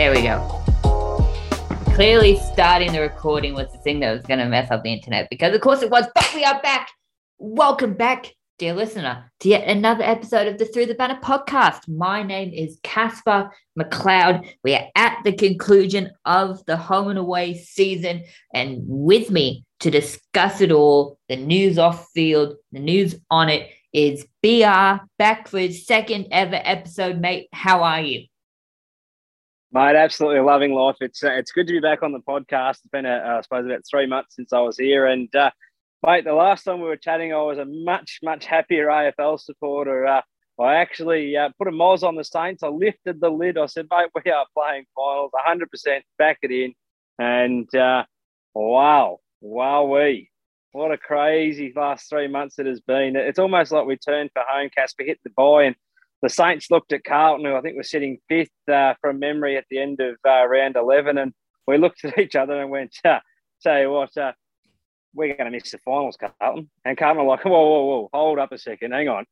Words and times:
There 0.00 0.12
we 0.12 0.22
go. 0.22 0.40
Clearly, 1.94 2.38
starting 2.38 2.90
the 2.90 3.02
recording 3.02 3.52
was 3.52 3.70
the 3.70 3.76
thing 3.76 4.00
that 4.00 4.10
was 4.12 4.22
going 4.22 4.38
to 4.38 4.46
mess 4.46 4.70
up 4.70 4.82
the 4.82 4.90
internet 4.90 5.28
because, 5.28 5.54
of 5.54 5.60
course, 5.60 5.82
it 5.82 5.90
was. 5.90 6.06
But 6.14 6.32
we 6.34 6.42
are 6.42 6.58
back. 6.62 6.88
Welcome 7.36 7.92
back, 7.92 8.32
dear 8.58 8.72
listener, 8.72 9.30
to 9.40 9.50
yet 9.50 9.68
another 9.68 10.02
episode 10.02 10.48
of 10.48 10.56
the 10.56 10.64
Through 10.64 10.86
the 10.86 10.94
Banner 10.94 11.20
podcast. 11.22 11.86
My 11.86 12.22
name 12.22 12.50
is 12.50 12.80
Casper 12.82 13.50
McLeod. 13.78 14.50
We 14.64 14.74
are 14.74 14.86
at 14.96 15.18
the 15.22 15.34
conclusion 15.34 16.12
of 16.24 16.64
the 16.64 16.78
home 16.78 17.08
and 17.08 17.18
away 17.18 17.58
season, 17.58 18.24
and 18.54 18.78
with 18.86 19.30
me 19.30 19.66
to 19.80 19.90
discuss 19.90 20.62
it 20.62 20.72
all, 20.72 21.18
the 21.28 21.36
news 21.36 21.76
off 21.76 22.08
field, 22.14 22.54
the 22.72 22.80
news 22.80 23.16
on 23.30 23.50
it, 23.50 23.68
is 23.92 24.24
BR 24.42 25.04
back 25.18 25.46
for 25.46 25.58
his 25.58 25.84
second 25.84 26.28
ever 26.30 26.58
episode, 26.64 27.20
mate. 27.20 27.48
How 27.52 27.82
are 27.82 28.00
you? 28.00 28.29
Mate, 29.72 29.94
absolutely 29.94 30.40
loving 30.40 30.74
life. 30.74 30.96
It's 31.00 31.22
uh, 31.22 31.30
it's 31.30 31.52
good 31.52 31.68
to 31.68 31.72
be 31.72 31.78
back 31.78 32.02
on 32.02 32.10
the 32.10 32.18
podcast. 32.18 32.70
It's 32.70 32.88
been, 32.90 33.06
uh, 33.06 33.36
I 33.38 33.40
suppose, 33.40 33.66
about 33.66 33.82
three 33.88 34.06
months 34.06 34.34
since 34.34 34.52
I 34.52 34.60
was 34.60 34.76
here, 34.76 35.06
and 35.06 35.32
uh, 35.32 35.52
mate, 36.04 36.24
the 36.24 36.34
last 36.34 36.64
time 36.64 36.80
we 36.80 36.88
were 36.88 36.96
chatting, 36.96 37.32
I 37.32 37.40
was 37.42 37.58
a 37.58 37.64
much 37.64 38.18
much 38.20 38.46
happier 38.46 38.88
AFL 38.88 39.38
supporter. 39.38 40.08
Uh, 40.08 40.22
I 40.60 40.74
actually 40.74 41.36
uh, 41.36 41.50
put 41.56 41.68
a 41.68 41.70
moz 41.70 42.02
on 42.02 42.16
the 42.16 42.24
Saints. 42.24 42.64
I 42.64 42.68
lifted 42.68 43.20
the 43.20 43.30
lid. 43.30 43.58
I 43.58 43.66
said, 43.66 43.86
mate, 43.92 44.10
we 44.12 44.32
are 44.32 44.44
playing 44.56 44.86
finals, 44.96 45.30
100%, 45.48 46.00
back 46.18 46.38
it 46.42 46.50
in, 46.50 46.74
and 47.20 47.72
uh, 47.72 48.04
wow, 48.54 49.20
wow, 49.40 49.84
we 49.84 50.30
what 50.72 50.90
a 50.90 50.98
crazy 50.98 51.72
last 51.76 52.08
three 52.08 52.26
months 52.26 52.58
it 52.58 52.66
has 52.66 52.80
been. 52.80 53.14
It's 53.14 53.38
almost 53.38 53.70
like 53.70 53.86
we 53.86 53.96
turned 53.96 54.30
for 54.32 54.42
home, 54.48 54.68
Casper 54.74 55.04
hit 55.04 55.20
the 55.22 55.30
bye, 55.30 55.62
and 55.62 55.76
the 56.22 56.28
Saints 56.28 56.70
looked 56.70 56.92
at 56.92 57.04
Carlton, 57.04 57.46
who 57.46 57.54
I 57.54 57.60
think 57.60 57.76
was 57.76 57.90
sitting 57.90 58.18
fifth 58.28 58.50
uh, 58.70 58.94
from 59.00 59.18
memory 59.18 59.56
at 59.56 59.64
the 59.70 59.78
end 59.78 60.00
of 60.00 60.16
uh, 60.26 60.46
round 60.46 60.76
11, 60.76 61.18
and 61.18 61.32
we 61.66 61.78
looked 61.78 62.04
at 62.04 62.18
each 62.18 62.36
other 62.36 62.60
and 62.60 62.70
went, 62.70 62.94
uh, 63.04 63.20
tell 63.62 63.80
you 63.80 63.90
what, 63.90 64.16
uh, 64.16 64.32
we're 65.14 65.34
going 65.36 65.50
to 65.50 65.56
miss 65.56 65.70
the 65.70 65.78
finals, 65.78 66.16
Carlton. 66.16 66.70
And 66.84 66.96
Carlton 66.96 67.24
were 67.24 67.30
like, 67.30 67.44
whoa, 67.44 67.50
whoa, 67.50 67.84
whoa, 67.84 68.10
hold 68.12 68.38
up 68.38 68.52
a 68.52 68.58
second, 68.58 68.92
hang 68.92 69.08
on. 69.08 69.24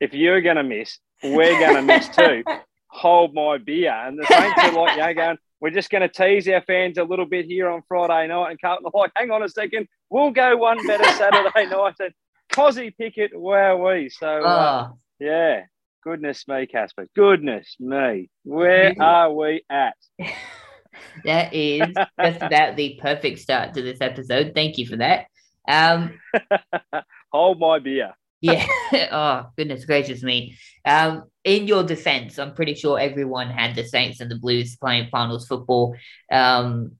If 0.00 0.14
you're 0.14 0.40
going 0.40 0.56
to 0.56 0.64
miss, 0.64 0.98
we're 1.22 1.58
going 1.58 1.76
to 1.76 1.82
miss 1.82 2.08
too. 2.16 2.42
Hold 2.88 3.34
my 3.34 3.58
beer. 3.58 3.92
And 3.92 4.18
the 4.18 4.26
Saints 4.26 4.58
are 4.58 4.72
like, 4.72 4.96
yeah, 4.96 5.12
going, 5.12 5.38
we're 5.60 5.70
just 5.70 5.90
going 5.90 6.02
to 6.02 6.08
tease 6.08 6.48
our 6.48 6.62
fans 6.62 6.98
a 6.98 7.04
little 7.04 7.26
bit 7.26 7.44
here 7.46 7.68
on 7.68 7.82
Friday 7.86 8.28
night. 8.28 8.50
And 8.50 8.60
Carlton 8.60 8.86
are 8.86 8.98
like, 8.98 9.12
hang 9.14 9.30
on 9.30 9.42
a 9.42 9.48
second, 9.48 9.86
we'll 10.08 10.30
go 10.30 10.56
one 10.56 10.84
better 10.86 11.04
Saturday 11.16 11.66
night. 11.66 11.94
And 12.00 12.14
Cozzy 12.52 12.96
Pickett, 12.96 13.30
wow, 13.34 13.76
we. 13.76 14.08
So, 14.08 14.26
uh, 14.26 14.88
oh. 14.90 14.98
yeah, 15.20 15.64
goodness 16.02 16.46
me, 16.48 16.66
Casper. 16.66 17.06
Goodness 17.14 17.76
me. 17.78 18.30
Where 18.44 18.94
are 19.00 19.32
we 19.32 19.62
at? 19.70 19.96
that 21.24 21.54
is 21.54 21.88
just 22.22 22.42
about 22.42 22.76
the 22.76 22.98
perfect 23.00 23.38
start 23.38 23.74
to 23.74 23.82
this 23.82 24.00
episode. 24.00 24.52
Thank 24.54 24.78
you 24.78 24.86
for 24.86 24.96
that. 24.96 25.26
Um, 25.68 26.18
Hold 27.32 27.60
my 27.60 27.78
beer. 27.78 28.12
yeah. 28.40 28.66
oh, 29.12 29.46
goodness 29.56 29.84
gracious 29.84 30.22
me. 30.22 30.56
Um, 30.84 31.24
in 31.44 31.66
your 31.66 31.84
defense, 31.84 32.38
I'm 32.38 32.54
pretty 32.54 32.74
sure 32.74 32.98
everyone 32.98 33.50
had 33.50 33.74
the 33.74 33.84
Saints 33.84 34.20
and 34.20 34.30
the 34.30 34.38
Blues 34.38 34.76
playing 34.76 35.08
finals 35.10 35.46
football 35.46 35.94
um, 36.32 36.92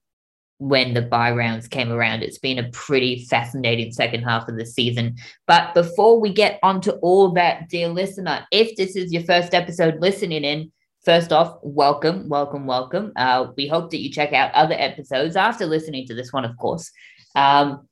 when 0.61 0.93
the 0.93 1.01
bye 1.01 1.31
rounds 1.31 1.67
came 1.67 1.91
around. 1.91 2.23
It's 2.23 2.39
been 2.39 2.59
a 2.59 2.69
pretty 2.71 3.25
fascinating 3.25 3.93
second 3.93 4.25
half 4.25 4.47
of 4.47 4.59
the 4.59 4.67
season. 4.67 5.17
But 5.47 5.73
before 5.73 6.21
we 6.21 6.35
get 6.35 6.59
onto 6.63 6.91
all 7.01 7.33
that, 7.33 7.71
dear 7.71 7.89
listener, 7.89 8.47
if 8.53 8.77
this 8.77 8.95
is 8.95 9.11
your 9.11 9.23
first 9.23 9.55
episode 9.55 10.01
listening 10.01 10.45
in, 10.45 10.71
first 11.03 11.33
off, 11.33 11.57
welcome, 11.63 12.29
welcome, 12.29 12.67
welcome. 12.67 13.11
Uh, 13.17 13.47
we 13.57 13.69
hope 13.69 13.91
that 13.91 14.03
you 14.03 14.11
check 14.11 14.35
out 14.35 14.53
other 14.53 14.75
episodes 14.77 15.35
after 15.35 15.65
listening 15.65 16.07
to 16.07 16.15
this 16.15 16.31
one, 16.31 16.45
of 16.45 16.55
course. 16.59 16.91
Um, 17.35 17.89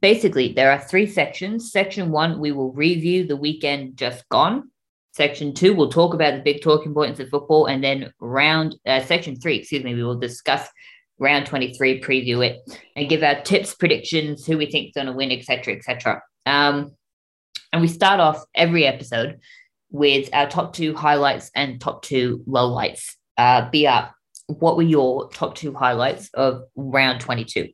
basically, 0.00 0.54
there 0.54 0.72
are 0.72 0.80
three 0.80 1.06
sections. 1.06 1.70
Section 1.70 2.10
one, 2.10 2.40
we 2.40 2.52
will 2.52 2.72
review 2.72 3.26
the 3.26 3.36
weekend 3.36 3.98
just 3.98 4.26
gone. 4.30 4.70
Section 5.12 5.52
two, 5.52 5.74
we'll 5.74 5.90
talk 5.90 6.14
about 6.14 6.36
the 6.36 6.40
big 6.40 6.62
talking 6.62 6.94
points 6.94 7.20
of 7.20 7.28
football. 7.28 7.66
And 7.66 7.84
then 7.84 8.14
round, 8.18 8.76
uh, 8.86 9.00
section 9.02 9.36
three, 9.36 9.56
excuse 9.56 9.84
me, 9.84 9.94
we 9.94 10.04
will 10.04 10.18
discuss 10.18 10.66
round 11.18 11.46
23, 11.46 12.00
preview 12.00 12.46
it, 12.46 12.60
and 12.96 13.08
give 13.08 13.22
our 13.22 13.40
tips, 13.42 13.74
predictions, 13.74 14.46
who 14.46 14.58
we 14.58 14.66
think's 14.66 14.94
going 14.94 15.06
to 15.06 15.12
win, 15.12 15.32
etc., 15.32 15.74
etc. 15.74 16.22
Um, 16.46 16.92
and 17.72 17.82
we 17.82 17.88
start 17.88 18.20
off 18.20 18.44
every 18.54 18.86
episode 18.86 19.40
with 19.90 20.28
our 20.32 20.48
top 20.48 20.72
two 20.72 20.94
highlights 20.94 21.50
and 21.54 21.80
top 21.80 22.02
two 22.02 22.44
lowlights. 22.46 23.14
Uh, 23.36 23.68
BR, 23.70 24.12
what 24.46 24.76
were 24.76 24.82
your 24.82 25.28
top 25.30 25.54
two 25.54 25.74
highlights 25.74 26.30
of 26.34 26.62
round 26.76 27.20
22? 27.20 27.68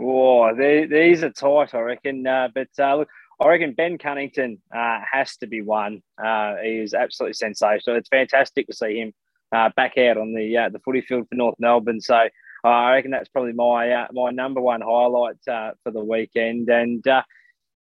Oh, 0.00 0.54
they, 0.54 0.86
these 0.86 1.22
are 1.22 1.30
tight, 1.30 1.74
I 1.74 1.80
reckon. 1.80 2.26
Uh, 2.26 2.48
but 2.54 2.68
uh, 2.78 2.96
look, 2.96 3.08
I 3.40 3.48
reckon 3.48 3.72
Ben 3.72 3.98
Cunnington 3.98 4.60
uh, 4.74 5.00
has 5.10 5.36
to 5.38 5.46
be 5.46 5.62
one. 5.62 6.02
Uh, 6.22 6.56
he 6.62 6.78
is 6.78 6.94
absolutely 6.94 7.34
sensational. 7.34 7.96
It's 7.96 8.08
fantastic 8.08 8.66
to 8.66 8.74
see 8.74 8.98
him 8.98 9.12
uh, 9.52 9.70
back 9.76 9.98
out 9.98 10.16
on 10.16 10.32
the 10.34 10.56
uh, 10.56 10.68
the 10.68 10.80
footy 10.80 11.02
field 11.02 11.28
for 11.28 11.34
North 11.34 11.56
Melbourne. 11.58 12.00
So 12.00 12.16
uh, 12.16 12.68
I 12.68 12.92
reckon 12.94 13.10
that's 13.10 13.28
probably 13.28 13.52
my 13.52 13.90
uh, 13.90 14.06
my 14.12 14.30
number 14.30 14.60
one 14.60 14.80
highlight 14.80 15.36
uh, 15.48 15.72
for 15.82 15.90
the 15.90 16.02
weekend. 16.02 16.68
And 16.68 17.06
uh, 17.06 17.22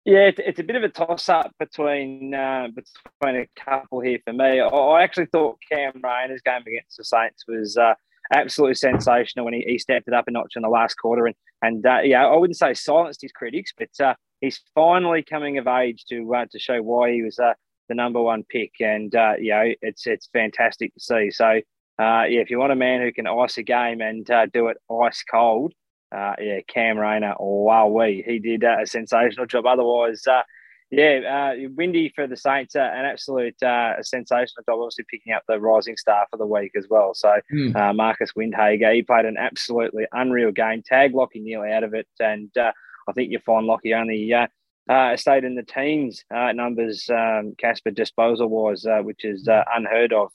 yeah, 0.05 0.29
it's, 0.29 0.41
it's, 0.45 0.61
a 0.61 0.65
bit 0.65 0.77
of 0.77 0.85
a 0.85 0.89
toss 0.89 1.29
up 1.29 1.53
between 1.59 2.31
between 2.31 3.37
a 3.37 3.49
couple 3.59 4.01
here 4.01 4.19
for 4.25 4.33
me. 4.33 4.61
I, 4.61 4.67
I, 4.67 5.03
actually 5.03 5.27
thought 5.27 5.59
Cam 5.71 6.01
Rayner's 6.03 6.43
game 6.43 6.63
against 6.67 6.97
the 6.97 7.05
Saints 7.05 7.45
was 7.49 7.77
absolutely 8.35 8.75
sensational 8.75 9.45
when 9.45 9.55
he, 9.55 9.65
he, 9.67 9.79
stepped 9.79 10.09
it 10.09 10.15
up 10.15 10.29
a 10.29 10.31
notch 10.31 10.55
in 10.57 10.63
the 10.63 10.69
last 10.69 10.95
quarter. 10.95 11.27
And 11.27 11.37
and 11.63 11.85
yeah, 12.05 12.27
I 12.27 12.37
wouldn't 12.37 12.59
say 12.59 12.75
silenced 12.75 13.23
his 13.23 13.33
critics, 13.33 13.73
but 13.77 14.17
he's 14.41 14.61
finally 14.75 15.23
coming 15.23 15.59
of 15.59 15.67
age 15.67 16.05
to 16.11 16.47
to 16.53 16.59
show 16.59 16.81
why 16.83 17.13
he 17.13 17.23
was 17.23 17.41
the 17.89 17.95
number 17.95 18.21
one 18.21 18.45
pick, 18.49 18.73
and 18.81 19.15
uh, 19.15 19.35
you 19.39 19.51
know 19.51 19.73
it's 19.83 20.07
it's 20.07 20.29
fantastic 20.33 20.95
to 20.95 21.01
see. 21.01 21.31
So 21.31 21.61
uh, 21.99 22.25
yeah, 22.29 22.41
if 22.41 22.51
you 22.51 22.59
want 22.59 22.73
a 22.73 22.77
man 22.77 23.01
who 23.01 23.13
can 23.13 23.27
ice 23.27 23.57
a 23.59 23.63
game 23.63 24.01
and 24.01 24.31
uh, 24.31 24.47
do 24.53 24.69
it 24.69 24.77
ice 24.91 25.23
cold, 25.31 25.73
uh, 26.15 26.35
yeah, 26.39 26.61
Cam 26.69 26.99
Rayner, 26.99 27.35
wow, 27.39 27.89
we 27.89 28.23
he 28.27 28.39
did 28.39 28.65
uh, 28.65 28.77
a 28.83 28.87
sensational 28.87 29.47
job. 29.47 29.65
Otherwise, 29.67 30.27
uh, 30.27 30.43
yeah, 30.91 31.55
Windy 31.75 32.13
for 32.15 32.27
the 32.27 32.37
Saints, 32.37 32.77
an 32.77 33.05
absolute 33.05 33.61
uh, 33.63 34.03
sensational 34.03 34.63
job. 34.69 34.79
Obviously 34.79 35.05
picking 35.11 35.33
up 35.33 35.43
the 35.49 35.59
rising 35.59 35.97
star 35.97 36.27
for 36.31 36.37
the 36.37 36.47
week 36.47 36.73
as 36.77 36.87
well. 36.89 37.13
So 37.15 37.35
mm. 37.53 37.97
Marcus 37.97 38.33
Windhager, 38.39 38.95
he 38.95 39.03
played 39.03 39.25
an 39.25 39.37
absolutely 39.39 40.05
unreal 40.13 40.53
game. 40.53 40.83
Tag 40.85 41.13
Lachie 41.13 41.43
nearly 41.43 41.73
out 41.73 41.83
of 41.83 41.95
it, 41.95 42.07
and 42.21 42.51
I 42.57 43.13
think 43.15 43.33
you 43.33 43.39
find 43.45 43.67
Lachie 43.67 43.99
only 43.99 44.33
uh, 44.89 45.17
stayed 45.17 45.45
in 45.45 45.55
the 45.55 45.63
teens 45.63 46.25
uh, 46.35 46.53
numbers, 46.53 47.09
um, 47.11 47.55
Casper 47.59 47.91
disposal 47.91 48.49
wise, 48.49 48.87
uh, 48.87 49.01
which 49.01 49.25
is 49.25 49.49
uh, 49.49 49.65
unheard 49.75 50.13
of 50.13 50.31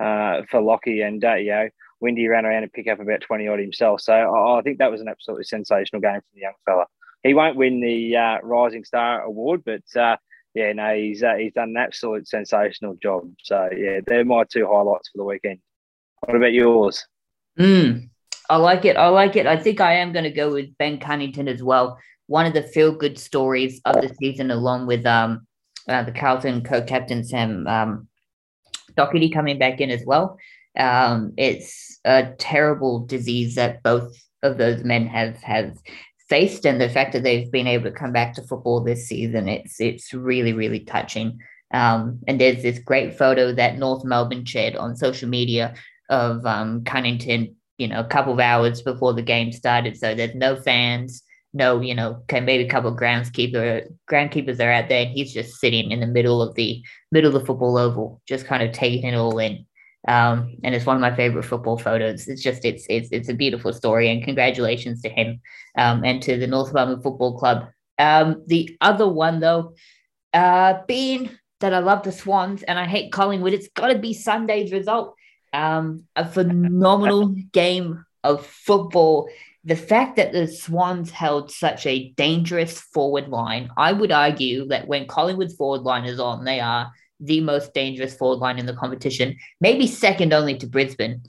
uh, 0.00 0.42
for 0.50 0.60
Lachie. 0.60 1.06
And, 1.06 1.24
uh, 1.24 1.34
you 1.34 1.50
know, 1.50 1.68
Windy 2.00 2.28
ran 2.28 2.46
around 2.46 2.62
and 2.62 2.72
picked 2.72 2.88
up 2.88 3.00
about 3.00 3.22
20 3.22 3.48
odd 3.48 3.58
himself. 3.58 4.00
So 4.00 4.12
I, 4.12 4.58
I 4.58 4.62
think 4.62 4.78
that 4.78 4.90
was 4.90 5.00
an 5.00 5.08
absolutely 5.08 5.44
sensational 5.44 6.00
game 6.00 6.20
for 6.20 6.34
the 6.34 6.40
young 6.40 6.52
fella. 6.64 6.84
He 7.22 7.34
won't 7.34 7.56
win 7.56 7.80
the 7.80 8.14
Rising 8.42 8.84
Star 8.84 9.22
Award, 9.22 9.62
but 9.64 9.82
yeah, 10.54 10.72
no, 10.72 10.94
he's 10.94 11.22
he's 11.38 11.52
done 11.52 11.70
an 11.70 11.76
absolute 11.76 12.28
sensational 12.28 12.96
job. 13.02 13.28
So 13.42 13.68
yeah, 13.76 14.00
they're 14.06 14.24
my 14.24 14.44
two 14.44 14.66
highlights 14.66 15.08
for 15.08 15.18
the 15.18 15.24
weekend. 15.24 15.58
What 16.20 16.36
about 16.36 16.52
yours? 16.52 17.04
Mm, 17.58 18.08
I 18.48 18.56
like 18.56 18.84
it. 18.84 18.96
I 18.96 19.08
like 19.08 19.36
it. 19.36 19.46
I 19.46 19.56
think 19.56 19.80
I 19.80 19.96
am 19.96 20.12
going 20.12 20.24
to 20.24 20.30
go 20.30 20.52
with 20.52 20.76
Ben 20.78 20.98
Cunnington 20.98 21.48
as 21.48 21.62
well 21.62 21.98
one 22.26 22.46
of 22.46 22.54
the 22.54 22.62
feel 22.62 22.92
good 22.92 23.18
stories 23.18 23.80
of 23.84 23.94
the 23.96 24.14
season, 24.20 24.50
along 24.50 24.86
with 24.86 25.06
um, 25.06 25.46
uh, 25.88 26.02
the 26.02 26.12
Carlton 26.12 26.62
co 26.62 26.82
captain 26.82 27.24
Sam 27.24 27.66
um, 27.66 28.08
Docherty 28.96 29.32
coming 29.32 29.58
back 29.58 29.80
in 29.80 29.90
as 29.90 30.04
well. 30.04 30.38
Um, 30.78 31.32
it's 31.36 31.98
a 32.04 32.32
terrible 32.38 33.06
disease 33.06 33.54
that 33.54 33.82
both 33.82 34.16
of 34.42 34.58
those 34.58 34.84
men 34.84 35.06
have 35.06 35.36
have 35.42 35.76
faced, 36.28 36.66
and 36.66 36.80
the 36.80 36.88
fact 36.88 37.12
that 37.12 37.22
they've 37.22 37.50
been 37.50 37.66
able 37.66 37.84
to 37.84 37.96
come 37.96 38.12
back 38.12 38.34
to 38.34 38.42
football 38.42 38.80
this 38.80 39.06
season, 39.06 39.48
it's 39.48 39.80
it's 39.80 40.12
really 40.12 40.52
really 40.52 40.80
touching. 40.80 41.38
Um, 41.72 42.20
and 42.28 42.40
there's 42.40 42.62
this 42.62 42.78
great 42.78 43.18
photo 43.18 43.52
that 43.52 43.78
North 43.78 44.04
Melbourne 44.04 44.44
shared 44.44 44.76
on 44.76 44.96
social 44.96 45.28
media 45.28 45.74
of 46.08 46.46
um, 46.46 46.84
Cunnington, 46.84 47.56
you 47.76 47.88
know, 47.88 48.00
a 48.00 48.04
couple 48.04 48.32
of 48.32 48.38
hours 48.38 48.82
before 48.82 49.14
the 49.14 49.22
game 49.22 49.52
started. 49.52 49.96
So 49.96 50.14
there's 50.14 50.34
no 50.34 50.54
fans 50.56 51.24
no, 51.56 51.80
you 51.80 51.94
know, 51.94 52.18
okay, 52.22 52.40
maybe 52.40 52.64
a 52.64 52.68
couple 52.68 52.90
of 52.90 52.98
groundskeeper 52.98 53.88
groundkeepers 54.10 54.60
are 54.60 54.70
out 54.70 54.90
there, 54.90 55.02
and 55.06 55.10
he's 55.10 55.32
just 55.32 55.58
sitting 55.58 55.90
in 55.90 56.00
the 56.00 56.06
middle 56.06 56.42
of 56.42 56.54
the 56.54 56.82
middle 57.10 57.34
of 57.34 57.40
the 57.40 57.46
football 57.46 57.78
oval, 57.78 58.20
just 58.28 58.46
kind 58.46 58.62
of 58.62 58.72
taking 58.72 59.04
it 59.04 59.16
all 59.16 59.38
in. 59.38 59.64
Um, 60.06 60.58
and 60.62 60.74
it's 60.74 60.84
one 60.84 60.96
of 60.96 61.00
my 61.00 61.16
favorite 61.16 61.44
football 61.44 61.78
photos. 61.78 62.28
It's 62.28 62.42
just 62.42 62.66
it's 62.66 62.84
it's 62.90 63.08
it's 63.10 63.30
a 63.30 63.34
beautiful 63.34 63.72
story, 63.72 64.10
and 64.10 64.22
congratulations 64.22 65.00
to 65.02 65.08
him 65.08 65.40
um, 65.78 66.04
and 66.04 66.22
to 66.22 66.36
the 66.36 66.46
North 66.46 66.74
Melbourne 66.74 67.00
Football 67.00 67.38
Club. 67.38 67.68
Um, 67.98 68.44
the 68.46 68.76
other 68.82 69.08
one 69.08 69.40
though, 69.40 69.74
uh, 70.34 70.74
being 70.86 71.30
that 71.60 71.72
I 71.72 71.78
love 71.78 72.02
the 72.02 72.12
Swans 72.12 72.62
and 72.64 72.78
I 72.78 72.84
hate 72.84 73.12
Collingwood, 73.12 73.54
it's 73.54 73.68
got 73.68 73.88
to 73.88 73.98
be 73.98 74.12
Sunday's 74.12 74.72
result. 74.72 75.14
Um, 75.54 76.04
a 76.14 76.28
phenomenal 76.28 77.28
game 77.52 78.04
of 78.22 78.44
football. 78.44 79.30
The 79.66 79.74
fact 79.74 80.14
that 80.14 80.30
the 80.30 80.46
Swans 80.46 81.10
held 81.10 81.50
such 81.50 81.86
a 81.86 82.10
dangerous 82.10 82.80
forward 82.80 83.28
line, 83.28 83.68
I 83.76 83.92
would 83.92 84.12
argue 84.12 84.68
that 84.68 84.86
when 84.86 85.08
Collingwood's 85.08 85.56
forward 85.56 85.82
line 85.82 86.04
is 86.04 86.20
on, 86.20 86.44
they 86.44 86.60
are 86.60 86.92
the 87.18 87.40
most 87.40 87.74
dangerous 87.74 88.14
forward 88.14 88.38
line 88.38 88.60
in 88.60 88.66
the 88.66 88.76
competition, 88.76 89.36
maybe 89.60 89.88
second 89.88 90.32
only 90.32 90.56
to 90.58 90.68
Brisbane, 90.68 91.20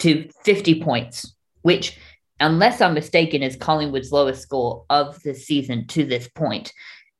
to 0.00 0.28
50 0.44 0.82
points, 0.82 1.32
which, 1.62 1.96
unless 2.40 2.80
I'm 2.80 2.94
mistaken, 2.94 3.40
is 3.40 3.54
Collingwood's 3.54 4.10
lowest 4.10 4.42
score 4.42 4.84
of 4.90 5.22
the 5.22 5.34
season 5.34 5.86
to 5.88 6.04
this 6.04 6.26
point, 6.26 6.72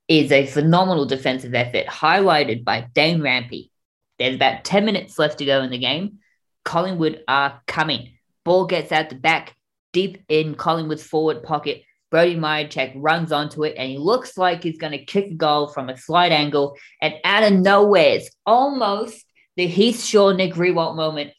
is 0.08 0.32
a 0.32 0.46
phenomenal 0.46 1.06
defensive 1.06 1.54
effort 1.54 1.86
highlighted 1.86 2.64
by 2.64 2.88
Dane 2.92 3.20
Rampe. 3.20 3.70
There's 4.18 4.34
about 4.34 4.64
10 4.64 4.84
minutes 4.84 5.16
left 5.16 5.38
to 5.38 5.44
go 5.44 5.62
in 5.62 5.70
the 5.70 5.78
game. 5.78 6.18
Collingwood 6.64 7.22
are 7.28 7.62
coming. 7.68 8.14
Ball 8.44 8.66
gets 8.66 8.90
out 8.90 9.10
the 9.10 9.14
back, 9.14 9.54
deep 9.96 10.22
in 10.28 10.54
Collingwood's 10.54 11.02
forward 11.02 11.42
pocket. 11.42 11.82
Brody 12.10 12.36
Mihocek 12.36 12.92
runs 12.96 13.32
onto 13.32 13.64
it 13.64 13.76
and 13.78 13.90
he 13.90 13.96
looks 13.96 14.36
like 14.36 14.62
he's 14.62 14.76
going 14.76 14.92
to 14.92 15.02
kick 15.02 15.28
a 15.28 15.34
goal 15.34 15.68
from 15.68 15.88
a 15.88 15.96
slight 15.96 16.32
angle. 16.32 16.76
And 17.00 17.14
out 17.24 17.44
of 17.44 17.54
nowhere, 17.54 18.16
it's 18.16 18.28
almost 18.44 19.24
the 19.56 19.66
Heath 19.66 20.04
Shaw 20.04 20.32
Nick 20.32 20.52
Riewoldt 20.52 20.96
moment 20.96 21.32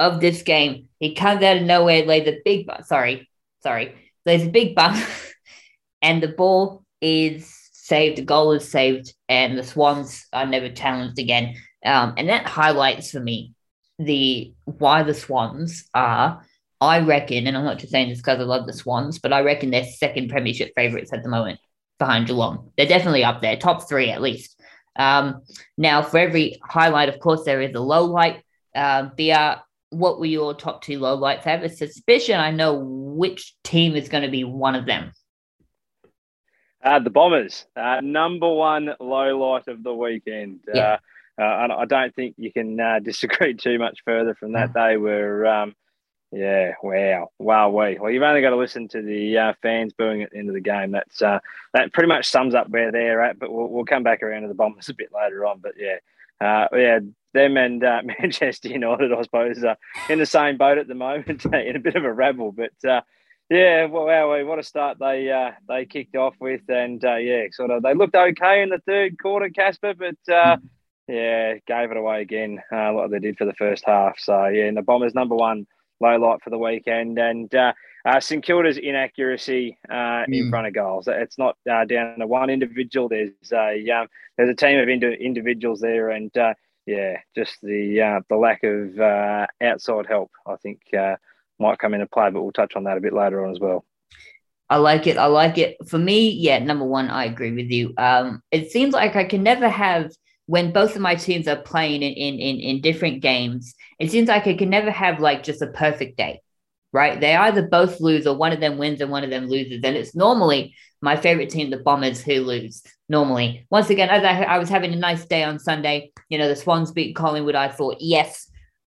of 0.00 0.20
this 0.20 0.42
game. 0.42 0.88
He 0.98 1.14
comes 1.14 1.44
out 1.44 1.58
of 1.58 1.62
nowhere, 1.62 2.04
lays 2.04 2.26
a 2.26 2.40
big, 2.44 2.68
sorry, 2.86 3.30
sorry, 3.62 3.94
lays 4.26 4.48
a 4.48 4.50
big 4.50 4.74
bump, 4.74 5.00
and 6.02 6.20
the 6.20 6.26
ball 6.26 6.84
is 7.00 7.56
saved. 7.70 8.18
The 8.18 8.22
goal 8.22 8.50
is 8.50 8.68
saved, 8.68 9.14
and 9.28 9.56
the 9.56 9.62
Swans 9.62 10.26
are 10.32 10.46
never 10.46 10.70
challenged 10.70 11.20
again. 11.20 11.54
Um, 11.86 12.14
and 12.16 12.28
that 12.30 12.46
highlights 12.46 13.12
for 13.12 13.20
me 13.20 13.54
the 14.00 14.54
why 14.64 15.04
the 15.04 15.14
Swans 15.14 15.88
are, 15.94 16.42
I 16.82 16.98
reckon, 16.98 17.46
and 17.46 17.56
I'm 17.56 17.64
not 17.64 17.78
just 17.78 17.92
saying 17.92 18.08
this 18.08 18.18
because 18.18 18.40
I 18.40 18.42
love 18.42 18.66
the 18.66 18.72
Swans, 18.72 19.20
but 19.20 19.32
I 19.32 19.42
reckon 19.42 19.70
they're 19.70 19.84
second 19.84 20.30
premiership 20.30 20.72
favourites 20.74 21.12
at 21.12 21.22
the 21.22 21.28
moment 21.28 21.60
behind 22.00 22.26
Geelong. 22.26 22.72
They're 22.76 22.86
definitely 22.86 23.22
up 23.22 23.40
there, 23.40 23.56
top 23.56 23.88
three 23.88 24.10
at 24.10 24.20
least. 24.20 24.60
Um, 24.96 25.42
now, 25.78 26.02
for 26.02 26.18
every 26.18 26.58
highlight, 26.64 27.08
of 27.08 27.20
course, 27.20 27.44
there 27.44 27.60
is 27.60 27.72
a 27.74 27.80
low 27.80 28.04
light. 28.06 28.42
Uh, 28.74 29.10
BR, 29.16 29.62
what 29.90 30.18
were 30.18 30.26
your 30.26 30.54
top 30.54 30.82
two 30.82 30.98
low 30.98 31.14
lights? 31.14 31.46
I 31.46 31.50
have 31.50 31.62
a 31.62 31.68
suspicion 31.68 32.40
I 32.40 32.50
know 32.50 32.74
which 32.82 33.54
team 33.62 33.94
is 33.94 34.08
going 34.08 34.24
to 34.24 34.30
be 34.30 34.42
one 34.42 34.74
of 34.74 34.84
them. 34.84 35.12
Uh, 36.82 36.98
the 36.98 37.10
Bombers, 37.10 37.64
uh, 37.76 38.00
number 38.02 38.52
one 38.52 38.90
low 38.98 39.38
light 39.38 39.68
of 39.68 39.84
the 39.84 39.94
weekend. 39.94 40.64
Yeah. 40.74 40.98
Uh, 41.38 41.42
uh, 41.42 41.76
I 41.78 41.84
don't 41.84 42.12
think 42.12 42.34
you 42.38 42.52
can 42.52 42.80
uh, 42.80 42.98
disagree 43.02 43.54
too 43.54 43.78
much 43.78 44.00
further 44.04 44.34
from 44.34 44.54
that. 44.54 44.70
Mm. 44.70 44.74
They 44.74 44.96
were, 44.96 45.46
um, 45.46 45.74
yeah, 46.32 46.74
wow, 46.82 47.30
wow, 47.38 47.68
we. 47.68 47.98
Well, 47.98 48.10
you've 48.10 48.22
only 48.22 48.40
got 48.40 48.50
to 48.50 48.56
listen 48.56 48.88
to 48.88 49.02
the 49.02 49.36
uh, 49.36 49.52
fans 49.60 49.92
booing 49.92 50.22
at 50.22 50.30
the 50.30 50.38
end 50.38 50.48
of 50.48 50.54
the 50.54 50.60
game. 50.60 50.90
That's 50.90 51.20
uh, 51.20 51.40
that 51.74 51.92
pretty 51.92 52.08
much 52.08 52.26
sums 52.26 52.54
up 52.54 52.70
where 52.70 52.90
they're 52.90 53.22
at. 53.22 53.38
But 53.38 53.52
we'll, 53.52 53.68
we'll 53.68 53.84
come 53.84 54.02
back 54.02 54.22
around 54.22 54.42
to 54.42 54.48
the 54.48 54.54
Bombers 54.54 54.88
a 54.88 54.94
bit 54.94 55.10
later 55.14 55.44
on. 55.44 55.58
But 55.58 55.74
yeah, 55.76 55.96
uh, 56.40 56.68
yeah, 56.74 57.00
them 57.34 57.58
and 57.58 57.84
uh, 57.84 58.00
Manchester 58.20 58.68
United, 58.68 59.12
I 59.12 59.22
suppose, 59.22 59.62
uh, 59.62 59.74
in 60.08 60.18
the 60.18 60.26
same 60.26 60.56
boat 60.56 60.78
at 60.78 60.88
the 60.88 60.94
moment, 60.94 61.44
in 61.52 61.76
a 61.76 61.80
bit 61.80 61.96
of 61.96 62.04
a 62.04 62.12
rabble. 62.12 62.52
But 62.52 62.88
uh, 62.88 63.02
yeah, 63.50 63.84
well, 63.84 64.06
wow, 64.06 64.42
what 64.46 64.58
a 64.58 64.62
start 64.62 64.98
they 64.98 65.30
uh, 65.30 65.50
they 65.68 65.84
kicked 65.84 66.16
off 66.16 66.34
with, 66.40 66.62
and 66.68 67.04
uh, 67.04 67.16
yeah, 67.16 67.44
sort 67.52 67.70
of 67.70 67.82
they 67.82 67.92
looked 67.92 68.14
okay 68.14 68.62
in 68.62 68.70
the 68.70 68.80
third 68.86 69.20
quarter, 69.20 69.50
Casper, 69.50 69.92
but 69.92 70.32
uh, 70.32 70.56
mm. 70.56 70.62
yeah, 71.08 71.56
gave 71.66 71.90
it 71.90 71.98
away 71.98 72.22
again, 72.22 72.62
uh, 72.72 72.94
like 72.94 73.10
they 73.10 73.18
did 73.18 73.36
for 73.36 73.44
the 73.44 73.52
first 73.52 73.84
half. 73.86 74.18
So 74.18 74.46
yeah, 74.46 74.64
and 74.64 74.78
the 74.78 74.82
Bombers 74.82 75.14
number 75.14 75.34
one 75.34 75.66
low 76.02 76.18
light 76.18 76.42
for 76.42 76.50
the 76.50 76.58
weekend, 76.58 77.18
and 77.18 77.54
uh, 77.54 77.72
uh, 78.04 78.20
St 78.20 78.44
Kilda's 78.44 78.78
inaccuracy 78.78 79.78
uh, 79.88 80.24
mm. 80.26 80.26
in 80.28 80.50
front 80.50 80.66
of 80.66 80.74
goals. 80.74 81.08
It's 81.08 81.38
not 81.38 81.56
uh, 81.70 81.84
down 81.84 82.18
to 82.18 82.26
one 82.26 82.50
individual. 82.50 83.08
There's 83.08 83.32
a 83.52 83.88
um, 83.90 84.08
there's 84.36 84.50
a 84.50 84.54
team 84.54 84.78
of 84.80 84.88
ind- 84.88 85.04
individuals 85.04 85.80
there, 85.80 86.10
and 86.10 86.36
uh, 86.36 86.54
yeah, 86.86 87.18
just 87.34 87.58
the 87.62 88.00
uh, 88.00 88.20
the 88.28 88.36
lack 88.36 88.62
of 88.64 88.98
uh, 88.98 89.46
outside 89.62 90.06
help, 90.06 90.30
I 90.46 90.56
think, 90.56 90.80
uh, 90.98 91.16
might 91.58 91.78
come 91.78 91.94
into 91.94 92.06
play. 92.06 92.30
But 92.30 92.42
we'll 92.42 92.52
touch 92.52 92.74
on 92.76 92.84
that 92.84 92.98
a 92.98 93.00
bit 93.00 93.12
later 93.12 93.44
on 93.44 93.52
as 93.52 93.60
well. 93.60 93.84
I 94.68 94.76
like 94.76 95.06
it. 95.06 95.18
I 95.18 95.26
like 95.26 95.58
it. 95.58 95.76
For 95.86 95.98
me, 95.98 96.30
yeah, 96.30 96.58
number 96.58 96.86
one, 96.86 97.10
I 97.10 97.26
agree 97.26 97.52
with 97.52 97.70
you. 97.70 97.92
Um, 97.98 98.42
it 98.50 98.70
seems 98.70 98.94
like 98.94 99.16
I 99.16 99.24
can 99.24 99.42
never 99.42 99.68
have 99.68 100.12
when 100.46 100.72
both 100.72 100.96
of 100.96 101.02
my 101.02 101.14
teams 101.14 101.46
are 101.48 101.56
playing 101.56 102.02
in, 102.02 102.12
in 102.12 102.38
in 102.38 102.60
in 102.60 102.80
different 102.80 103.22
games. 103.22 103.74
It 103.98 104.10
seems 104.10 104.28
like 104.28 104.46
I 104.46 104.54
can 104.54 104.70
never 104.70 104.90
have 104.90 105.20
like 105.20 105.42
just 105.42 105.62
a 105.62 105.68
perfect 105.68 106.16
day, 106.16 106.40
right? 106.92 107.20
They 107.20 107.34
either 107.34 107.68
both 107.68 108.00
lose 108.00 108.26
or 108.26 108.36
one 108.36 108.52
of 108.52 108.60
them 108.60 108.78
wins 108.78 109.00
and 109.00 109.10
one 109.10 109.24
of 109.24 109.30
them 109.30 109.46
loses, 109.48 109.80
and 109.84 109.96
it's 109.96 110.14
normally 110.14 110.74
my 111.00 111.16
favorite 111.16 111.50
team, 111.50 111.70
the 111.70 111.78
Bombers, 111.78 112.22
who 112.22 112.40
lose 112.40 112.82
normally. 113.08 113.66
Once 113.70 113.90
again, 113.90 114.08
as 114.08 114.24
I, 114.24 114.42
I 114.42 114.58
was 114.58 114.68
having 114.68 114.92
a 114.92 114.96
nice 114.96 115.24
day 115.26 115.42
on 115.42 115.58
Sunday, 115.58 116.12
you 116.28 116.38
know, 116.38 116.48
the 116.48 116.56
Swans 116.56 116.92
beat 116.92 117.16
Collingwood. 117.16 117.56
I 117.56 117.68
thought, 117.68 117.96
yes, 117.98 118.48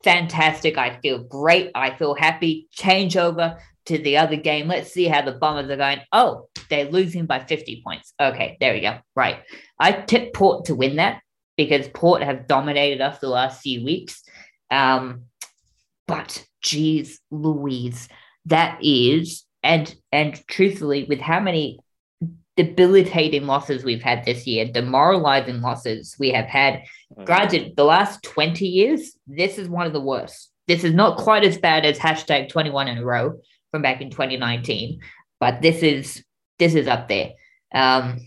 fantastic. 0.03 0.77
I 0.77 0.99
feel 1.01 1.23
great. 1.23 1.71
I 1.75 1.95
feel 1.95 2.13
happy. 2.13 2.67
Change 2.71 3.15
over 3.15 3.57
to 3.85 3.97
the 3.97 4.17
other 4.17 4.35
game. 4.35 4.67
Let's 4.67 4.91
see 4.91 5.05
how 5.05 5.21
the 5.21 5.31
Bombers 5.31 5.69
are 5.69 5.77
going. 5.77 6.01
Oh, 6.11 6.49
they're 6.69 6.91
losing 6.91 7.25
by 7.25 7.39
50 7.39 7.81
points. 7.85 8.13
Okay, 8.19 8.57
there 8.59 8.73
we 8.73 8.81
go. 8.81 8.99
Right. 9.15 9.39
I 9.79 9.91
tipped 9.93 10.35
Port 10.35 10.65
to 10.65 10.75
win 10.75 10.97
that 10.97 11.21
because 11.57 11.87
Port 11.89 12.21
have 12.23 12.47
dominated 12.47 13.01
us 13.01 13.19
the 13.19 13.29
last 13.29 13.61
few 13.61 13.83
weeks. 13.83 14.23
Um, 14.71 15.23
but 16.07 16.45
geez, 16.61 17.19
Louise, 17.31 18.09
that 18.45 18.79
is, 18.83 19.43
and 19.61 19.93
and 20.11 20.41
truthfully, 20.47 21.05
with 21.05 21.19
how 21.19 21.39
many 21.39 21.79
debilitating 22.55 23.47
losses 23.47 23.83
we've 23.83 24.03
had 24.03 24.25
this 24.25 24.45
year, 24.45 24.65
demoralizing 24.65 25.61
losses 25.61 26.15
we 26.19 26.31
have 26.31 26.45
had. 26.45 26.83
Mm. 27.17 27.25
Granted, 27.25 27.75
the 27.75 27.83
last 27.83 28.21
20 28.23 28.67
years, 28.67 29.17
this 29.25 29.57
is 29.57 29.67
one 29.67 29.87
of 29.87 29.93
the 29.93 30.01
worst. 30.01 30.51
This 30.67 30.83
is 30.83 30.93
not 30.93 31.17
quite 31.17 31.43
as 31.43 31.57
bad 31.57 31.85
as 31.85 31.97
hashtag 31.97 32.49
21 32.49 32.87
in 32.87 32.97
a 32.99 33.05
row 33.05 33.39
from 33.71 33.81
back 33.81 34.01
in 34.01 34.09
2019, 34.09 34.99
but 35.39 35.61
this 35.61 35.81
is 35.81 36.23
this 36.59 36.75
is 36.75 36.87
up 36.87 37.09
there. 37.09 37.31
Um, 37.73 38.19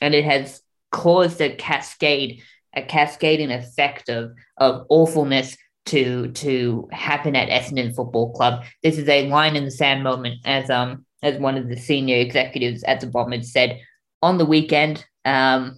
and 0.00 0.14
it 0.14 0.24
has 0.24 0.60
caused 0.90 1.40
a 1.40 1.54
cascade, 1.56 2.42
a 2.74 2.82
cascading 2.82 3.50
effect 3.50 4.08
of 4.08 4.32
of 4.58 4.86
awfulness 4.88 5.56
to 5.86 6.28
to 6.32 6.88
happen 6.92 7.36
at 7.36 7.48
Essendon 7.48 7.94
Football 7.94 8.32
Club. 8.32 8.64
This 8.82 8.98
is 8.98 9.08
a 9.08 9.28
line 9.28 9.56
in 9.56 9.64
the 9.64 9.70
sand 9.70 10.02
moment, 10.02 10.40
as 10.44 10.70
um 10.70 11.04
as 11.22 11.38
one 11.38 11.56
of 11.56 11.68
the 11.68 11.76
senior 11.76 12.16
executives 12.16 12.82
at 12.84 13.00
the 13.00 13.06
Bombers 13.06 13.52
said 13.52 13.80
on 14.20 14.38
the 14.38 14.46
weekend. 14.46 15.04
Um, 15.24 15.76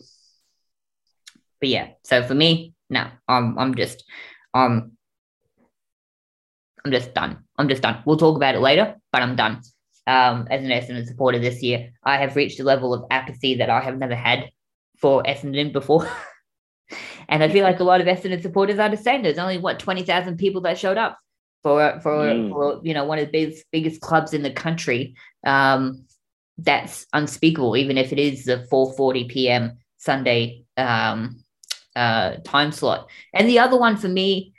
but 1.60 1.68
yeah, 1.68 1.88
so 2.04 2.22
for 2.22 2.34
me, 2.34 2.74
no, 2.90 3.06
I'm 3.28 3.58
I'm 3.58 3.74
just 3.74 4.04
um 4.52 4.92
I'm 6.84 6.92
just 6.92 7.14
done. 7.14 7.38
I'm 7.56 7.68
just 7.68 7.82
done. 7.82 8.02
We'll 8.04 8.18
talk 8.18 8.36
about 8.36 8.54
it 8.54 8.60
later, 8.60 8.96
but 9.10 9.22
I'm 9.22 9.36
done. 9.36 9.62
Um, 10.06 10.46
as 10.50 10.62
an 10.62 10.68
Essendon 10.68 11.06
supporter 11.06 11.38
this 11.38 11.62
year, 11.62 11.92
I 12.02 12.18
have 12.18 12.36
reached 12.36 12.60
a 12.60 12.64
level 12.64 12.92
of 12.92 13.04
apathy 13.10 13.54
that 13.56 13.70
I 13.70 13.80
have 13.80 13.96
never 13.96 14.14
had 14.14 14.50
for 14.98 15.22
Essendon 15.22 15.72
before. 15.72 16.06
and 17.28 17.43
I 17.43 17.49
feel 17.49 17.64
like 17.64 17.81
a 17.81 17.85
lot 17.85 18.00
of 18.00 18.07
Essendon 18.07 18.43
supporters 18.43 18.78
are 18.78 18.88
the 18.88 18.97
same. 18.97 19.23
There's 19.23 19.38
only 19.38 19.59
what 19.59 19.78
twenty 19.78 20.02
thousand 20.02 20.37
people 20.37 20.62
that 20.62 20.78
showed 20.78 20.99
up 20.99 21.19
for 21.62 22.00
for, 22.00 22.16
mm. 22.16 22.50
for 22.50 22.81
you 22.83 22.95
know 22.95 23.04
one 23.04 23.19
of 23.19 23.26
the 23.26 23.33
biggest 23.33 23.64
biggest 23.73 24.00
clubs 24.00 24.33
in 24.33 24.43
the 24.43 24.52
country. 24.52 25.14
Um, 25.47 26.07
that's 26.59 27.07
unspeakable, 27.12 27.76
even 27.76 27.99
if 27.99 28.12
it 28.12 28.19
is 28.19 28.45
the 28.45 28.66
4:40 28.71 29.28
p.m. 29.28 29.78
Sunday 29.97 30.64
um, 30.76 31.43
uh, 31.97 32.37
time 32.45 32.73
slot. 32.73 33.09
And 33.33 33.49
the 33.49 33.59
other 33.59 33.76
one 33.76 33.97
for 33.97 34.09
me 34.09 34.52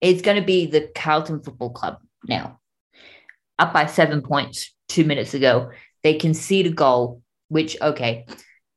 is 0.00 0.22
going 0.22 0.36
to 0.36 0.46
be 0.46 0.66
the 0.66 0.88
Carlton 0.94 1.42
Football 1.42 1.70
Club. 1.70 1.98
Now, 2.28 2.60
up 3.58 3.72
by 3.72 3.86
seven 3.86 4.22
points 4.22 4.72
two 4.88 5.04
minutes 5.04 5.34
ago, 5.34 5.70
they 6.02 6.14
concede 6.14 6.66
a 6.66 6.70
goal, 6.70 7.22
which 7.48 7.76
okay, 7.80 8.26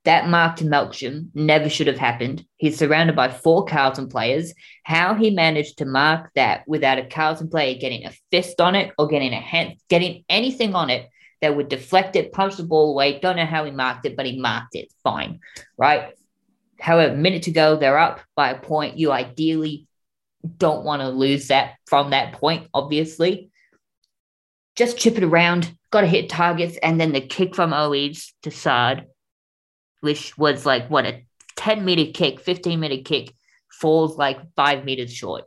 that 0.05 0.27
mark 0.27 0.57
to 0.57 0.65
Melksham 0.65 1.29
never 1.33 1.69
should 1.69 1.87
have 1.87 1.97
happened. 1.97 2.45
He's 2.57 2.77
surrounded 2.77 3.15
by 3.15 3.29
four 3.29 3.65
Carlton 3.65 4.09
players. 4.09 4.53
How 4.83 5.15
he 5.15 5.29
managed 5.29 5.77
to 5.77 5.85
mark 5.85 6.31
that 6.35 6.63
without 6.67 6.99
a 6.99 7.05
Carlton 7.05 7.49
player 7.49 7.77
getting 7.79 8.05
a 8.05 8.13
fist 8.29 8.59
on 8.59 8.75
it 8.75 8.91
or 8.97 9.07
getting 9.07 9.33
a 9.33 9.39
hand, 9.39 9.75
getting 9.89 10.25
anything 10.27 10.75
on 10.75 10.89
it 10.89 11.09
that 11.41 11.55
would 11.55 11.69
deflect 11.69 12.15
it, 12.17 12.33
punch 12.33 12.57
the 12.57 12.63
ball 12.63 12.91
away. 12.91 13.19
Don't 13.19 13.37
know 13.37 13.45
how 13.45 13.63
he 13.63 13.71
marked 13.71 14.05
it, 14.05 14.17
but 14.17 14.25
he 14.25 14.39
marked 14.39 14.75
it. 14.75 14.91
Fine, 15.03 15.39
right? 15.77 16.13
However, 16.79 17.15
minute 17.15 17.43
to 17.43 17.51
go, 17.51 17.77
they're 17.77 17.97
up 17.97 18.19
by 18.35 18.49
a 18.49 18.59
point. 18.59 18.97
You 18.97 19.11
ideally 19.11 19.87
don't 20.57 20.83
want 20.83 21.01
to 21.01 21.09
lose 21.09 21.47
that 21.47 21.75
from 21.85 22.09
that 22.09 22.33
point, 22.33 22.67
obviously. 22.73 23.51
Just 24.75 24.97
chip 24.97 25.17
it 25.17 25.23
around, 25.23 25.73
got 25.91 26.01
to 26.01 26.07
hit 26.07 26.29
targets, 26.29 26.77
and 26.77 26.99
then 26.99 27.13
the 27.13 27.21
kick 27.21 27.55
from 27.55 27.71
Owies 27.71 28.31
to 28.41 28.51
Saad 28.51 29.07
which 30.03 30.37
was 30.37 30.65
like 30.65 30.89
what 30.89 31.05
a 31.05 31.23
10 31.55 31.85
meter 31.85 32.11
kick, 32.11 32.41
15 32.41 32.79
meter 32.79 33.01
kick 33.01 33.33
falls 33.71 34.17
like 34.17 34.37
five 34.55 34.83
meters 34.83 35.13
short. 35.13 35.45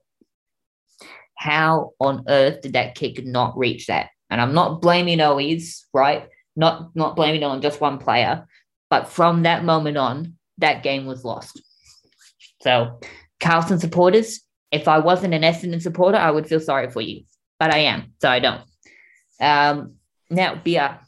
How 1.36 1.90
on 2.00 2.24
earth 2.28 2.62
did 2.62 2.72
that 2.72 2.94
kick 2.94 3.24
not 3.24 3.56
reach 3.58 3.86
that? 3.88 4.08
And 4.30 4.40
I'm 4.40 4.54
not 4.54 4.80
blaming 4.80 5.18
Owies, 5.18 5.82
right? 5.92 6.28
Not 6.56 6.96
not 6.96 7.16
blaming 7.16 7.44
on 7.44 7.60
just 7.60 7.82
one 7.82 7.98
player, 7.98 8.46
but 8.88 9.08
from 9.08 9.42
that 9.42 9.62
moment 9.62 9.98
on, 9.98 10.38
that 10.58 10.82
game 10.82 11.04
was 11.04 11.22
lost. 11.22 11.60
So, 12.62 12.98
Carlton 13.40 13.78
supporters, 13.78 14.40
if 14.72 14.88
I 14.88 14.98
wasn't 15.00 15.34
an 15.34 15.42
Essendon 15.42 15.82
supporter, 15.82 16.16
I 16.16 16.30
would 16.30 16.46
feel 16.46 16.60
sorry 16.60 16.90
for 16.90 17.02
you, 17.02 17.24
but 17.60 17.74
I 17.74 17.80
am, 17.80 18.14
so 18.22 18.30
I 18.30 18.40
don't. 18.40 18.62
Um, 19.38 19.96
now, 20.30 20.54
BR, 20.54 21.05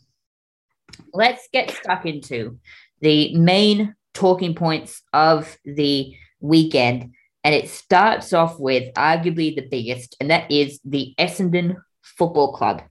let's 1.12 1.48
get 1.52 1.70
stuck 1.70 2.06
into 2.06 2.58
the 3.00 3.36
main 3.36 3.94
talking 4.14 4.54
points 4.54 5.02
of 5.12 5.56
the 5.64 6.14
weekend. 6.40 7.12
And 7.44 7.54
it 7.54 7.68
starts 7.68 8.32
off 8.32 8.58
with 8.58 8.92
arguably 8.94 9.54
the 9.54 9.66
biggest, 9.70 10.16
and 10.20 10.30
that 10.30 10.50
is 10.50 10.80
the 10.84 11.14
Essendon 11.18 11.76
Football 12.02 12.52
Club. 12.52 12.82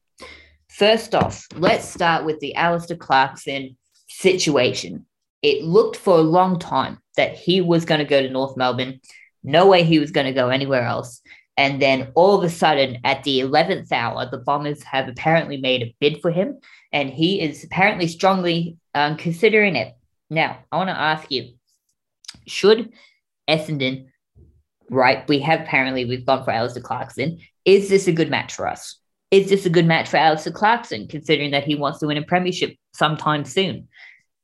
First 0.69 1.13
off, 1.13 1.47
let's 1.55 1.87
start 1.87 2.25
with 2.25 2.39
the 2.39 2.55
Alastair 2.55 2.97
Clarkson 2.97 3.77
situation. 4.07 5.05
It 5.41 5.63
looked 5.63 5.97
for 5.97 6.17
a 6.17 6.21
long 6.21 6.59
time 6.59 6.99
that 7.17 7.35
he 7.35 7.61
was 7.61 7.85
going 7.85 7.99
to 7.99 8.05
go 8.05 8.21
to 8.21 8.29
North 8.29 8.57
Melbourne. 8.57 9.01
No 9.43 9.67
way 9.67 9.83
he 9.83 9.99
was 9.99 10.11
going 10.11 10.27
to 10.27 10.33
go 10.33 10.49
anywhere 10.49 10.83
else. 10.83 11.21
And 11.57 11.81
then 11.81 12.11
all 12.13 12.37
of 12.37 12.43
a 12.43 12.49
sudden, 12.49 12.99
at 13.03 13.23
the 13.23 13.39
11th 13.39 13.91
hour, 13.91 14.29
the 14.29 14.37
Bombers 14.37 14.83
have 14.83 15.09
apparently 15.09 15.57
made 15.57 15.81
a 15.81 15.95
bid 15.99 16.21
for 16.21 16.29
him, 16.29 16.59
and 16.93 17.09
he 17.09 17.41
is 17.41 17.63
apparently 17.63 18.07
strongly 18.07 18.77
um, 18.93 19.17
considering 19.17 19.75
it. 19.75 19.95
Now, 20.29 20.59
I 20.71 20.77
want 20.77 20.89
to 20.89 20.99
ask 20.99 21.31
you 21.31 21.53
should 22.45 22.93
Essendon, 23.49 24.07
right? 24.89 25.27
We 25.27 25.39
have 25.39 25.61
apparently, 25.61 26.05
we've 26.05 26.25
gone 26.25 26.43
for 26.43 26.51
Alastair 26.51 26.83
Clarkson. 26.83 27.39
Is 27.65 27.89
this 27.89 28.07
a 28.07 28.11
good 28.11 28.29
match 28.29 28.53
for 28.53 28.67
us? 28.67 28.99
Is 29.31 29.49
this 29.49 29.65
a 29.65 29.69
good 29.69 29.85
match 29.85 30.09
for 30.09 30.17
Alastair 30.17 30.53
Clarkson, 30.53 31.07
considering 31.07 31.51
that 31.51 31.65
he 31.65 31.75
wants 31.75 31.99
to 31.99 32.07
win 32.07 32.17
a 32.17 32.21
premiership 32.21 32.75
sometime 32.93 33.45
soon? 33.45 33.87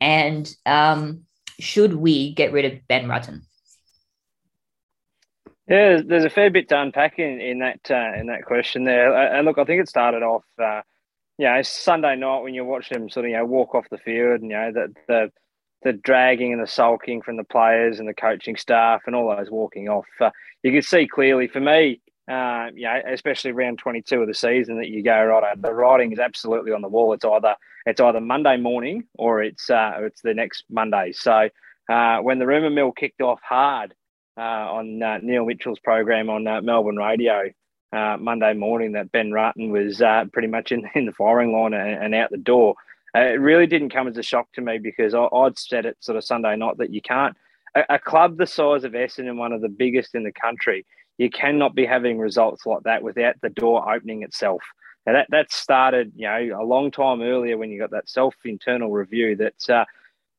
And 0.02 0.54
um, 0.66 1.22
should 1.60 1.94
we 1.94 2.34
get 2.34 2.52
rid 2.52 2.66
of 2.66 2.88
Ben 2.88 3.06
Rutten? 3.06 3.44
Yeah, 5.68 6.02
there's 6.06 6.26
a 6.26 6.30
fair 6.30 6.52
bit 6.52 6.68
to 6.70 6.82
unpack 6.82 7.20
in, 7.20 7.40
in 7.40 7.60
that 7.60 7.90
uh, 7.90 8.20
in 8.20 8.28
that 8.28 8.44
question 8.46 8.84
there. 8.84 9.16
And 9.16 9.46
look, 9.46 9.58
I 9.58 9.64
think 9.64 9.82
it 9.82 9.88
started 9.88 10.22
off, 10.22 10.44
uh, 10.62 10.82
you 11.38 11.46
know, 11.46 11.62
Sunday 11.62 12.18
night 12.18 12.42
when 12.42 12.54
you 12.54 12.66
watch 12.66 12.90
them 12.90 13.10
sort 13.10 13.26
of 13.26 13.30
you 13.30 13.38
know 13.38 13.46
walk 13.46 13.74
off 13.74 13.86
the 13.90 13.98
field, 13.98 14.42
and 14.42 14.52
you 14.52 14.58
know 14.58 14.72
the 14.74 14.94
the 15.08 15.32
the 15.84 15.94
dragging 15.94 16.52
and 16.52 16.62
the 16.62 16.68
sulking 16.68 17.22
from 17.22 17.38
the 17.38 17.44
players 17.46 18.00
and 18.00 18.10
the 18.10 18.14
coaching 18.14 18.58
staff 18.58 19.02
and 19.06 19.16
all 19.16 19.36
those 19.36 19.50
walking 19.52 19.88
off. 19.88 20.06
Uh, 20.20 20.32
you 20.64 20.72
can 20.72 20.82
see 20.82 21.08
clearly 21.08 21.48
for 21.48 21.60
me, 21.60 22.02
uh, 22.30 22.68
you 22.74 22.84
know, 22.84 23.02
especially 23.12 23.52
round 23.52 23.80
22 23.80 24.22
of 24.22 24.28
the 24.28 24.34
season, 24.34 24.78
that 24.80 24.88
you 24.88 25.04
go 25.04 25.24
right. 25.26 25.62
The 25.62 25.74
writing 25.74 26.12
is 26.12 26.20
absolutely 26.20 26.72
on 26.72 26.82
the 26.82 26.88
wall. 26.90 27.14
It's 27.14 27.26
either 27.26 27.56
it's 27.86 28.02
either 28.02 28.20
Monday 28.20 28.58
morning 28.58 29.06
or 29.18 29.42
it's 29.42 29.70
uh, 29.70 29.94
it's 30.00 30.22
the 30.22 30.34
next 30.34 30.66
Monday. 30.70 31.14
So 31.14 31.48
uh, 31.90 32.18
when 32.18 32.40
the 32.40 32.48
rumor 32.48 32.70
mill 32.70 32.92
kicked 32.92 33.22
off 33.22 33.40
hard 33.42 33.92
uh, 33.92 33.96
on 34.42 35.02
uh, 35.02 35.20
Neil 35.22 35.46
Mitchell's 35.46 35.80
program 35.80 36.30
on 36.30 36.48
uh, 36.48 36.62
Melbourne 36.62 36.98
radio 36.98 37.50
uh, 37.94 38.18
Monday 38.20 38.54
morning 38.54 38.94
that 38.94 39.12
Ben 39.12 39.30
Rutten 39.30 39.70
was 39.70 40.02
uh, 40.02 40.26
pretty 40.34 40.48
much 40.48 40.72
in, 40.72 40.90
in 40.96 41.06
the 41.06 41.14
firing 41.14 41.54
line 41.54 41.74
and, 41.74 42.04
and 42.04 42.16
out 42.16 42.32
the 42.32 42.38
door. 42.38 42.76
Uh, 43.16 43.22
it 43.22 43.40
really 43.40 43.68
didn't 43.68 43.92
come 43.92 44.08
as 44.08 44.18
a 44.18 44.24
shock 44.24 44.52
to 44.54 44.62
me 44.62 44.80
because 44.80 45.14
I, 45.14 45.28
would 45.32 45.60
said 45.60 45.86
it 45.86 45.98
sort 46.00 46.18
of 46.18 46.24
Sunday 46.24 46.56
night 46.56 46.78
that 46.78 46.92
you 46.92 47.02
can't, 47.02 47.38
a, 47.76 47.84
a, 47.92 48.00
club 48.00 48.38
the 48.38 48.48
size 48.48 48.84
of 48.84 48.94
Essendon, 48.94 49.38
one 49.38 49.54
of 49.54 49.62
the 49.62 49.70
biggest 49.70 50.16
in 50.16 50.24
the 50.24 50.32
country, 50.32 50.84
you 51.20 51.30
cannot 51.30 51.76
be 51.76 51.86
having 51.86 52.18
results 52.18 52.66
like 52.66 52.82
that 52.84 53.04
without 53.04 53.36
the 53.42 53.50
door 53.50 53.94
opening 53.94 54.24
itself. 54.24 54.64
Now 55.06 55.14
that 55.14 55.28
that 55.30 55.52
started, 55.52 56.14
you 56.16 56.28
know, 56.28 56.60
a 56.60 56.66
long 56.66 56.90
time 56.90 57.22
earlier 57.22 57.58
when 57.58 57.70
you 57.70 57.80
got 57.80 57.92
that 57.92 58.10
self 58.10 58.36
internal 58.46 58.90
review 58.90 59.36
that 59.36 59.54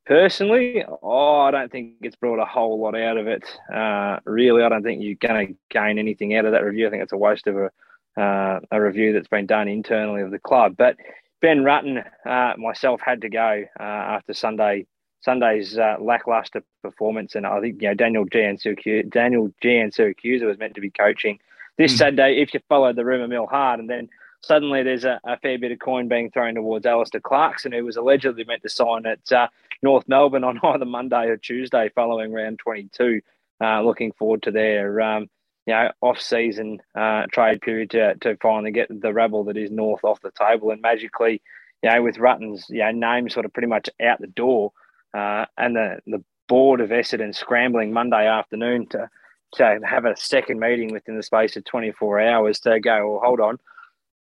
Personally, 0.07 0.85
oh, 1.03 1.41
I 1.41 1.51
don't 1.51 1.73
think 1.73 1.95
it's 2.03 2.17
brought 2.17 2.39
a 2.39 2.45
whole 2.45 2.79
lot 2.79 2.95
out 2.95 3.17
of 3.17 3.27
it. 3.27 3.45
Uh, 3.73 4.19
really, 4.27 4.63
I 4.63 4.69
don't 4.69 4.83
think 4.83 5.03
you're 5.03 5.15
going 5.15 5.47
to 5.47 5.55
gain 5.71 5.99
anything 5.99 6.37
out 6.37 6.45
of 6.45 6.53
that 6.53 6.63
review. 6.63 6.87
I 6.87 6.91
think 6.91 7.03
it's 7.03 7.13
a 7.13 7.17
waste 7.17 7.47
of 7.47 7.57
a, 7.57 8.21
uh, 8.21 8.61
a 8.71 8.83
review 8.83 9.15
that's 9.15 9.29
been 9.29 9.47
done 9.47 9.67
internally 9.67 10.21
of 10.21 10.31
the 10.31 10.39
club. 10.39 10.75
But 10.77 10.97
Ben 11.41 11.61
Rutten, 11.61 12.05
uh, 12.27 12.55
myself, 12.59 13.01
had 13.03 13.23
to 13.23 13.31
go 13.31 13.65
uh, 13.81 13.83
after 13.83 14.35
Sunday 14.35 14.87
Sunday's 15.25 15.79
uh, 15.79 15.97
lackluster 15.99 16.63
performance, 16.83 17.35
and 17.35 17.47
I 17.47 17.59
think 17.61 17.81
you 17.81 17.89
know 17.89 17.95
Daniel 17.95 18.27
g 18.27 18.41
Giansiracusa, 18.41 19.11
Daniel 19.11 19.51
Giansiracusa 19.63 20.47
was 20.47 20.59
meant 20.59 20.75
to 20.75 20.83
be 20.83 20.91
coaching 20.91 21.39
this 21.79 21.95
mm. 21.95 21.99
Saturday. 21.99 22.43
If 22.43 22.53
you 22.53 22.61
followed 22.69 22.97
the 22.97 23.07
rumor 23.07 23.27
mill 23.27 23.47
hard, 23.47 23.81
and 23.81 23.89
then 23.89 24.11
suddenly 24.47 24.83
there's 24.83 25.05
a, 25.05 25.21
a, 25.25 25.39
fair 25.39 25.59
bit 25.59 25.73
of 25.73 25.79
coin 25.79 26.09
being 26.09 26.31
thrown 26.31 26.55
towards 26.55 26.87
Alastair 26.87 27.21
Clarkson, 27.21 27.73
who 27.73 27.85
was 27.85 27.97
allegedly 27.97 28.45
meant 28.45 28.63
to 28.63 28.69
sign 28.69 29.07
at 29.07 29.33
uh, 29.33 29.49
North 29.83 30.09
Melbourne 30.09 30.45
on 30.45 30.61
either 30.65 30.85
Monday 30.85 31.27
or 31.27 31.37
Tuesday 31.37 31.91
following 31.95 32.33
round 32.33 32.59
22. 32.59 33.21
Uh, 33.61 33.83
looking 33.83 34.13
forward 34.13 34.43
to 34.43 34.51
their 34.51 35.01
um, 35.01 35.29
you 35.67 35.73
know 35.73 35.91
off-season 36.01 36.81
uh, 36.95 37.25
trade 37.33 37.61
period 37.61 37.91
to, 37.91 38.15
to 38.17 38.37
finally 38.43 38.73
get 38.73 38.89
the 38.91 39.13
rebel 39.13 39.45
that 39.45 39.57
is 39.57 39.71
North 39.71 40.05
off 40.05 40.21
the 40.21 40.33
table 40.33 40.71
and 40.71 40.83
magically, 40.83 41.41
you 41.83 41.91
know, 41.91 42.03
with 42.03 42.19
Rutten's 42.19 42.67
you 42.69 42.81
know 42.81 42.91
name 42.91 43.29
sort 43.29 43.47
of 43.47 43.53
pretty 43.53 43.69
much 43.69 43.89
out 44.03 44.21
the 44.21 44.27
door, 44.27 44.73
uh, 45.15 45.47
and 45.57 45.77
the 45.77 46.01
the 46.07 46.23
board 46.49 46.81
of 46.81 46.91
Essendon 46.91 47.35
scrambling 47.35 47.93
Monday 47.93 48.27
afternoon 48.27 48.87
to 48.89 49.09
to 49.55 49.79
have 49.85 50.05
a 50.05 50.17
second 50.17 50.59
meeting 50.59 50.93
within 50.93 51.17
the 51.17 51.23
space 51.23 51.57
of 51.57 51.65
24 51.65 52.21
hours 52.21 52.59
to 52.61 52.81
go, 52.81 53.13
well, 53.13 53.21
hold 53.25 53.39
on, 53.39 53.59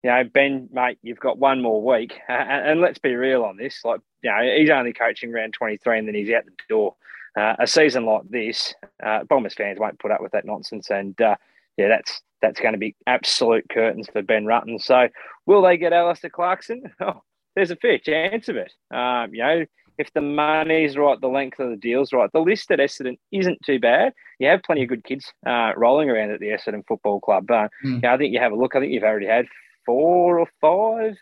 you 0.04 0.10
know, 0.10 0.24
Ben, 0.26 0.70
mate, 0.72 0.98
you've 1.02 1.20
got 1.20 1.38
one 1.38 1.62
more 1.62 1.82
week. 1.82 2.14
And, 2.30 2.68
and, 2.68 2.82
let's 2.82 3.00
be 3.00 3.16
real 3.16 3.44
on 3.44 3.58
this. 3.58 3.82
Like, 3.84 4.02
you 4.22 4.30
know, 4.30 4.56
he's 4.58 4.70
only 4.70 4.94
coaching 4.94 5.32
round 5.32 5.54
23 5.54 6.00
and 6.00 6.08
then 6.08 6.16
he's 6.16 6.32
out 6.32 6.46
the 6.46 6.52
door. 6.68 6.96
Uh, 7.38 7.56
a 7.60 7.68
season 7.68 8.06
like 8.06 8.24
this, 8.30 8.76
uh, 9.04 9.24
Bombers 9.24 9.56
fans 9.56 9.80
won't 9.80 10.00
put 10.00 10.12
up 10.12 10.22
with 10.22 10.34
that 10.34 10.46
nonsense. 10.46 10.90
And 10.90 11.20
uh, 11.22 11.36
yeah, 11.78 11.88
that's 11.88 12.22
that's 12.42 12.60
going 12.60 12.74
to 12.74 12.78
be 12.78 12.96
absolute 13.08 13.66
curtains 13.70 14.08
for 14.12 14.22
Ben 14.22 14.46
Rutten. 14.46 14.80
So 14.80 15.08
will 15.46 15.62
they 15.62 15.78
get 15.78 15.94
Alastair 15.94 16.30
Clarkson? 16.30 16.84
Oh, 17.02 17.22
there's 17.56 17.72
a 17.72 17.76
fair 17.76 18.00
chance 18.00 18.50
of 18.50 18.56
it. 18.56 18.72
Um, 18.92 19.34
you 19.34 19.44
know, 19.44 19.66
if 19.98 20.12
the 20.14 20.22
money's 20.22 20.98
right, 20.98 21.20
the 21.22 21.28
length 21.28 21.60
of 21.60 21.70
the 21.70 21.78
deal's 21.78 22.12
right, 22.12 22.32
the 22.34 22.40
list 22.40 22.72
at 22.72 22.80
Essendon 22.80 23.18
isn't 23.32 23.60
too 23.64 23.80
bad. 23.80 24.14
You 24.40 24.48
have 24.48 24.64
plenty 24.64 24.84
of 24.84 24.90
good 24.90 25.04
kids 25.04 25.32
uh, 25.46 25.72
rolling 25.78 26.10
around 26.10 26.32
at 26.32 26.40
the 26.40 26.48
Essendon 26.48 26.86
Football 26.88 27.20
Club. 27.20 27.50
Uh, 27.50 27.68
mm. 27.86 27.96
you 27.96 28.02
know, 28.02 28.14
I 28.14 28.18
think 28.18 28.34
you 28.34 28.40
have 28.40 28.52
a 28.52 28.56
look. 28.56 28.76
I 28.76 28.80
think 28.80 28.92
you've 28.92 29.04
already 29.04 29.28
had 29.28 29.46
four 29.86 30.40
or 30.40 30.48
five. 30.62 31.16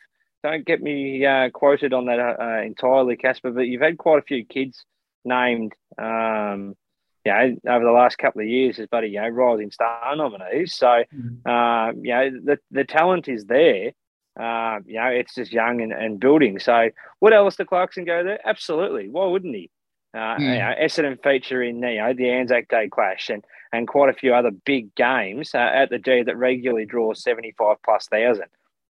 Don't 0.43 0.65
get 0.65 0.81
me 0.81 1.25
uh, 1.25 1.49
quoted 1.51 1.93
on 1.93 2.05
that 2.07 2.19
uh, 2.19 2.61
entirely, 2.63 3.15
Casper, 3.15 3.51
but 3.51 3.67
you've 3.67 3.81
had 3.81 3.97
quite 3.97 4.19
a 4.19 4.23
few 4.23 4.43
kids 4.45 4.85
named, 5.23 5.73
um, 5.99 6.75
you 7.23 7.31
know, 7.31 7.55
over 7.69 7.85
the 7.85 7.91
last 7.91 8.17
couple 8.17 8.41
of 8.41 8.47
years 8.47 8.79
as 8.79 8.87
buddy, 8.87 9.09
you 9.09 9.21
know, 9.21 9.27
rising 9.29 9.69
star 9.69 10.15
nominees. 10.15 10.73
So, 10.73 11.03
uh, 11.45 11.91
you 11.95 12.11
know, 12.11 12.31
the, 12.43 12.59
the 12.71 12.83
talent 12.83 13.27
is 13.27 13.45
there. 13.45 13.91
Uh, 14.39 14.79
you 14.85 14.95
know, 14.95 15.07
it's 15.07 15.35
just 15.35 15.51
young 15.51 15.81
and, 15.81 15.91
and 15.91 16.19
building. 16.19 16.57
So, 16.57 16.89
would 17.19 17.33
Alastair 17.33 17.65
Clarkson 17.65 18.05
go 18.05 18.23
there? 18.23 18.39
Absolutely. 18.47 19.09
Why 19.09 19.27
wouldn't 19.27 19.53
he? 19.53 19.69
Uh, 20.13 20.35
mm. 20.35 20.41
you 20.41 20.59
know, 20.59 20.73
Essendon 20.81 21.21
feature 21.23 21.63
in 21.63 21.77
you 21.77 21.97
know, 21.97 22.13
the 22.13 22.29
Anzac 22.29 22.67
Day 22.67 22.89
clash 22.89 23.29
and 23.29 23.43
and 23.73 23.87
quite 23.87 24.09
a 24.09 24.13
few 24.13 24.33
other 24.33 24.51
big 24.51 24.93
games 24.95 25.55
uh, 25.55 25.59
at 25.59 25.89
the 25.89 25.97
G 25.97 26.23
that 26.23 26.35
regularly 26.35 26.85
draws 26.85 27.23
75 27.23 27.77
plus 27.83 28.07
thousand. 28.07 28.47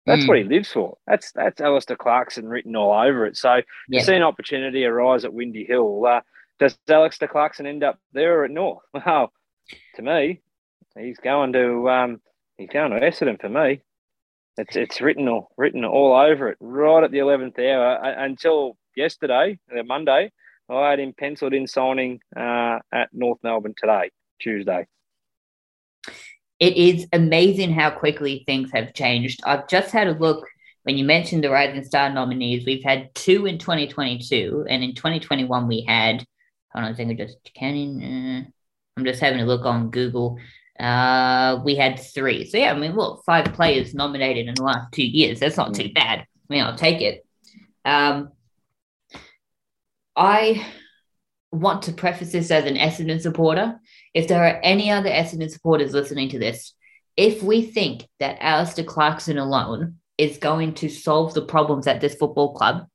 That's 0.06 0.24
mm. 0.24 0.28
what 0.28 0.38
he 0.38 0.44
lives 0.44 0.72
for. 0.72 0.96
That's 1.06 1.30
that's 1.32 1.60
Alastair 1.60 1.96
Clarkson 1.96 2.48
written 2.48 2.74
all 2.74 2.92
over 2.92 3.26
it. 3.26 3.36
So 3.36 3.56
yeah. 3.56 3.62
you 3.88 4.00
see 4.00 4.14
an 4.14 4.22
opportunity 4.22 4.84
arise 4.84 5.24
at 5.24 5.34
Windy 5.34 5.64
Hill. 5.64 6.06
Uh, 6.06 6.20
does 6.58 6.78
Alastair 6.88 7.28
Clarkson 7.28 7.66
end 7.66 7.84
up 7.84 7.98
there 8.12 8.40
or 8.40 8.44
at 8.44 8.50
North? 8.50 8.82
Well, 8.94 9.32
to 9.94 10.02
me, 10.02 10.40
he's 10.98 11.18
going 11.18 11.52
to 11.52 11.88
um, 11.88 12.20
he's 12.56 12.70
going 12.70 12.90
to 12.92 13.00
Essendon 13.00 13.40
for 13.40 13.48
me. 13.48 13.82
It's 14.56 14.74
it's 14.74 15.00
written 15.00 15.28
all 15.28 15.50
written 15.56 15.84
all 15.84 16.14
over 16.14 16.48
it 16.48 16.58
right 16.60 17.04
at 17.04 17.10
the 17.10 17.18
eleventh 17.18 17.58
hour 17.58 18.04
uh, 18.04 18.24
until 18.24 18.76
yesterday, 18.96 19.58
uh, 19.76 19.82
Monday. 19.82 20.32
I 20.70 20.90
had 20.90 21.00
him 21.00 21.12
penciled 21.12 21.52
in 21.52 21.66
signing 21.66 22.20
uh, 22.36 22.78
at 22.92 23.08
North 23.12 23.38
Melbourne 23.42 23.74
today. 23.76 24.10
Tuesday. 24.40 24.86
It 26.58 26.76
is 26.76 27.06
amazing 27.12 27.72
how 27.72 27.90
quickly 27.90 28.42
things 28.46 28.70
have 28.72 28.94
changed. 28.94 29.40
I've 29.44 29.68
just 29.68 29.90
had 29.90 30.08
a 30.08 30.12
look 30.12 30.46
when 30.82 30.98
you 30.98 31.04
mentioned 31.04 31.44
the 31.44 31.50
Rising 31.50 31.84
Star 31.84 32.10
nominees. 32.10 32.66
We've 32.66 32.84
had 32.84 33.14
two 33.14 33.46
in 33.46 33.58
2022, 33.58 34.66
and 34.68 34.82
in 34.82 34.94
2021 34.94 35.68
we 35.68 35.82
had. 35.82 36.24
Hold 36.72 36.84
on, 36.84 36.92
I 36.92 36.94
think 36.94 37.10
I 37.10 37.24
just 37.24 37.38
can. 37.54 38.02
Uh, 38.02 38.50
I'm 38.96 39.04
just 39.04 39.20
having 39.20 39.40
a 39.40 39.46
look 39.46 39.64
on 39.64 39.90
Google. 39.90 40.38
Uh, 40.78 41.60
we 41.64 41.74
had 41.76 41.98
three. 41.98 42.46
So 42.46 42.58
yeah, 42.58 42.72
I 42.72 42.78
mean, 42.78 42.94
look, 42.94 43.22
five 43.24 43.46
players 43.52 43.94
nominated 43.94 44.46
in 44.46 44.54
the 44.54 44.62
last 44.62 44.92
two 44.92 45.06
years. 45.06 45.40
That's 45.40 45.56
not 45.56 45.74
too 45.74 45.84
mm. 45.84 45.94
bad. 45.94 46.20
I 46.20 46.24
mean, 46.48 46.62
I'll 46.62 46.76
take 46.76 47.00
it. 47.00 47.26
Um, 47.84 48.32
I 50.16 50.66
want 51.52 51.82
to 51.82 51.92
preface 51.92 52.32
this 52.32 52.50
as 52.50 52.64
an 52.64 52.76
Essendon 52.76 53.20
supporter. 53.20 53.80
if 54.14 54.28
there 54.28 54.44
are 54.44 54.60
any 54.62 54.90
other 54.90 55.10
Essendon 55.10 55.50
supporters 55.50 55.92
listening 55.92 56.28
to 56.30 56.38
this, 56.38 56.74
if 57.16 57.42
we 57.42 57.62
think 57.62 58.08
that 58.18 58.38
Alastair 58.40 58.84
Clarkson 58.84 59.38
alone 59.38 59.96
is 60.18 60.38
going 60.38 60.74
to 60.74 60.88
solve 60.88 61.34
the 61.34 61.42
problems 61.42 61.86
at 61.86 62.00
this 62.00 62.14
football 62.14 62.54
club, 62.54 62.86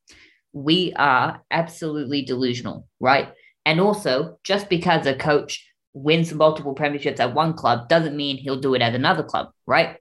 we 0.53 0.93
are 0.95 1.43
absolutely 1.51 2.23
delusional, 2.23 2.87
right? 2.99 3.29
And 3.65 3.79
also, 3.79 4.39
just 4.43 4.69
because 4.69 5.05
a 5.05 5.15
coach 5.15 5.67
wins 5.93 6.33
multiple 6.33 6.75
premierships 6.75 7.19
at 7.19 7.33
one 7.33 7.53
club 7.53 7.89
doesn't 7.89 8.15
mean 8.15 8.37
he'll 8.37 8.59
do 8.59 8.73
it 8.73 8.81
at 8.81 8.95
another 8.95 9.23
club, 9.23 9.49
right? 9.65 9.97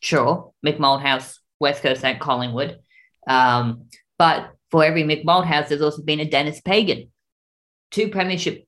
Sure, 0.00 0.52
Mick 0.66 0.78
Malthouse, 0.78 1.38
West 1.60 1.82
Coast 1.82 2.04
and 2.04 2.20
Collingwood. 2.20 2.78
Um, 3.26 3.86
but 4.18 4.52
for 4.72 4.82
every 4.82 5.04
Mick 5.04 5.24
Malthouse, 5.24 5.68
there's 5.68 5.82
also 5.82 6.02
been 6.02 6.18
a 6.18 6.28
Dennis 6.28 6.60
Pagan. 6.62 7.12
Two 7.90 8.08
premiership 8.08 8.64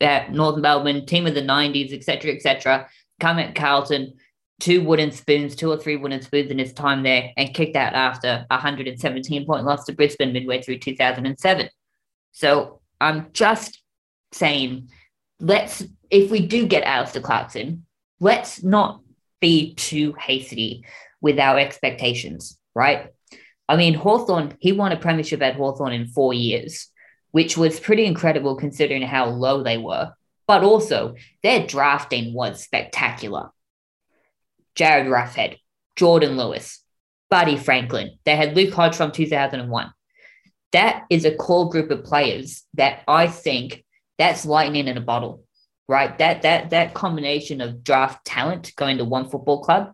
at 0.00 0.32
Northern 0.32 0.62
Melbourne, 0.62 1.04
team 1.04 1.26
of 1.26 1.34
the 1.34 1.42
90s, 1.42 1.92
etc., 1.92 2.32
etc. 2.32 2.88
Come 3.18 3.40
at 3.40 3.56
Carlton, 3.56 4.14
two 4.60 4.84
wooden 4.84 5.10
spoons, 5.10 5.56
two 5.56 5.70
or 5.70 5.76
three 5.76 5.96
wooden 5.96 6.22
spoons 6.22 6.52
in 6.52 6.60
his 6.60 6.72
time 6.72 7.02
there, 7.02 7.32
and 7.36 7.52
kicked 7.52 7.74
out 7.74 7.94
after 7.94 8.46
a 8.48 8.54
117 8.54 9.44
point 9.44 9.64
loss 9.64 9.84
to 9.86 9.92
Brisbane 9.92 10.32
midway 10.32 10.62
through 10.62 10.78
2007. 10.78 11.68
So 12.30 12.80
I'm 13.00 13.26
just 13.32 13.82
saying, 14.30 14.90
let's, 15.40 15.82
if 16.08 16.30
we 16.30 16.46
do 16.46 16.68
get 16.68 16.84
Alastair 16.84 17.20
Clarkson, 17.20 17.84
let's 18.20 18.62
not 18.62 19.00
be 19.40 19.74
too 19.74 20.14
hasty 20.20 20.84
with 21.20 21.40
our 21.40 21.58
expectations, 21.58 22.56
right? 22.76 23.08
I 23.68 23.76
mean, 23.76 23.94
Hawthorn, 23.94 24.56
he 24.60 24.72
won 24.72 24.92
a 24.92 24.96
premiership 24.96 25.42
at 25.42 25.56
Hawthorn 25.56 25.92
in 25.92 26.06
four 26.06 26.32
years, 26.32 26.88
which 27.32 27.56
was 27.56 27.78
pretty 27.78 28.06
incredible 28.06 28.56
considering 28.56 29.02
how 29.02 29.26
low 29.26 29.62
they 29.62 29.76
were. 29.76 30.12
But 30.46 30.64
also, 30.64 31.14
their 31.42 31.66
drafting 31.66 32.32
was 32.32 32.62
spectacular. 32.62 33.50
Jarryd 34.74 35.08
Roughead, 35.08 35.58
Jordan 35.96 36.36
Lewis, 36.38 36.82
Buddy 37.28 37.56
Franklin. 37.56 38.18
They 38.24 38.36
had 38.36 38.56
Luke 38.56 38.72
Hodge 38.72 38.96
from 38.96 39.12
2001. 39.12 39.92
That 40.72 41.04
is 41.10 41.24
a 41.24 41.34
core 41.34 41.68
group 41.68 41.90
of 41.90 42.04
players 42.04 42.62
that 42.74 43.02
I 43.06 43.26
think 43.26 43.84
that's 44.16 44.46
lightning 44.46 44.88
in 44.88 44.96
a 44.96 45.02
bottle, 45.02 45.44
right? 45.86 46.16
That 46.18 46.42
that 46.42 46.70
that 46.70 46.94
combination 46.94 47.60
of 47.60 47.84
draft 47.84 48.24
talent 48.24 48.72
going 48.76 48.98
to 48.98 49.04
one 49.04 49.28
football 49.28 49.62
club 49.62 49.92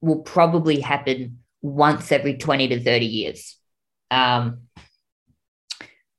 will 0.00 0.20
probably 0.20 0.80
happen 0.80 1.39
once 1.62 2.10
every 2.12 2.36
20 2.36 2.68
to 2.68 2.82
30 2.82 3.06
years. 3.06 3.56
Um, 4.10 4.62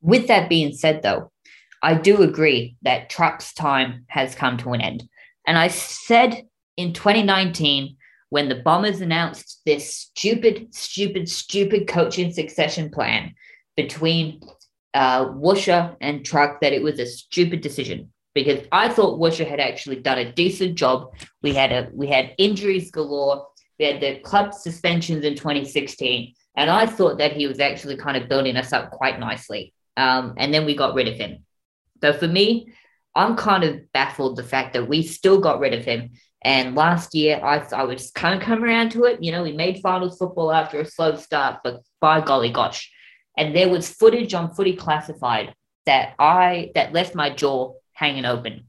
with 0.01 0.27
that 0.27 0.49
being 0.49 0.73
said, 0.73 1.01
though, 1.01 1.31
I 1.83 1.95
do 1.95 2.21
agree 2.21 2.75
that 2.83 3.09
Truck's 3.09 3.53
time 3.53 4.05
has 4.07 4.35
come 4.35 4.57
to 4.57 4.71
an 4.73 4.81
end. 4.81 5.03
And 5.47 5.57
I 5.57 5.67
said 5.67 6.43
in 6.77 6.93
2019, 6.93 7.97
when 8.29 8.49
the 8.49 8.55
Bombers 8.55 9.01
announced 9.01 9.61
this 9.65 9.93
stupid, 9.93 10.73
stupid, 10.73 11.27
stupid 11.27 11.87
coaching 11.87 12.31
succession 12.31 12.89
plan 12.89 13.33
between 13.75 14.41
uh, 14.93 15.25
Woosha 15.25 15.95
and 15.99 16.25
Truck, 16.25 16.61
that 16.61 16.73
it 16.73 16.81
was 16.81 16.99
a 16.99 17.05
stupid 17.05 17.61
decision 17.61 18.11
because 18.33 18.65
I 18.71 18.89
thought 18.89 19.19
Woosha 19.19 19.47
had 19.47 19.59
actually 19.59 19.97
done 19.97 20.17
a 20.17 20.31
decent 20.31 20.75
job. 20.75 21.13
We 21.41 21.53
had 21.53 21.71
a 21.71 21.89
we 21.93 22.07
had 22.07 22.33
injuries 22.37 22.91
galore. 22.91 23.47
We 23.81 23.87
had 23.87 23.99
the 23.99 24.19
club 24.19 24.53
suspensions 24.53 25.25
in 25.25 25.33
2016, 25.33 26.35
and 26.55 26.69
I 26.69 26.85
thought 26.85 27.17
that 27.17 27.33
he 27.33 27.47
was 27.47 27.59
actually 27.59 27.95
kind 27.95 28.15
of 28.15 28.29
building 28.29 28.55
us 28.55 28.73
up 28.73 28.91
quite 28.91 29.19
nicely. 29.19 29.73
Um, 29.97 30.35
and 30.37 30.53
then 30.53 30.67
we 30.67 30.75
got 30.75 30.93
rid 30.93 31.07
of 31.07 31.15
him. 31.15 31.43
So 31.99 32.13
for 32.13 32.27
me, 32.27 32.71
I'm 33.15 33.35
kind 33.35 33.63
of 33.63 33.91
baffled 33.91 34.35
the 34.35 34.43
fact 34.43 34.73
that 34.73 34.87
we 34.87 35.01
still 35.01 35.39
got 35.39 35.59
rid 35.59 35.73
of 35.73 35.83
him. 35.83 36.11
And 36.43 36.75
last 36.75 37.15
year, 37.15 37.43
I 37.43 37.65
I 37.75 37.85
was 37.85 38.11
kind 38.11 38.35
of 38.35 38.45
come 38.45 38.63
around 38.63 38.91
to 38.91 39.05
it. 39.05 39.23
You 39.23 39.31
know, 39.31 39.41
we 39.41 39.51
made 39.51 39.81
finals 39.81 40.19
football 40.19 40.51
after 40.51 40.79
a 40.79 40.85
slow 40.85 41.15
start, 41.15 41.61
but 41.63 41.81
by 41.99 42.21
golly 42.21 42.51
gosh, 42.51 42.87
and 43.35 43.55
there 43.55 43.69
was 43.69 43.91
footage 43.91 44.35
on 44.35 44.53
Footy 44.53 44.75
Classified 44.75 45.55
that 45.87 46.13
I 46.19 46.69
that 46.75 46.93
left 46.93 47.15
my 47.15 47.31
jaw 47.31 47.73
hanging 47.93 48.25
open, 48.25 48.67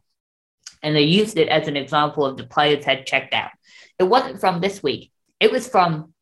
and 0.82 0.94
they 0.94 1.02
used 1.02 1.38
it 1.38 1.48
as 1.48 1.68
an 1.68 1.76
example 1.76 2.24
of 2.24 2.36
the 2.36 2.44
players 2.44 2.84
had 2.84 3.06
checked 3.06 3.34
out. 3.34 3.50
It 3.98 4.04
wasn't 4.04 4.40
from 4.40 4.60
this 4.60 4.82
week. 4.82 5.12
It 5.40 5.52
was 5.52 5.68
from 5.68 6.12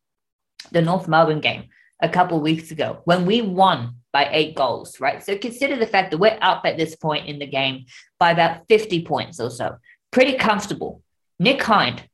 the 0.71 0.81
North 0.81 1.07
Melbourne 1.07 1.41
game 1.41 1.65
a 2.01 2.09
couple 2.09 2.39
weeks 2.39 2.71
ago 2.71 3.01
when 3.05 3.25
we 3.25 3.41
won 3.41 3.95
by 4.11 4.29
eight 4.31 4.55
goals, 4.55 4.99
right? 4.99 5.23
So 5.23 5.37
consider 5.37 5.77
the 5.77 5.87
fact 5.87 6.11
that 6.11 6.17
we're 6.17 6.37
up 6.41 6.65
at 6.65 6.77
this 6.77 6.95
point 6.95 7.27
in 7.27 7.39
the 7.39 7.45
game 7.45 7.85
by 8.19 8.31
about 8.31 8.67
50 8.67 9.05
points 9.05 9.39
or 9.39 9.49
so. 9.49 9.77
Pretty 10.11 10.37
comfortable. 10.37 11.01
Nick 11.39 11.61
Hind 11.63 12.07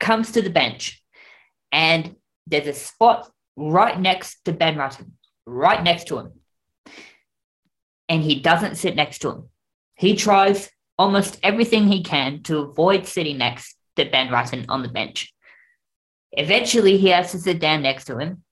comes 0.00 0.32
to 0.32 0.42
the 0.42 0.50
bench 0.50 1.02
and 1.70 2.16
there's 2.46 2.66
a 2.66 2.74
spot 2.74 3.30
right 3.56 3.98
next 3.98 4.44
to 4.44 4.52
Ben 4.52 4.76
Rutten, 4.76 5.12
right 5.46 5.82
next 5.82 6.08
to 6.08 6.18
him. 6.18 6.32
And 8.08 8.22
he 8.22 8.40
doesn't 8.40 8.76
sit 8.76 8.96
next 8.96 9.20
to 9.20 9.30
him. 9.30 9.48
He 9.94 10.16
tries 10.16 10.70
almost 10.98 11.38
everything 11.42 11.88
he 11.88 12.02
can 12.02 12.42
to 12.44 12.58
avoid 12.58 13.06
sitting 13.06 13.38
next 13.38 13.76
to 13.96 14.04
Ben 14.04 14.28
Rutten 14.28 14.66
on 14.68 14.82
the 14.82 14.88
bench. 14.88 15.32
Eventually, 16.32 16.98
he 16.98 17.08
has 17.08 17.32
to 17.32 17.38
sit 17.38 17.60
down 17.60 17.82
next 17.82 18.06
to 18.06 18.18
him, 18.18 18.42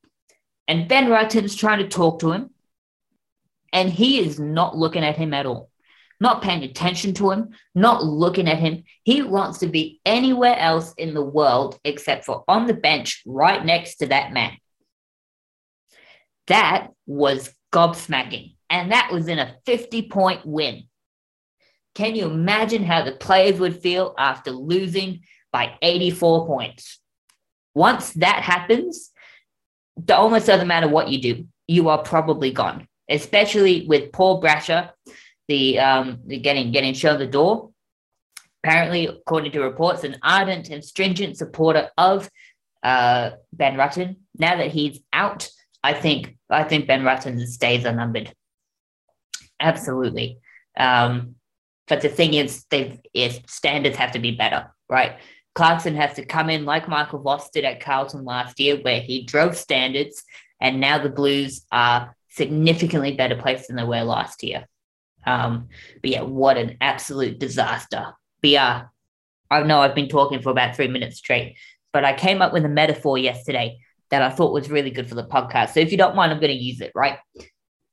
and 0.68 0.88
Ben 0.88 1.06
Rutten's 1.06 1.56
trying 1.56 1.80
to 1.80 1.88
talk 1.88 2.20
to 2.20 2.32
him, 2.32 2.50
and 3.72 3.90
he 3.90 4.20
is 4.20 4.38
not 4.38 4.76
looking 4.76 5.04
at 5.04 5.16
him 5.16 5.34
at 5.34 5.46
all, 5.46 5.70
not 6.20 6.42
paying 6.42 6.62
attention 6.62 7.14
to 7.14 7.30
him, 7.30 7.50
not 7.74 8.04
looking 8.04 8.48
at 8.48 8.58
him. 8.58 8.84
He 9.02 9.22
wants 9.22 9.58
to 9.58 9.66
be 9.66 10.00
anywhere 10.04 10.56
else 10.56 10.94
in 10.96 11.14
the 11.14 11.24
world 11.24 11.78
except 11.84 12.24
for 12.24 12.44
on 12.46 12.66
the 12.66 12.74
bench 12.74 13.22
right 13.26 13.64
next 13.64 13.96
to 13.96 14.06
that 14.06 14.32
man. 14.32 14.52
That 16.46 16.88
was 17.06 17.52
gobsmacking, 17.72 18.54
and 18.70 18.92
that 18.92 19.10
was 19.10 19.26
in 19.26 19.38
a 19.38 19.56
50 19.66 20.02
point 20.08 20.46
win. 20.46 20.84
Can 21.94 22.14
you 22.14 22.26
imagine 22.26 22.84
how 22.84 23.04
the 23.04 23.12
players 23.12 23.60
would 23.60 23.80
feel 23.80 24.14
after 24.18 24.50
losing 24.50 25.20
by 25.52 25.74
84 25.82 26.46
points? 26.46 27.00
Once 27.74 28.12
that 28.14 28.42
happens, 28.42 29.10
it 29.96 30.10
almost 30.10 30.46
doesn't 30.46 30.68
matter 30.68 30.88
what 30.88 31.08
you 31.08 31.20
do, 31.20 31.46
you 31.66 31.88
are 31.88 32.02
probably 32.02 32.50
gone. 32.50 32.88
Especially 33.08 33.86
with 33.86 34.12
Paul 34.12 34.42
Brasher, 34.42 34.90
the 35.48 35.78
um, 35.78 36.20
getting 36.26 36.72
getting 36.72 36.94
shown 36.94 37.18
the 37.18 37.26
door. 37.26 37.70
Apparently, 38.64 39.06
according 39.06 39.52
to 39.52 39.60
reports, 39.60 40.04
an 40.04 40.16
ardent 40.22 40.70
and 40.70 40.84
stringent 40.84 41.36
supporter 41.36 41.90
of 41.98 42.30
uh, 42.82 43.30
Ben 43.52 43.74
Rutten. 43.74 44.16
Now 44.38 44.56
that 44.56 44.70
he's 44.70 45.00
out, 45.12 45.48
I 45.82 45.94
think 45.94 46.36
I 46.48 46.64
think 46.64 46.86
Ben 46.86 47.02
Rutten's 47.02 47.56
days 47.58 47.84
are 47.84 47.94
numbered. 47.94 48.32
Absolutely. 49.60 50.38
Um, 50.76 51.36
but 51.88 52.00
the 52.00 52.08
thing 52.08 52.34
is, 52.34 52.64
they 52.70 53.00
standards 53.46 53.96
have 53.96 54.12
to 54.12 54.18
be 54.18 54.32
better, 54.32 54.72
right? 54.88 55.18
Clarkson 55.54 55.94
has 55.96 56.14
to 56.14 56.24
come 56.24 56.48
in 56.48 56.64
like 56.64 56.88
Michael 56.88 57.20
Voss 57.20 57.50
did 57.50 57.64
at 57.64 57.80
Carlton 57.80 58.24
last 58.24 58.58
year, 58.58 58.76
where 58.80 59.00
he 59.00 59.24
drove 59.24 59.56
standards, 59.56 60.22
and 60.60 60.80
now 60.80 60.98
the 60.98 61.10
Blues 61.10 61.66
are 61.70 62.14
significantly 62.30 63.12
better 63.12 63.36
placed 63.36 63.68
than 63.68 63.76
they 63.76 63.84
were 63.84 64.02
last 64.02 64.42
year. 64.42 64.66
Um, 65.26 65.68
but 66.00 66.10
yeah, 66.10 66.22
what 66.22 66.56
an 66.56 66.78
absolute 66.80 67.38
disaster. 67.38 68.14
Yeah, 68.42 68.84
I 69.50 69.62
know 69.62 69.80
I've 69.80 69.94
been 69.94 70.08
talking 70.08 70.40
for 70.40 70.50
about 70.50 70.74
three 70.74 70.88
minutes 70.88 71.18
straight, 71.18 71.56
but 71.92 72.04
I 72.04 72.14
came 72.14 72.40
up 72.40 72.52
with 72.52 72.64
a 72.64 72.70
metaphor 72.70 73.18
yesterday 73.18 73.78
that 74.10 74.22
I 74.22 74.30
thought 74.30 74.52
was 74.52 74.70
really 74.70 74.90
good 74.90 75.08
for 75.08 75.14
the 75.14 75.26
podcast. 75.26 75.74
So 75.74 75.80
if 75.80 75.90
you 75.90 75.98
don't 75.98 76.16
mind, 76.16 76.32
I'm 76.32 76.40
going 76.40 76.56
to 76.56 76.64
use 76.64 76.80
it, 76.80 76.92
right? 76.94 77.18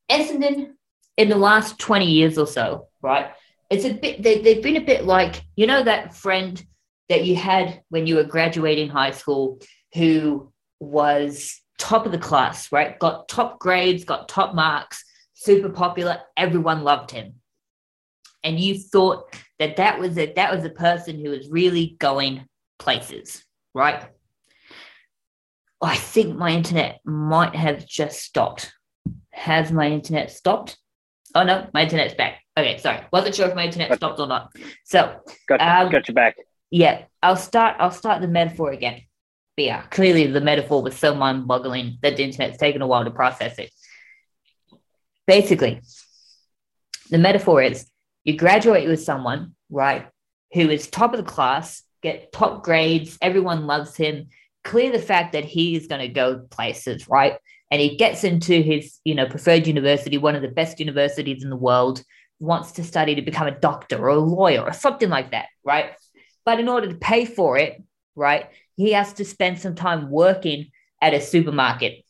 Essendon, 0.10 0.72
in 1.18 1.30
the 1.30 1.36
last 1.36 1.78
20 1.80 2.06
years 2.06 2.38
or 2.38 2.48
so, 2.48 2.88
right? 3.02 3.32
It's 3.70 3.86
a 3.86 3.94
bit 3.94 4.22
they, 4.24 4.42
they've 4.42 4.64
been 4.64 4.78
a 4.78 4.86
bit 4.86 5.06
like 5.06 5.44
you 5.56 5.68
know 5.68 5.84
that 5.84 6.16
friend 6.16 6.64
that 7.08 7.26
you 7.26 7.36
had 7.36 7.82
when 7.90 8.08
you 8.08 8.16
were 8.16 8.24
graduating 8.24 8.90
high 8.90 9.12
school 9.12 9.60
who 9.94 10.52
was 10.80 11.60
top 11.78 12.06
of 12.06 12.12
the 12.12 12.18
class 12.18 12.72
right? 12.72 12.98
Got 13.00 13.28
top 13.28 13.60
grades 13.60 14.04
got 14.04 14.28
top 14.28 14.56
marks 14.56 15.04
super 15.34 15.70
popular 15.70 16.20
everyone 16.36 16.84
loved 16.84 17.12
him. 17.12 17.36
And 18.44 18.60
you 18.60 18.80
thought 18.80 19.36
that 19.60 19.76
that 19.78 20.00
was 20.00 20.18
a 20.18 20.34
that 20.34 20.54
was 20.54 20.66
a 20.66 20.70
person 20.70 21.20
who 21.20 21.32
was 21.32 21.50
really 21.50 21.96
going 22.00 22.46
places 22.78 23.44
right? 23.74 24.10
I 25.82 25.96
think 25.96 26.36
my 26.36 26.50
internet 26.52 27.00
might 27.06 27.56
have 27.56 27.88
just 27.88 28.20
stopped. 28.20 28.74
Has 29.32 29.72
my 29.72 29.88
internet 29.88 30.32
stopped? 30.32 30.78
Oh 31.36 31.44
no 31.44 31.68
my 31.74 31.84
internet's 31.84 32.16
back 32.16 32.42
Okay, 32.60 32.78
sorry. 32.78 33.02
Wasn't 33.12 33.36
sure 33.36 33.48
if 33.48 33.56
my 33.56 33.66
internet 33.66 33.96
stopped 33.96 34.20
or 34.20 34.28
not. 34.28 34.54
So 34.84 35.22
got, 35.48 35.62
um, 35.62 35.92
got 35.92 36.08
you 36.08 36.14
back. 36.14 36.36
Yeah, 36.70 37.04
I'll 37.24 37.36
start. 37.36 37.78
I'll 37.80 37.92
start 37.92 38.22
the 38.22 38.28
metaphor 38.28 38.72
again. 38.72 39.02
But 39.56 39.66
yeah, 39.66 39.82
clearly 39.84 40.28
the 40.28 40.42
metaphor 40.42 40.82
was 40.82 40.98
so 40.98 41.16
mind-boggling 41.16 42.00
that 42.02 42.18
the 42.18 42.24
internet's 42.24 42.58
taken 42.58 42.82
a 42.82 42.88
while 42.88 43.06
to 43.06 43.12
process 43.12 43.58
it. 43.60 43.72
Basically, 45.26 45.82
the 47.10 47.18
metaphor 47.18 47.62
is 47.62 47.90
you 48.24 48.38
graduate 48.38 48.88
with 48.88 49.02
someone, 49.02 49.56
right? 49.70 50.08
who 50.54 50.70
is 50.70 50.88
top 50.88 51.14
of 51.14 51.24
the 51.24 51.32
class, 51.32 51.84
get 52.02 52.32
top 52.32 52.64
grades, 52.64 53.18
everyone 53.22 53.68
loves 53.68 53.96
him. 53.96 54.28
Clear 54.64 54.92
the 54.92 55.00
fact 55.00 55.34
that 55.34 55.46
he 55.46 55.76
is 55.76 55.88
going 55.88 56.02
to 56.02 56.08
go 56.08 56.40
places, 56.50 57.08
right? 57.08 57.36
And 57.72 57.80
he 57.80 57.98
gets 57.98 58.24
into 58.24 58.62
his, 58.62 59.00
you 59.04 59.16
know, 59.16 59.28
preferred 59.28 59.68
university, 59.68 60.18
one 60.18 60.36
of 60.36 60.42
the 60.42 60.48
best 60.48 60.80
universities 60.80 61.44
in 61.44 61.50
the 61.50 61.56
world, 61.56 62.04
wants 62.40 62.74
to 62.74 62.84
study 62.84 63.16
to 63.16 63.22
become 63.22 63.48
a 63.48 63.60
doctor 63.60 63.98
or 63.98 64.10
a 64.10 64.20
lawyer 64.20 64.62
or 64.62 64.74
something 64.74 65.10
like 65.10 65.32
that, 65.32 65.48
right? 65.64 65.92
But 66.46 66.60
in 66.60 66.70
order 66.70 66.88
to 66.88 66.96
pay 66.96 67.26
for 67.26 67.58
it, 67.58 67.82
right, 68.16 68.50
he 68.76 68.94
has 68.94 69.14
to 69.14 69.26
spend 69.26 69.60
some 69.60 69.76
time 69.76 70.10
working 70.10 70.72
at 71.02 71.14
a 71.14 71.22
supermarket, 71.22 72.06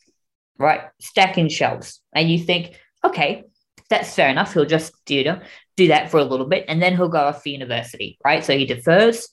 right? 0.57 0.81
Stacking 0.99 1.49
shelves. 1.49 2.01
And 2.13 2.29
you 2.29 2.39
think, 2.39 2.79
okay, 3.03 3.43
that's 3.89 4.13
fair 4.13 4.29
enough. 4.29 4.53
He'll 4.53 4.65
just, 4.65 4.93
know, 5.09 5.41
do 5.77 5.87
that 5.87 6.11
for 6.11 6.19
a 6.19 6.23
little 6.23 6.45
bit 6.45 6.65
and 6.67 6.81
then 6.81 6.95
he'll 6.95 7.09
go 7.09 7.19
off 7.19 7.43
to 7.43 7.49
university, 7.49 8.17
right? 8.23 8.43
So 8.43 8.57
he 8.57 8.65
defers. 8.65 9.29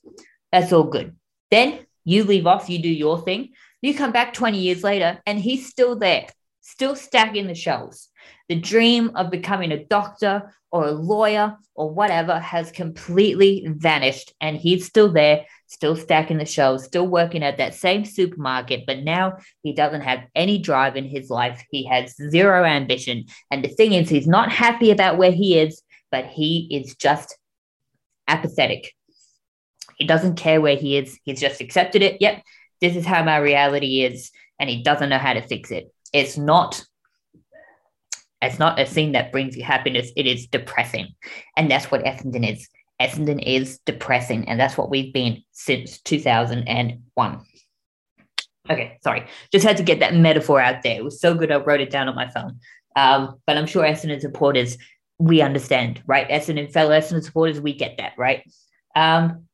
That's 0.52 0.72
all 0.72 0.84
good. 0.84 1.16
Then 1.50 1.80
you 2.04 2.24
leave 2.24 2.46
off, 2.46 2.70
you 2.70 2.78
do 2.78 2.88
your 2.88 3.20
thing. 3.20 3.50
You 3.82 3.94
come 3.94 4.12
back 4.12 4.32
20 4.32 4.58
years 4.58 4.82
later 4.82 5.20
and 5.26 5.38
he's 5.38 5.68
still 5.68 5.96
there, 5.96 6.26
still 6.60 6.96
stacking 6.96 7.48
the 7.48 7.54
shelves. 7.54 8.08
The 8.48 8.60
dream 8.60 9.12
of 9.14 9.30
becoming 9.30 9.72
a 9.72 9.84
doctor 9.84 10.54
or 10.70 10.86
a 10.86 10.92
lawyer 10.92 11.56
or 11.74 11.90
whatever 11.90 12.38
has 12.38 12.70
completely 12.70 13.66
vanished 13.68 14.34
and 14.40 14.56
he's 14.56 14.86
still 14.86 15.12
there 15.12 15.46
still 15.66 15.96
stacking 15.96 16.38
the 16.38 16.44
shelves, 16.44 16.84
still 16.84 17.06
working 17.06 17.42
at 17.42 17.58
that 17.58 17.74
same 17.74 18.04
supermarket, 18.04 18.84
but 18.86 19.02
now 19.02 19.36
he 19.62 19.72
doesn't 19.72 20.02
have 20.02 20.24
any 20.34 20.58
drive 20.58 20.96
in 20.96 21.04
his 21.04 21.28
life. 21.28 21.64
He 21.70 21.84
has 21.86 22.14
zero 22.30 22.64
ambition. 22.64 23.24
And 23.50 23.64
the 23.64 23.68
thing 23.68 23.92
is, 23.92 24.08
he's 24.08 24.28
not 24.28 24.50
happy 24.50 24.90
about 24.90 25.18
where 25.18 25.32
he 25.32 25.58
is, 25.58 25.82
but 26.10 26.26
he 26.26 26.68
is 26.70 26.94
just 26.96 27.36
apathetic. 28.28 28.92
He 29.96 30.06
doesn't 30.06 30.36
care 30.36 30.60
where 30.60 30.76
he 30.76 30.96
is. 30.96 31.18
He's 31.24 31.40
just 31.40 31.60
accepted 31.60 32.02
it. 32.02 32.20
Yep, 32.20 32.42
this 32.80 32.96
is 32.96 33.06
how 33.06 33.24
my 33.24 33.38
reality 33.38 34.02
is. 34.02 34.30
And 34.58 34.70
he 34.70 34.82
doesn't 34.82 35.10
know 35.10 35.18
how 35.18 35.34
to 35.34 35.42
fix 35.42 35.70
it. 35.70 35.92
It's 36.12 36.38
not. 36.38 36.84
It's 38.46 38.58
not 38.58 38.80
a 38.80 38.84
thing 38.84 39.12
that 39.12 39.32
brings 39.32 39.56
you 39.56 39.64
happiness. 39.64 40.10
It 40.16 40.26
is 40.26 40.46
depressing. 40.46 41.14
And 41.56 41.70
that's 41.70 41.90
what 41.90 42.04
Essendon 42.04 42.50
is. 42.50 42.68
Essendon 43.00 43.42
is 43.44 43.78
depressing, 43.84 44.48
and 44.48 44.58
that's 44.58 44.78
what 44.78 44.88
we've 44.88 45.12
been 45.12 45.42
since 45.52 46.00
2001. 46.00 47.40
Okay, 48.68 48.98
sorry. 49.04 49.26
Just 49.52 49.66
had 49.66 49.76
to 49.76 49.82
get 49.82 50.00
that 50.00 50.14
metaphor 50.14 50.60
out 50.60 50.82
there. 50.82 50.96
It 50.96 51.04
was 51.04 51.20
so 51.20 51.34
good 51.34 51.52
I 51.52 51.56
wrote 51.56 51.80
it 51.80 51.90
down 51.90 52.08
on 52.08 52.14
my 52.14 52.28
phone. 52.28 52.58
Um, 52.96 53.40
but 53.46 53.56
I'm 53.56 53.66
sure 53.66 53.84
Essendon 53.84 54.20
supporters, 54.20 54.78
we 55.18 55.42
understand, 55.42 56.02
right? 56.06 56.28
Essendon 56.28 56.72
fellow 56.72 56.90
Essendon 56.98 57.22
supporters, 57.22 57.60
we 57.60 57.74
get 57.74 57.98
that, 57.98 58.12
right? 58.16 58.42
Um, 58.94 59.44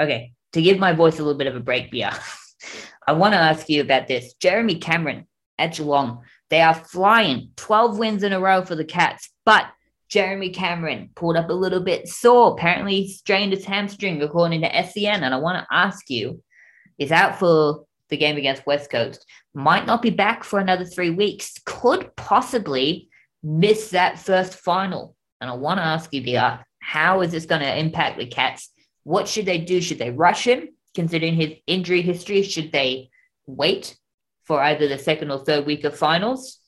okay, 0.00 0.32
to 0.52 0.62
give 0.62 0.78
my 0.78 0.92
voice 0.92 1.18
a 1.18 1.22
little 1.22 1.38
bit 1.38 1.46
of 1.46 1.56
a 1.56 1.60
break, 1.60 1.90
yeah. 1.92 2.18
I 3.06 3.12
want 3.12 3.34
to 3.34 3.38
ask 3.38 3.68
you 3.68 3.82
about 3.82 4.08
this. 4.08 4.32
Jeremy 4.34 4.76
Cameron 4.76 5.26
at 5.58 5.74
Geelong, 5.74 6.22
they 6.50 6.60
are 6.60 6.74
flying 6.74 7.50
12 7.56 7.98
wins 7.98 8.22
in 8.22 8.32
a 8.32 8.40
row 8.40 8.64
for 8.64 8.74
the 8.74 8.84
Cats, 8.84 9.30
but 9.44 9.66
Jeremy 10.08 10.50
Cameron 10.50 11.10
pulled 11.14 11.36
up 11.36 11.50
a 11.50 11.54
little 11.54 11.80
bit 11.80 12.08
sore. 12.08 12.52
Apparently, 12.52 13.02
he 13.02 13.12
strained 13.12 13.52
his 13.52 13.64
hamstring, 13.64 14.22
according 14.22 14.60
to 14.60 14.82
SEN. 14.84 15.24
And 15.24 15.34
I 15.34 15.38
want 15.38 15.58
to 15.58 15.74
ask 15.74 16.08
you, 16.10 16.42
is 16.98 17.10
out 17.10 17.38
for 17.38 17.84
the 18.10 18.16
game 18.16 18.36
against 18.36 18.66
West 18.66 18.90
Coast, 18.90 19.26
might 19.54 19.86
not 19.86 20.02
be 20.02 20.10
back 20.10 20.44
for 20.44 20.58
another 20.58 20.84
three 20.84 21.10
weeks, 21.10 21.54
could 21.64 22.14
possibly 22.16 23.08
miss 23.42 23.90
that 23.90 24.18
first 24.18 24.54
final. 24.54 25.16
And 25.40 25.50
I 25.50 25.54
want 25.54 25.78
to 25.78 25.84
ask 25.84 26.12
you, 26.12 26.22
BR, 26.22 26.62
how 26.78 27.22
is 27.22 27.32
this 27.32 27.46
going 27.46 27.62
to 27.62 27.78
impact 27.78 28.18
the 28.18 28.26
Cats? 28.26 28.70
What 29.02 29.26
should 29.26 29.46
they 29.46 29.58
do? 29.58 29.80
Should 29.80 29.98
they 29.98 30.10
rush 30.10 30.46
him, 30.46 30.68
considering 30.94 31.34
his 31.34 31.54
injury 31.66 32.02
history? 32.02 32.42
Should 32.42 32.72
they 32.72 33.10
wait 33.46 33.96
for 34.44 34.62
either 34.62 34.88
the 34.88 34.98
second 34.98 35.30
or 35.30 35.44
third 35.44 35.66
week 35.66 35.84
of 35.84 35.96
finals? 35.96 36.58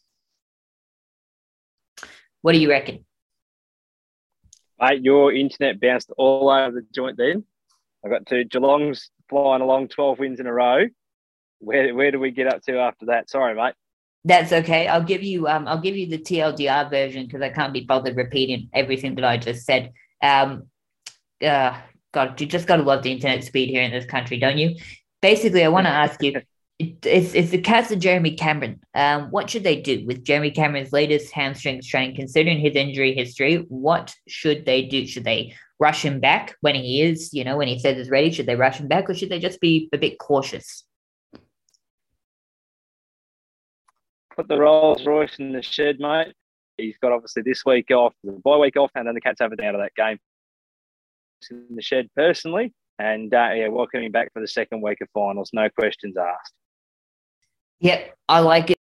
What 2.43 2.53
do 2.53 2.59
you 2.59 2.71
reckon? 2.71 3.05
Mate, 4.81 5.03
your 5.03 5.33
internet 5.33 5.81
bounced 5.81 6.11
all 6.17 6.51
over 6.51 6.81
the 6.81 6.87
joint 6.95 7.17
then. 7.17 7.45
I 8.05 8.09
got 8.09 8.27
to 8.27 8.45
Geelong's 8.45 9.11
flying 9.29 9.63
along 9.63 9.89
12 9.89 10.19
wins 10.19 10.41
in 10.41 10.47
a 10.47 10.53
row. 10.53 10.85
Where, 11.59 11.95
where 11.95 12.11
do 12.11 12.21
we 12.21 12.31
get 12.31 12.47
up 12.47 12.63
to 12.65 12.79
after 12.79 13.07
that? 13.07 13.31
Sorry, 13.31 13.55
mate. 13.55 13.75
That's 14.25 14.53
okay. 14.53 14.89
I'll 14.89 15.05
give 15.05 15.23
you 15.23 15.47
um 15.47 15.69
I'll 15.69 15.81
give 15.81 15.97
you 15.97 16.09
the 16.09 16.19
TLDR 16.19 16.91
version 16.91 17.27
because 17.27 17.43
I 17.43 17.49
can't 17.49 17.73
be 17.73 17.83
bothered 17.83 18.17
repeating 18.17 18.69
everything 18.73 19.15
that 19.15 19.25
I 19.25 19.37
just 19.37 19.65
said. 19.65 19.93
Um 20.21 20.65
uh 21.41 21.81
God, 22.13 22.41
you 22.41 22.47
just 22.49 22.67
gotta 22.67 22.83
love 22.83 23.05
the 23.05 23.13
internet 23.13 23.45
speed 23.45 23.69
here 23.69 23.83
in 23.83 23.93
this 23.93 24.05
country, 24.05 24.39
don't 24.39 24.59
you? 24.59 24.75
Basically, 25.23 25.65
I 25.65 25.69
want 25.69 25.87
to 25.87 25.91
ask 25.91 26.21
you 26.25 26.41
it's, 26.79 27.35
it's 27.35 27.51
the 27.51 27.61
cast 27.61 27.91
of 27.91 28.01
Jeremy 28.01 28.35
Cameron. 28.35 28.81
Um, 28.95 29.31
what 29.31 29.49
should 29.49 29.65
they 29.65 29.81
do 29.81 30.05
with 30.07 30.25
Jeremy 30.25 30.51
Cameron's 30.51 30.93
latest 30.93 31.33
hamstring 31.33 31.81
strain, 31.81 32.15
considering 32.15 32.59
his 32.59 32.75
injury 32.75 33.15
history? 33.15 33.65
What 33.69 34.15
should 34.29 34.67
they 34.67 34.83
do? 34.83 35.07
Should 35.07 35.25
they 35.25 35.55
rush 35.79 36.05
him 36.05 36.21
back 36.21 36.55
when 36.61 36.75
he 36.75 37.03
is, 37.03 37.33
you 37.33 37.45
know, 37.45 37.57
when 37.57 37.69
he 37.69 37.79
says 37.79 37.97
he's 37.97 38.11
ready? 38.11 38.31
Should 38.31 38.47
they 38.47 38.57
rush 38.57 38.79
him 38.79 38.89
back 38.89 39.09
or 39.09 39.15
should 39.15 39.31
they 39.31 39.39
just 39.39 39.61
be 39.61 39.89
a 39.93 39.99
bit 39.99 40.19
cautious? 40.19 40.85
Put 44.35 44.49
the 44.49 44.59
Rolls 44.59 45.07
Royce 45.07 45.39
in 45.39 45.53
the 45.53 45.63
shed, 45.63 45.99
mate. 45.99 46.35
He's 46.77 46.99
got 46.99 47.13
obviously 47.13 47.43
this 47.43 47.65
week 47.65 47.91
off, 47.91 48.13
the 48.23 48.33
bye 48.33 48.59
week 48.59 48.77
off, 48.77 48.91
and 48.95 49.07
then 49.07 49.15
the 49.15 49.21
Cats 49.23 49.41
have 49.41 49.53
it 49.53 49.61
out 49.61 49.75
of 49.75 49.81
that 49.81 49.95
game. 49.95 50.19
In 51.51 51.77
the 51.77 51.83
shed 51.83 52.11
personally, 52.15 52.75
and 52.99 53.33
uh, 53.33 53.51
yeah, 53.55 53.69
welcoming 53.69 54.11
back 54.11 54.31
for 54.35 54.41
the 54.41 54.49
second 54.49 54.83
week 54.83 55.01
of 55.01 55.09
finals, 55.15 55.51
no 55.55 55.71
questions 55.71 56.17
asked. 56.19 56.53
Yep, 57.81 58.17
I 58.29 58.41
like 58.41 58.71
it. 58.71 58.79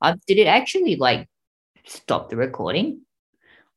I, 0.00 0.14
did 0.26 0.38
it 0.38 0.46
actually 0.46 0.96
like 0.96 1.28
stop 1.84 2.30
the 2.30 2.36
recording? 2.36 3.02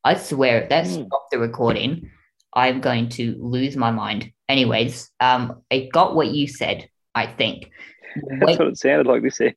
I 0.03 0.15
swear 0.15 0.61
if 0.61 0.69
that 0.69 0.85
mm. 0.85 1.05
stopped 1.05 1.31
the 1.31 1.39
recording, 1.39 2.11
I'm 2.53 2.79
going 2.79 3.09
to 3.09 3.35
lose 3.39 3.75
my 3.75 3.91
mind. 3.91 4.31
Anyways, 4.47 5.09
um, 5.19 5.61
I 5.71 5.89
got 5.91 6.15
what 6.15 6.27
you 6.27 6.47
said, 6.47 6.89
I 7.13 7.27
think. 7.27 7.71
Wait, 8.15 8.39
That's 8.39 8.59
what 8.59 8.67
it 8.69 8.77
sounded 8.77 9.07
like 9.07 9.23
this 9.23 9.37
said. 9.37 9.55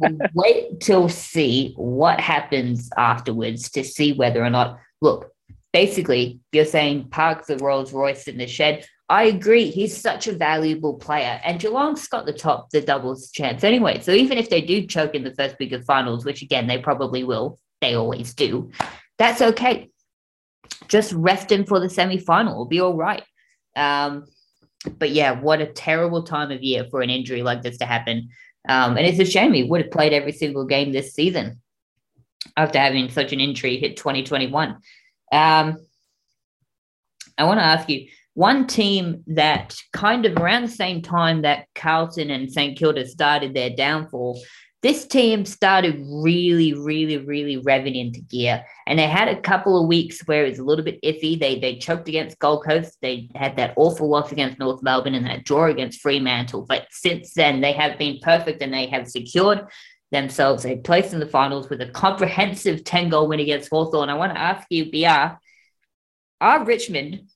wait 0.34 0.80
till 0.80 1.08
see 1.08 1.72
what 1.76 2.20
happens 2.20 2.90
afterwards 2.96 3.70
to 3.70 3.82
see 3.82 4.12
whether 4.12 4.44
or 4.44 4.50
not 4.50 4.78
look, 5.00 5.30
basically 5.72 6.40
you're 6.52 6.64
saying 6.64 7.08
park 7.08 7.46
the 7.46 7.56
Rolls 7.58 7.92
Royce 7.92 8.28
in 8.28 8.38
the 8.38 8.46
shed. 8.46 8.86
I 9.12 9.24
agree. 9.24 9.70
He's 9.70 9.94
such 9.94 10.26
a 10.26 10.32
valuable 10.32 10.94
player. 10.94 11.38
And 11.44 11.60
Geelong's 11.60 12.08
got 12.08 12.24
the 12.24 12.32
top, 12.32 12.70
the 12.70 12.80
doubles 12.80 13.30
chance 13.30 13.62
anyway. 13.62 14.00
So 14.00 14.10
even 14.10 14.38
if 14.38 14.48
they 14.48 14.62
do 14.62 14.86
choke 14.86 15.14
in 15.14 15.22
the 15.22 15.34
first 15.34 15.58
week 15.58 15.72
of 15.72 15.84
finals, 15.84 16.24
which 16.24 16.40
again, 16.40 16.66
they 16.66 16.78
probably 16.78 17.22
will, 17.22 17.58
they 17.82 17.92
always 17.92 18.32
do, 18.32 18.70
that's 19.18 19.42
okay. 19.42 19.90
Just 20.88 21.12
rest 21.12 21.52
him 21.52 21.66
for 21.66 21.78
the 21.78 21.90
semi 21.90 22.16
final. 22.16 22.56
Will 22.56 22.64
be 22.64 22.80
all 22.80 22.96
right. 22.96 23.22
Um, 23.76 24.24
but 24.98 25.10
yeah, 25.10 25.38
what 25.38 25.60
a 25.60 25.66
terrible 25.66 26.22
time 26.22 26.50
of 26.50 26.62
year 26.62 26.86
for 26.90 27.02
an 27.02 27.10
injury 27.10 27.42
like 27.42 27.60
this 27.60 27.76
to 27.78 27.84
happen. 27.84 28.30
Um, 28.66 28.96
and 28.96 29.06
it's 29.06 29.18
a 29.18 29.30
shame 29.30 29.52
he 29.52 29.62
would 29.62 29.82
have 29.82 29.90
played 29.90 30.14
every 30.14 30.32
single 30.32 30.64
game 30.64 30.90
this 30.90 31.12
season 31.12 31.60
after 32.56 32.78
having 32.78 33.10
such 33.10 33.34
an 33.34 33.40
injury 33.40 33.76
hit 33.76 33.98
2021. 33.98 34.70
Um, 34.70 35.76
I 37.36 37.44
want 37.44 37.60
to 37.60 37.64
ask 37.64 37.90
you 37.90 38.08
one 38.34 38.66
team 38.66 39.22
that 39.28 39.76
kind 39.92 40.24
of 40.24 40.36
around 40.36 40.62
the 40.62 40.68
same 40.68 41.02
time 41.02 41.42
that 41.42 41.66
Carlton 41.74 42.30
and 42.30 42.50
St 42.50 42.78
Kilda 42.78 43.06
started 43.06 43.54
their 43.54 43.70
downfall, 43.70 44.40
this 44.82 45.06
team 45.06 45.44
started 45.44 46.02
really, 46.08 46.74
really, 46.74 47.18
really 47.18 47.62
revving 47.62 47.94
into 47.94 48.20
gear. 48.20 48.64
And 48.86 48.98
they 48.98 49.06
had 49.06 49.28
a 49.28 49.40
couple 49.40 49.80
of 49.80 49.86
weeks 49.86 50.26
where 50.26 50.44
it 50.44 50.50
was 50.50 50.58
a 50.58 50.64
little 50.64 50.84
bit 50.84 51.00
iffy. 51.02 51.38
They 51.38 51.60
they 51.60 51.76
choked 51.76 52.08
against 52.08 52.40
Gold 52.40 52.64
Coast. 52.64 52.98
They 53.00 53.28
had 53.36 53.56
that 53.56 53.74
awful 53.76 54.08
loss 54.08 54.32
against 54.32 54.58
North 54.58 54.82
Melbourne 54.82 55.14
and 55.14 55.26
that 55.26 55.44
draw 55.44 55.66
against 55.66 56.00
Fremantle. 56.00 56.66
But 56.68 56.88
since 56.90 57.34
then, 57.34 57.60
they 57.60 57.72
have 57.72 57.96
been 57.96 58.18
perfect 58.22 58.60
and 58.60 58.74
they 58.74 58.86
have 58.86 59.06
secured 59.06 59.66
themselves 60.10 60.66
a 60.66 60.76
place 60.76 61.12
in 61.12 61.20
the 61.20 61.26
finals 61.26 61.70
with 61.70 61.80
a 61.80 61.86
comprehensive 61.86 62.82
10 62.82 63.08
goal 63.08 63.28
win 63.28 63.40
against 63.40 63.70
Hawthorn. 63.70 64.08
I 64.08 64.14
want 64.14 64.34
to 64.34 64.40
ask 64.40 64.66
you, 64.68 64.90
BR, 64.90 65.38
are 66.40 66.64
Richmond 66.64 67.28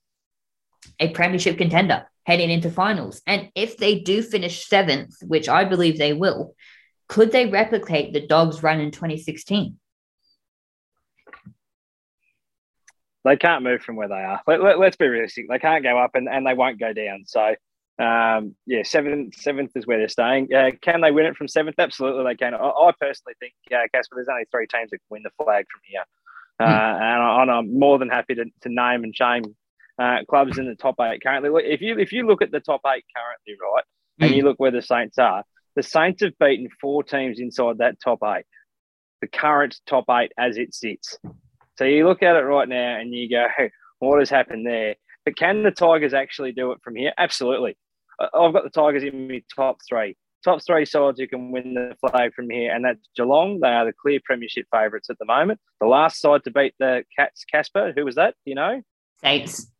a 1.00 1.08
premiership 1.10 1.58
contender 1.58 2.06
heading 2.24 2.50
into 2.50 2.70
finals? 2.70 3.22
And 3.26 3.50
if 3.54 3.76
they 3.76 3.98
do 3.98 4.22
finish 4.22 4.66
seventh, 4.66 5.14
which 5.22 5.48
I 5.48 5.64
believe 5.64 5.98
they 5.98 6.12
will, 6.12 6.54
could 7.08 7.32
they 7.32 7.46
replicate 7.46 8.12
the 8.12 8.26
Dogs' 8.26 8.62
run 8.62 8.80
in 8.80 8.90
2016? 8.90 9.78
They 13.24 13.36
can't 13.36 13.64
move 13.64 13.82
from 13.82 13.96
where 13.96 14.08
they 14.08 14.14
are. 14.14 14.40
Let, 14.46 14.60
us 14.60 14.76
let, 14.78 14.98
be 14.98 15.08
realistic. 15.08 15.46
They 15.48 15.58
can't 15.58 15.82
go 15.82 15.98
up 15.98 16.14
and, 16.14 16.28
and 16.28 16.46
they 16.46 16.54
won't 16.54 16.78
go 16.78 16.92
down. 16.92 17.24
So, 17.26 17.56
um, 17.98 18.54
yeah, 18.66 18.82
seventh 18.84 19.34
seventh 19.34 19.72
is 19.74 19.86
where 19.86 19.98
they're 19.98 20.08
staying. 20.08 20.54
Uh, 20.54 20.70
can 20.80 21.00
they 21.00 21.10
win 21.10 21.26
it 21.26 21.36
from 21.36 21.48
seventh? 21.48 21.76
Absolutely, 21.78 22.22
they 22.24 22.36
can. 22.36 22.54
I, 22.54 22.58
I 22.58 22.92
personally 23.00 23.34
think, 23.40 23.54
uh, 23.72 23.88
Casper, 23.92 24.14
there's 24.16 24.28
only 24.28 24.44
three 24.50 24.68
teams 24.68 24.90
that 24.90 24.98
can 24.98 25.06
win 25.10 25.22
the 25.24 25.44
flag 25.44 25.66
from 25.70 25.80
here. 25.84 26.04
Uh, 26.60 26.64
mm. 26.64 27.00
and, 27.00 27.50
I, 27.50 27.58
am 27.58 27.78
more 27.78 27.98
than 27.98 28.08
happy 28.08 28.34
to, 28.36 28.44
to 28.62 28.68
name 28.68 29.02
and 29.02 29.14
shame 29.14 29.56
uh, 29.98 30.18
clubs 30.28 30.58
in 30.58 30.66
the 30.66 30.74
top 30.74 30.96
eight 31.00 31.22
currently. 31.22 31.50
If 31.64 31.80
you 31.80 31.98
if 31.98 32.12
you 32.12 32.26
look 32.26 32.42
at 32.42 32.50
the 32.50 32.60
top 32.60 32.82
eight 32.86 33.04
currently, 33.14 33.56
right, 33.60 33.84
and 34.20 34.34
you 34.34 34.42
look 34.42 34.58
where 34.58 34.70
the 34.70 34.82
Saints 34.82 35.18
are, 35.18 35.44
the 35.74 35.82
Saints 35.82 36.22
have 36.22 36.38
beaten 36.38 36.68
four 36.80 37.02
teams 37.02 37.38
inside 37.38 37.78
that 37.78 38.00
top 38.02 38.18
eight. 38.24 38.44
The 39.20 39.28
current 39.28 39.78
top 39.86 40.04
eight 40.10 40.32
as 40.38 40.56
it 40.56 40.74
sits. 40.74 41.18
So 41.78 41.84
you 41.84 42.06
look 42.06 42.22
at 42.22 42.36
it 42.36 42.40
right 42.40 42.68
now 42.68 42.98
and 42.98 43.12
you 43.14 43.28
go, 43.28 43.46
hey, 43.56 43.70
what 43.98 44.18
has 44.18 44.30
happened 44.30 44.66
there? 44.66 44.96
But 45.24 45.36
can 45.36 45.62
the 45.62 45.70
Tigers 45.70 46.14
actually 46.14 46.52
do 46.52 46.72
it 46.72 46.78
from 46.82 46.96
here? 46.96 47.12
Absolutely. 47.18 47.76
I've 48.18 48.52
got 48.52 48.64
the 48.64 48.70
Tigers 48.70 49.02
in 49.02 49.28
my 49.28 49.42
top 49.54 49.78
three. 49.86 50.16
Top 50.44 50.60
three 50.64 50.84
sides 50.84 51.18
who 51.18 51.26
can 51.26 51.50
win 51.50 51.74
the 51.74 51.96
flag 52.00 52.32
from 52.34 52.48
here, 52.48 52.72
and 52.72 52.84
that's 52.84 53.00
Geelong. 53.16 53.58
They 53.60 53.68
are 53.68 53.84
the 53.84 53.92
clear 53.92 54.20
premiership 54.24 54.66
favourites 54.70 55.10
at 55.10 55.18
the 55.18 55.24
moment. 55.24 55.60
The 55.80 55.86
last 55.86 56.20
side 56.20 56.44
to 56.44 56.50
beat 56.50 56.74
the 56.78 57.04
Cats, 57.18 57.44
Casper. 57.44 57.92
Who 57.96 58.04
was 58.04 58.14
that? 58.14 58.34
Do 58.44 58.50
you 58.50 58.54
know? 58.54 58.80
Saints. 59.20 59.70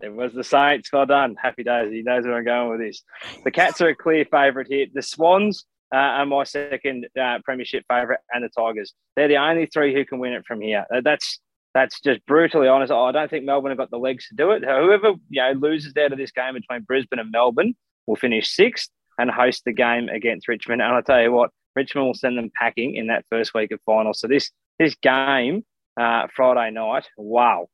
It 0.00 0.12
was 0.12 0.32
the 0.34 0.44
Saints. 0.44 0.92
Well 0.92 1.06
done. 1.06 1.36
Happy 1.40 1.64
days. 1.64 1.90
He 1.90 2.02
knows 2.02 2.24
where 2.24 2.36
I'm 2.36 2.44
going 2.44 2.70
with 2.70 2.80
this. 2.80 3.02
The 3.44 3.50
Cats 3.50 3.80
are 3.80 3.88
a 3.88 3.96
clear 3.96 4.26
favourite 4.30 4.68
here. 4.68 4.86
The 4.92 5.02
Swans 5.02 5.64
uh, 5.94 5.98
are 5.98 6.26
my 6.26 6.44
second 6.44 7.06
uh, 7.20 7.38
premiership 7.44 7.84
favourite, 7.88 8.20
and 8.32 8.44
the 8.44 8.50
Tigers. 8.50 8.92
They're 9.14 9.28
the 9.28 9.38
only 9.38 9.66
three 9.66 9.94
who 9.94 10.04
can 10.04 10.18
win 10.18 10.34
it 10.34 10.44
from 10.46 10.60
here. 10.60 10.84
Uh, 10.94 11.00
that's 11.02 11.40
that's 11.72 12.00
just 12.00 12.24
brutally 12.26 12.68
honest. 12.68 12.92
I 12.92 13.12
don't 13.12 13.30
think 13.30 13.44
Melbourne 13.44 13.70
have 13.70 13.78
got 13.78 13.90
the 13.90 13.98
legs 13.98 14.28
to 14.28 14.34
do 14.34 14.50
it. 14.52 14.64
Whoever 14.64 15.14
you 15.28 15.42
know 15.42 15.52
loses 15.52 15.94
out 15.96 16.12
of 16.12 16.18
this 16.18 16.32
game 16.32 16.54
between 16.54 16.82
Brisbane 16.82 17.18
and 17.18 17.30
Melbourne 17.30 17.74
will 18.06 18.16
finish 18.16 18.50
sixth 18.50 18.90
and 19.18 19.30
host 19.30 19.62
the 19.64 19.72
game 19.72 20.08
against 20.08 20.48
Richmond. 20.48 20.82
And 20.82 20.94
I 20.94 21.00
tell 21.00 21.22
you 21.22 21.32
what, 21.32 21.50
Richmond 21.74 22.06
will 22.06 22.14
send 22.14 22.36
them 22.36 22.50
packing 22.58 22.96
in 22.96 23.06
that 23.06 23.24
first 23.30 23.54
week 23.54 23.70
of 23.72 23.80
finals. 23.86 24.20
So 24.20 24.26
this 24.26 24.50
this 24.78 24.94
game 24.96 25.64
uh, 25.98 26.26
Friday 26.34 26.70
night, 26.72 27.08
wow. 27.16 27.68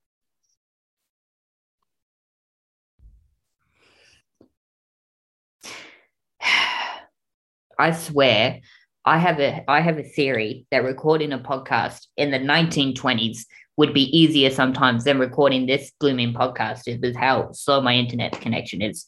I 7.82 7.90
swear, 7.90 8.60
I 9.04 9.18
have 9.18 9.40
a 9.40 9.64
I 9.66 9.80
have 9.80 9.98
a 9.98 10.04
theory 10.04 10.66
that 10.70 10.84
recording 10.84 11.32
a 11.32 11.38
podcast 11.40 12.06
in 12.16 12.30
the 12.30 12.38
1920s 12.38 13.40
would 13.76 13.92
be 13.92 14.16
easier 14.16 14.50
sometimes 14.50 15.02
than 15.02 15.18
recording 15.18 15.66
this 15.66 15.90
blooming 15.98 16.32
podcast. 16.32 16.86
It 16.86 17.00
was 17.00 17.16
how 17.16 17.50
slow 17.50 17.80
my 17.80 17.94
internet 17.94 18.40
connection 18.40 18.82
is 18.82 19.04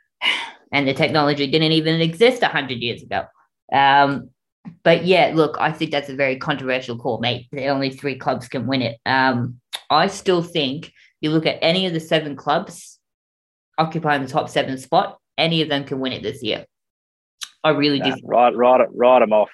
and 0.72 0.86
the 0.86 0.92
technology 0.92 1.46
didn't 1.46 1.72
even 1.72 2.02
exist 2.02 2.42
100 2.42 2.78
years 2.80 3.02
ago. 3.02 3.24
Um, 3.72 4.28
but 4.82 5.06
yeah, 5.06 5.32
look, 5.34 5.56
I 5.58 5.72
think 5.72 5.90
that's 5.90 6.10
a 6.10 6.14
very 6.14 6.36
controversial 6.36 6.98
call, 6.98 7.18
mate. 7.18 7.48
Only 7.56 7.88
three 7.88 8.18
clubs 8.18 8.46
can 8.46 8.66
win 8.66 8.82
it. 8.82 8.98
Um, 9.06 9.58
I 9.88 10.08
still 10.08 10.42
think 10.42 10.92
you 11.22 11.30
look 11.30 11.46
at 11.46 11.58
any 11.62 11.86
of 11.86 11.94
the 11.94 12.00
seven 12.00 12.36
clubs 12.36 12.98
occupying 13.78 14.22
the 14.22 14.28
top 14.28 14.50
seven 14.50 14.76
spot, 14.76 15.18
any 15.38 15.62
of 15.62 15.70
them 15.70 15.84
can 15.84 15.98
win 15.98 16.12
it 16.12 16.22
this 16.22 16.42
year. 16.42 16.66
I 17.64 17.70
really 17.70 17.98
nah, 17.98 18.14
do. 18.14 18.22
Right, 18.24 18.54
right, 18.54 18.86
right 18.94 19.20
them 19.20 19.32
off. 19.32 19.50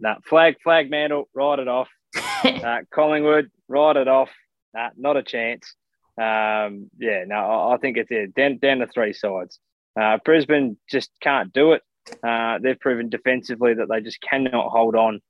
Nah, 0.00 0.16
flag, 0.28 0.56
flag 0.62 0.90
mantle, 0.90 1.28
ride 1.34 1.60
it 1.60 1.68
off. 1.68 1.88
uh, 2.44 2.80
Collingwood, 2.92 3.50
ride 3.68 3.96
it 3.96 4.08
off. 4.08 4.30
Nah, 4.74 4.90
not 4.96 5.16
a 5.16 5.22
chance. 5.22 5.74
Um, 6.18 6.90
yeah, 6.98 7.24
no, 7.26 7.36
I, 7.36 7.74
I 7.74 7.76
think 7.78 7.96
it's 7.96 8.10
it. 8.10 8.34
Down, 8.34 8.58
down 8.58 8.78
to 8.78 8.86
three 8.86 9.12
sides. 9.12 9.58
Uh, 9.98 10.18
Brisbane 10.24 10.76
just 10.90 11.10
can't 11.20 11.52
do 11.52 11.72
it. 11.72 11.82
Uh, 12.22 12.58
they've 12.58 12.80
proven 12.80 13.08
defensively 13.08 13.74
that 13.74 13.88
they 13.88 14.00
just 14.00 14.20
cannot 14.20 14.70
hold 14.70 14.96
on 14.96 15.20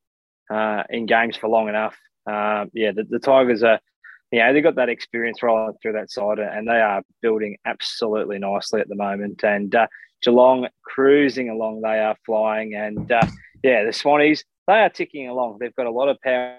uh, 0.51 0.85
in 0.89 1.07
games 1.07 1.37
for 1.37 1.49
long 1.49 1.69
enough. 1.69 1.97
Uh, 2.27 2.67
yeah, 2.73 2.93
the, 2.93 3.05
the, 3.05 3.19
Tigers 3.19 3.63
are, 3.63 3.81
yeah, 4.31 4.53
they've 4.53 4.63
got 4.63 4.77
that 4.77 4.89
experience 4.89 5.43
rolling 5.43 5.77
through 5.83 5.93
that 5.93 6.11
side 6.11 6.39
and 6.39 6.69
they 6.69 6.81
are 6.81 7.03
building 7.21 7.57
absolutely 7.67 8.39
nicely 8.39 8.81
at 8.81 8.89
the 8.89 8.95
moment. 8.95 9.43
And 9.43 9.75
uh, 9.75 9.87
Geelong 10.23 10.69
cruising 10.85 11.49
along, 11.49 11.83
they 11.83 11.99
are 11.99 12.17
flying. 12.25 12.75
And 12.75 13.11
uh, 13.11 13.27
yeah, 13.63 13.85
the 13.85 13.91
Swannies, 13.91 14.45
they 14.67 14.81
are 14.81 14.91
ticking 14.91 15.29
along. 15.29 15.59
They've 15.61 15.75
got 15.75 15.87
a 15.87 15.91
lot 15.91 16.09
of 16.09 16.21
power 16.21 16.59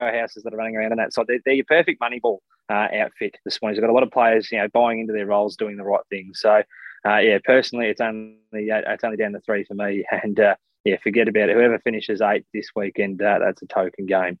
houses 0.00 0.42
that 0.42 0.52
are 0.52 0.56
running 0.56 0.76
around 0.76 0.92
on 0.92 0.98
that 0.98 1.12
side. 1.12 1.26
They're, 1.28 1.40
they're 1.44 1.54
your 1.54 1.64
perfect 1.66 2.00
money 2.00 2.20
ball 2.20 2.42
uh, 2.70 2.88
outfit. 2.94 3.36
The 3.44 3.50
Swannies 3.50 3.74
have 3.74 3.82
got 3.82 3.90
a 3.90 3.94
lot 3.94 4.02
of 4.02 4.10
players, 4.10 4.50
you 4.50 4.58
know, 4.58 4.68
buying 4.72 5.00
into 5.00 5.12
their 5.12 5.26
roles, 5.26 5.56
doing 5.56 5.76
the 5.76 5.84
right 5.84 6.04
thing. 6.10 6.32
So 6.34 6.62
uh, 7.06 7.18
yeah, 7.18 7.38
personally, 7.44 7.86
it's 7.86 8.00
only 8.00 8.36
it's 8.52 9.04
only 9.04 9.16
down 9.16 9.32
to 9.32 9.40
three 9.40 9.64
for 9.64 9.74
me, 9.74 10.04
and 10.10 10.38
uh, 10.40 10.56
yeah, 10.84 10.96
forget 11.02 11.28
about 11.28 11.50
it. 11.50 11.56
Whoever 11.56 11.78
finishes 11.78 12.20
eighth 12.20 12.46
this 12.52 12.68
weekend, 12.74 13.20
uh, 13.22 13.38
that's 13.40 13.62
a 13.62 13.66
token 13.66 14.06
game. 14.06 14.38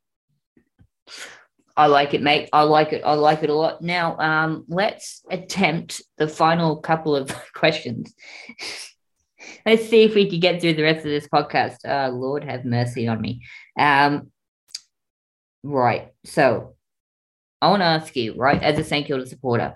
I 1.76 1.86
like 1.86 2.14
it, 2.14 2.22
mate. 2.22 2.48
I 2.52 2.62
like 2.62 2.92
it. 2.92 3.02
I 3.04 3.14
like 3.14 3.42
it 3.42 3.50
a 3.50 3.54
lot. 3.54 3.82
Now, 3.82 4.16
um, 4.18 4.64
let's 4.68 5.22
attempt 5.28 6.02
the 6.18 6.28
final 6.28 6.76
couple 6.76 7.16
of 7.16 7.34
questions. 7.54 8.14
let's 9.66 9.88
see 9.88 10.04
if 10.04 10.14
we 10.14 10.30
can 10.30 10.40
get 10.40 10.60
through 10.60 10.74
the 10.74 10.82
rest 10.82 10.98
of 10.98 11.04
this 11.04 11.26
podcast. 11.26 11.78
Uh, 11.84 12.10
Lord 12.10 12.44
have 12.44 12.64
mercy 12.64 13.08
on 13.08 13.20
me. 13.20 13.42
Um, 13.78 14.30
right. 15.64 16.12
So, 16.24 16.76
I 17.60 17.70
want 17.70 17.80
to 17.80 17.86
ask 17.86 18.14
you, 18.14 18.34
right, 18.34 18.62
as 18.62 18.78
a 18.78 18.84
St 18.84 19.06
Kilda 19.06 19.26
supporter, 19.26 19.74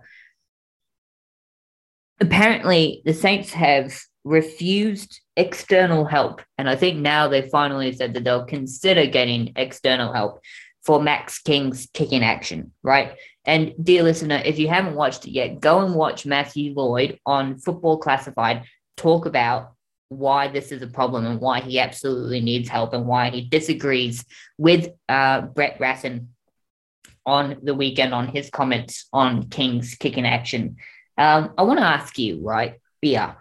apparently 2.21 3.03
the 3.05 3.15
Saints 3.15 3.53
have 3.53 3.99
refused 4.25 5.21
external 5.37 6.05
help. 6.05 6.43
And 6.59 6.69
I 6.69 6.77
think 6.77 6.99
now 6.99 7.29
they 7.29 7.49
finally 7.49 7.93
said 7.93 8.15
that 8.15 8.25
they'll 8.25 8.45
consider 8.45 9.07
getting 9.07 9.53
external 9.57 10.13
help 10.13 10.41
for 10.85 11.03
Max 11.03 11.41
King's 11.41 11.89
kicking 11.93 12.23
action, 12.23 12.73
right? 12.83 13.13
And 13.45 13.75
dear 13.83 14.03
listener, 14.03 14.41
if 14.45 14.59
you 14.59 14.69
haven't 14.69 14.95
watched 14.95 15.27
it 15.27 15.33
yet, 15.33 15.61
go 15.61 15.81
and 15.81 15.95
watch 15.95 16.27
Matthew 16.27 16.73
Lloyd 16.75 17.19
on 17.27 17.59
Footy 17.59 18.01
Classified 18.01 18.65
talk 18.97 19.27
about 19.27 19.73
why 20.09 20.49
this 20.49 20.73
is 20.73 20.81
a 20.83 20.87
problem 20.87 21.27
and 21.27 21.41
why 21.41 21.61
he 21.61 21.79
absolutely 21.79 22.41
needs 22.41 22.69
help 22.69 22.95
and 22.95 23.07
why 23.07 23.31
he 23.31 23.43
disagrees 23.43 24.25
with 24.57 24.89
uh, 25.09 25.43
Brett 25.43 25.79
Ratten 25.79 26.35
on 27.27 27.59
the 27.63 27.75
weekend 27.75 28.15
on 28.15 28.29
his 28.29 28.49
comments 28.49 29.07
on 29.13 29.49
King's 29.51 29.95
kicking 29.97 30.27
action 30.27 30.77
um, 31.19 31.53
I 31.59 31.63
want 31.65 31.81
to 31.81 31.85
ask 31.85 32.17
you, 32.17 32.41
right, 32.41 32.81
BR, 33.03 33.37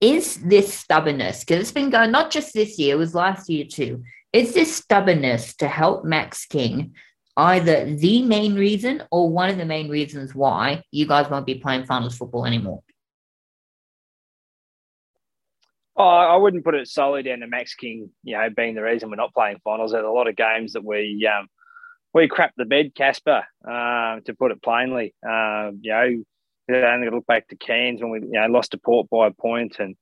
is 0.00 0.36
this 0.38 0.72
stubbornness, 0.72 1.40
because 1.40 1.60
it's 1.60 1.70
been 1.70 1.90
going 1.90 2.10
not 2.10 2.30
just 2.30 2.54
this 2.54 2.78
year, 2.78 2.94
it 2.94 2.98
was 2.98 3.14
last 3.14 3.50
year 3.50 3.66
too, 3.70 4.02
is 4.32 4.54
this 4.54 4.74
stubbornness 4.74 5.54
to 5.56 5.68
help 5.68 6.04
Max 6.04 6.46
King 6.46 6.94
either 7.36 7.84
the 7.94 8.22
main 8.22 8.54
reason 8.54 9.02
or 9.10 9.30
one 9.30 9.48
of 9.48 9.56
the 9.56 9.64
main 9.64 9.88
reasons 9.88 10.34
why 10.34 10.82
you 10.90 11.06
guys 11.06 11.30
won't 11.30 11.46
be 11.46 11.54
playing 11.54 11.84
finals 11.84 12.16
football 12.16 12.46
anymore? 12.46 12.82
Oh, 15.96 16.04
I 16.04 16.36
wouldn't 16.36 16.64
put 16.64 16.74
it 16.74 16.88
solely 16.88 17.22
down 17.22 17.40
to 17.40 17.46
Max 17.46 17.74
King, 17.74 18.10
you 18.24 18.36
know, 18.36 18.48
being 18.50 18.74
the 18.74 18.82
reason 18.82 19.10
we're 19.10 19.16
not 19.16 19.34
playing 19.34 19.60
finals. 19.62 19.92
There's 19.92 20.04
a 20.04 20.08
lot 20.08 20.28
of 20.28 20.36
games 20.36 20.72
that 20.72 20.84
we 20.84 21.28
um, 21.30 21.48
we 22.14 22.28
crapped 22.28 22.56
the 22.56 22.64
bed, 22.64 22.94
Casper, 22.94 23.44
uh, 23.66 24.20
to 24.24 24.34
put 24.34 24.52
it 24.52 24.62
plainly. 24.62 25.14
Uh, 25.26 25.72
you 25.80 25.92
know, 25.92 26.24
only 26.70 27.10
look 27.10 27.26
back 27.26 27.48
to 27.48 27.56
Cairns 27.56 28.00
when 28.00 28.10
we 28.10 28.20
you 28.20 28.40
know 28.40 28.46
lost 28.46 28.70
to 28.70 28.78
Port 28.78 29.10
by 29.10 29.26
a 29.26 29.30
point 29.30 29.76
and 29.78 29.96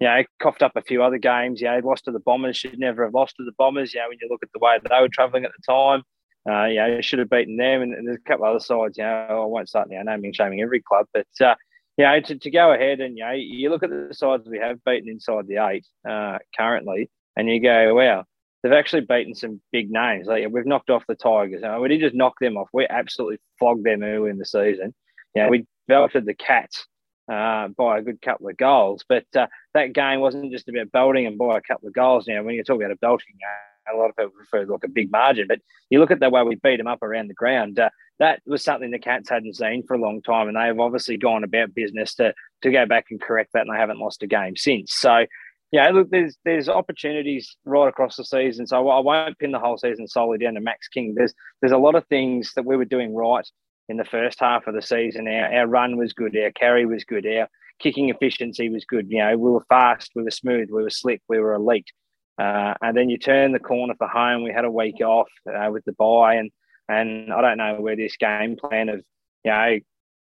you 0.00 0.06
know 0.06 0.22
coughed 0.42 0.62
up 0.62 0.72
a 0.76 0.82
few 0.82 1.02
other 1.02 1.18
games. 1.18 1.60
You 1.60 1.68
know, 1.68 1.80
lost 1.84 2.04
to 2.04 2.12
the 2.12 2.20
Bombers, 2.20 2.56
should 2.56 2.78
never 2.78 3.04
have 3.04 3.14
lost 3.14 3.36
to 3.36 3.44
the 3.44 3.52
Bombers. 3.56 3.94
You 3.94 4.00
know, 4.00 4.08
when 4.08 4.18
you 4.20 4.28
look 4.30 4.42
at 4.42 4.50
the 4.52 4.58
way 4.58 4.78
they 4.82 5.00
were 5.00 5.08
travelling 5.08 5.44
at 5.44 5.52
the 5.56 5.72
time, 5.72 6.02
uh, 6.48 6.66
you 6.66 6.76
know, 6.76 7.00
should 7.00 7.18
have 7.18 7.30
beaten 7.30 7.56
them. 7.56 7.82
And, 7.82 7.94
and, 7.94 8.06
there's 8.06 8.18
a 8.18 8.28
couple 8.28 8.44
of 8.44 8.50
other 8.50 8.64
sides. 8.64 8.98
You 8.98 9.04
know, 9.04 9.42
I 9.42 9.46
won't 9.46 9.68
start 9.68 9.88
you 9.90 9.96
know 9.96 10.10
naming 10.10 10.32
shaming 10.32 10.60
every 10.60 10.82
club, 10.82 11.06
but 11.12 11.26
uh, 11.40 11.54
you 11.96 12.04
know, 12.04 12.20
to, 12.20 12.38
to 12.38 12.50
go 12.50 12.72
ahead 12.72 13.00
and 13.00 13.16
you 13.16 13.24
know, 13.24 13.32
you 13.32 13.70
look 13.70 13.82
at 13.82 13.90
the 13.90 14.12
sides 14.12 14.48
we 14.48 14.58
have 14.58 14.84
beaten 14.84 15.08
inside 15.08 15.46
the 15.46 15.64
eight 15.66 15.86
uh, 16.08 16.38
currently, 16.56 17.10
and 17.36 17.48
you 17.48 17.60
go, 17.60 17.94
wow 17.94 18.24
they've 18.64 18.72
actually 18.72 19.02
beaten 19.02 19.34
some 19.34 19.60
big 19.72 19.90
names. 19.90 20.26
Like 20.26 20.48
we've 20.50 20.66
knocked 20.66 20.88
off 20.88 21.04
the 21.06 21.14
Tigers. 21.14 21.62
I 21.62 21.72
mean, 21.72 21.82
we 21.82 21.88
didn't 21.88 22.00
just 22.00 22.16
knock 22.16 22.38
them 22.40 22.56
off. 22.56 22.70
We 22.72 22.86
absolutely 22.88 23.36
flogged 23.58 23.84
them 23.84 24.02
early 24.02 24.30
in 24.30 24.38
the 24.38 24.46
season. 24.46 24.94
Yeah, 25.34 25.50
we 25.50 25.66
belted 25.86 26.24
the 26.24 26.34
Cats 26.34 26.86
uh, 27.30 27.68
by 27.68 27.98
a 27.98 28.02
good 28.02 28.22
couple 28.22 28.48
of 28.48 28.56
goals. 28.56 29.04
But 29.06 29.26
uh, 29.36 29.48
that 29.74 29.92
game 29.92 30.20
wasn't 30.20 30.52
just 30.52 30.68
about 30.68 30.92
belting 30.92 31.26
and 31.26 31.36
by 31.36 31.58
a 31.58 31.60
couple 31.60 31.88
of 31.88 31.94
goals. 31.94 32.26
Know, 32.26 32.42
when 32.42 32.54
you 32.54 32.64
talk 32.64 32.76
about 32.76 32.92
a 32.92 32.96
belting 32.96 33.34
game, 33.34 33.94
a 33.94 33.98
lot 33.98 34.08
of 34.08 34.16
people 34.16 34.32
prefer 34.32 34.64
like 34.64 34.84
a 34.84 34.88
big 34.88 35.10
margin. 35.10 35.46
But 35.48 35.60
you 35.90 35.98
look 35.98 36.10
at 36.10 36.20
the 36.20 36.30
way 36.30 36.42
we 36.42 36.54
beat 36.54 36.78
them 36.78 36.86
up 36.86 37.02
around 37.02 37.28
the 37.28 37.34
ground. 37.34 37.78
Uh, 37.78 37.90
that 38.18 38.40
was 38.46 38.62
something 38.62 38.90
the 38.90 38.98
Cats 38.98 39.28
hadn't 39.28 39.56
seen 39.56 39.82
for 39.86 39.94
a 39.94 40.00
long 40.00 40.22
time, 40.22 40.48
and 40.48 40.56
they 40.56 40.66
have 40.66 40.78
obviously 40.78 41.16
gone 41.16 41.44
about 41.44 41.74
business 41.74 42.14
to 42.14 42.32
to 42.62 42.70
go 42.70 42.86
back 42.86 43.06
and 43.10 43.20
correct 43.20 43.50
that, 43.52 43.66
and 43.66 43.74
they 43.74 43.78
haven't 43.78 43.98
lost 43.98 44.22
a 44.22 44.26
game 44.26 44.56
since. 44.56 44.94
So 44.94 45.26
yeah, 45.72 45.90
look, 45.90 46.10
there's 46.10 46.36
there's 46.44 46.68
opportunities 46.68 47.56
right 47.64 47.88
across 47.88 48.16
the 48.16 48.24
season, 48.24 48.66
so 48.66 48.88
I 48.88 49.00
won't 49.00 49.38
pin 49.38 49.50
the 49.50 49.58
whole 49.58 49.76
season 49.76 50.06
solely 50.06 50.38
down 50.38 50.54
to 50.54 50.60
Max 50.60 50.86
King. 50.86 51.14
There's 51.16 51.34
there's 51.60 51.72
a 51.72 51.78
lot 51.78 51.96
of 51.96 52.06
things 52.06 52.52
that 52.54 52.64
we 52.64 52.76
were 52.76 52.84
doing 52.84 53.12
right 53.12 53.46
in 53.88 53.96
the 53.96 54.04
first 54.04 54.38
half 54.38 54.66
of 54.66 54.74
the 54.74 54.82
season. 54.82 55.26
Our, 55.26 55.52
our 55.52 55.66
run 55.66 55.96
was 55.96 56.12
good, 56.12 56.36
our 56.36 56.52
carry 56.52 56.86
was 56.86 57.04
good, 57.04 57.26
our 57.26 57.48
kicking 57.80 58.08
efficiency 58.08 58.68
was 58.68 58.84
good. 58.84 59.06
You 59.10 59.18
know, 59.18 59.36
we 59.36 59.50
were 59.50 59.64
fast, 59.68 60.10
we 60.14 60.22
were 60.22 60.30
smooth, 60.30 60.68
we 60.70 60.82
were 60.82 60.90
slick, 60.90 61.20
we 61.28 61.38
were 61.38 61.54
elite. 61.54 61.90
Uh, 62.38 62.74
and 62.82 62.96
then 62.96 63.08
you 63.08 63.18
turn 63.18 63.52
the 63.52 63.58
corner 63.58 63.94
for 63.96 64.08
home. 64.08 64.42
We 64.42 64.52
had 64.52 64.64
a 64.64 64.70
week 64.70 65.00
off 65.00 65.28
uh, 65.48 65.70
with 65.70 65.84
the 65.84 65.92
bye, 65.92 66.34
and 66.34 66.50
and 66.88 67.32
I 67.32 67.40
don't 67.40 67.58
know 67.58 67.76
where 67.80 67.96
this 67.96 68.16
game 68.16 68.56
plan 68.56 68.88
of 68.88 69.02
you 69.44 69.50
know 69.50 69.78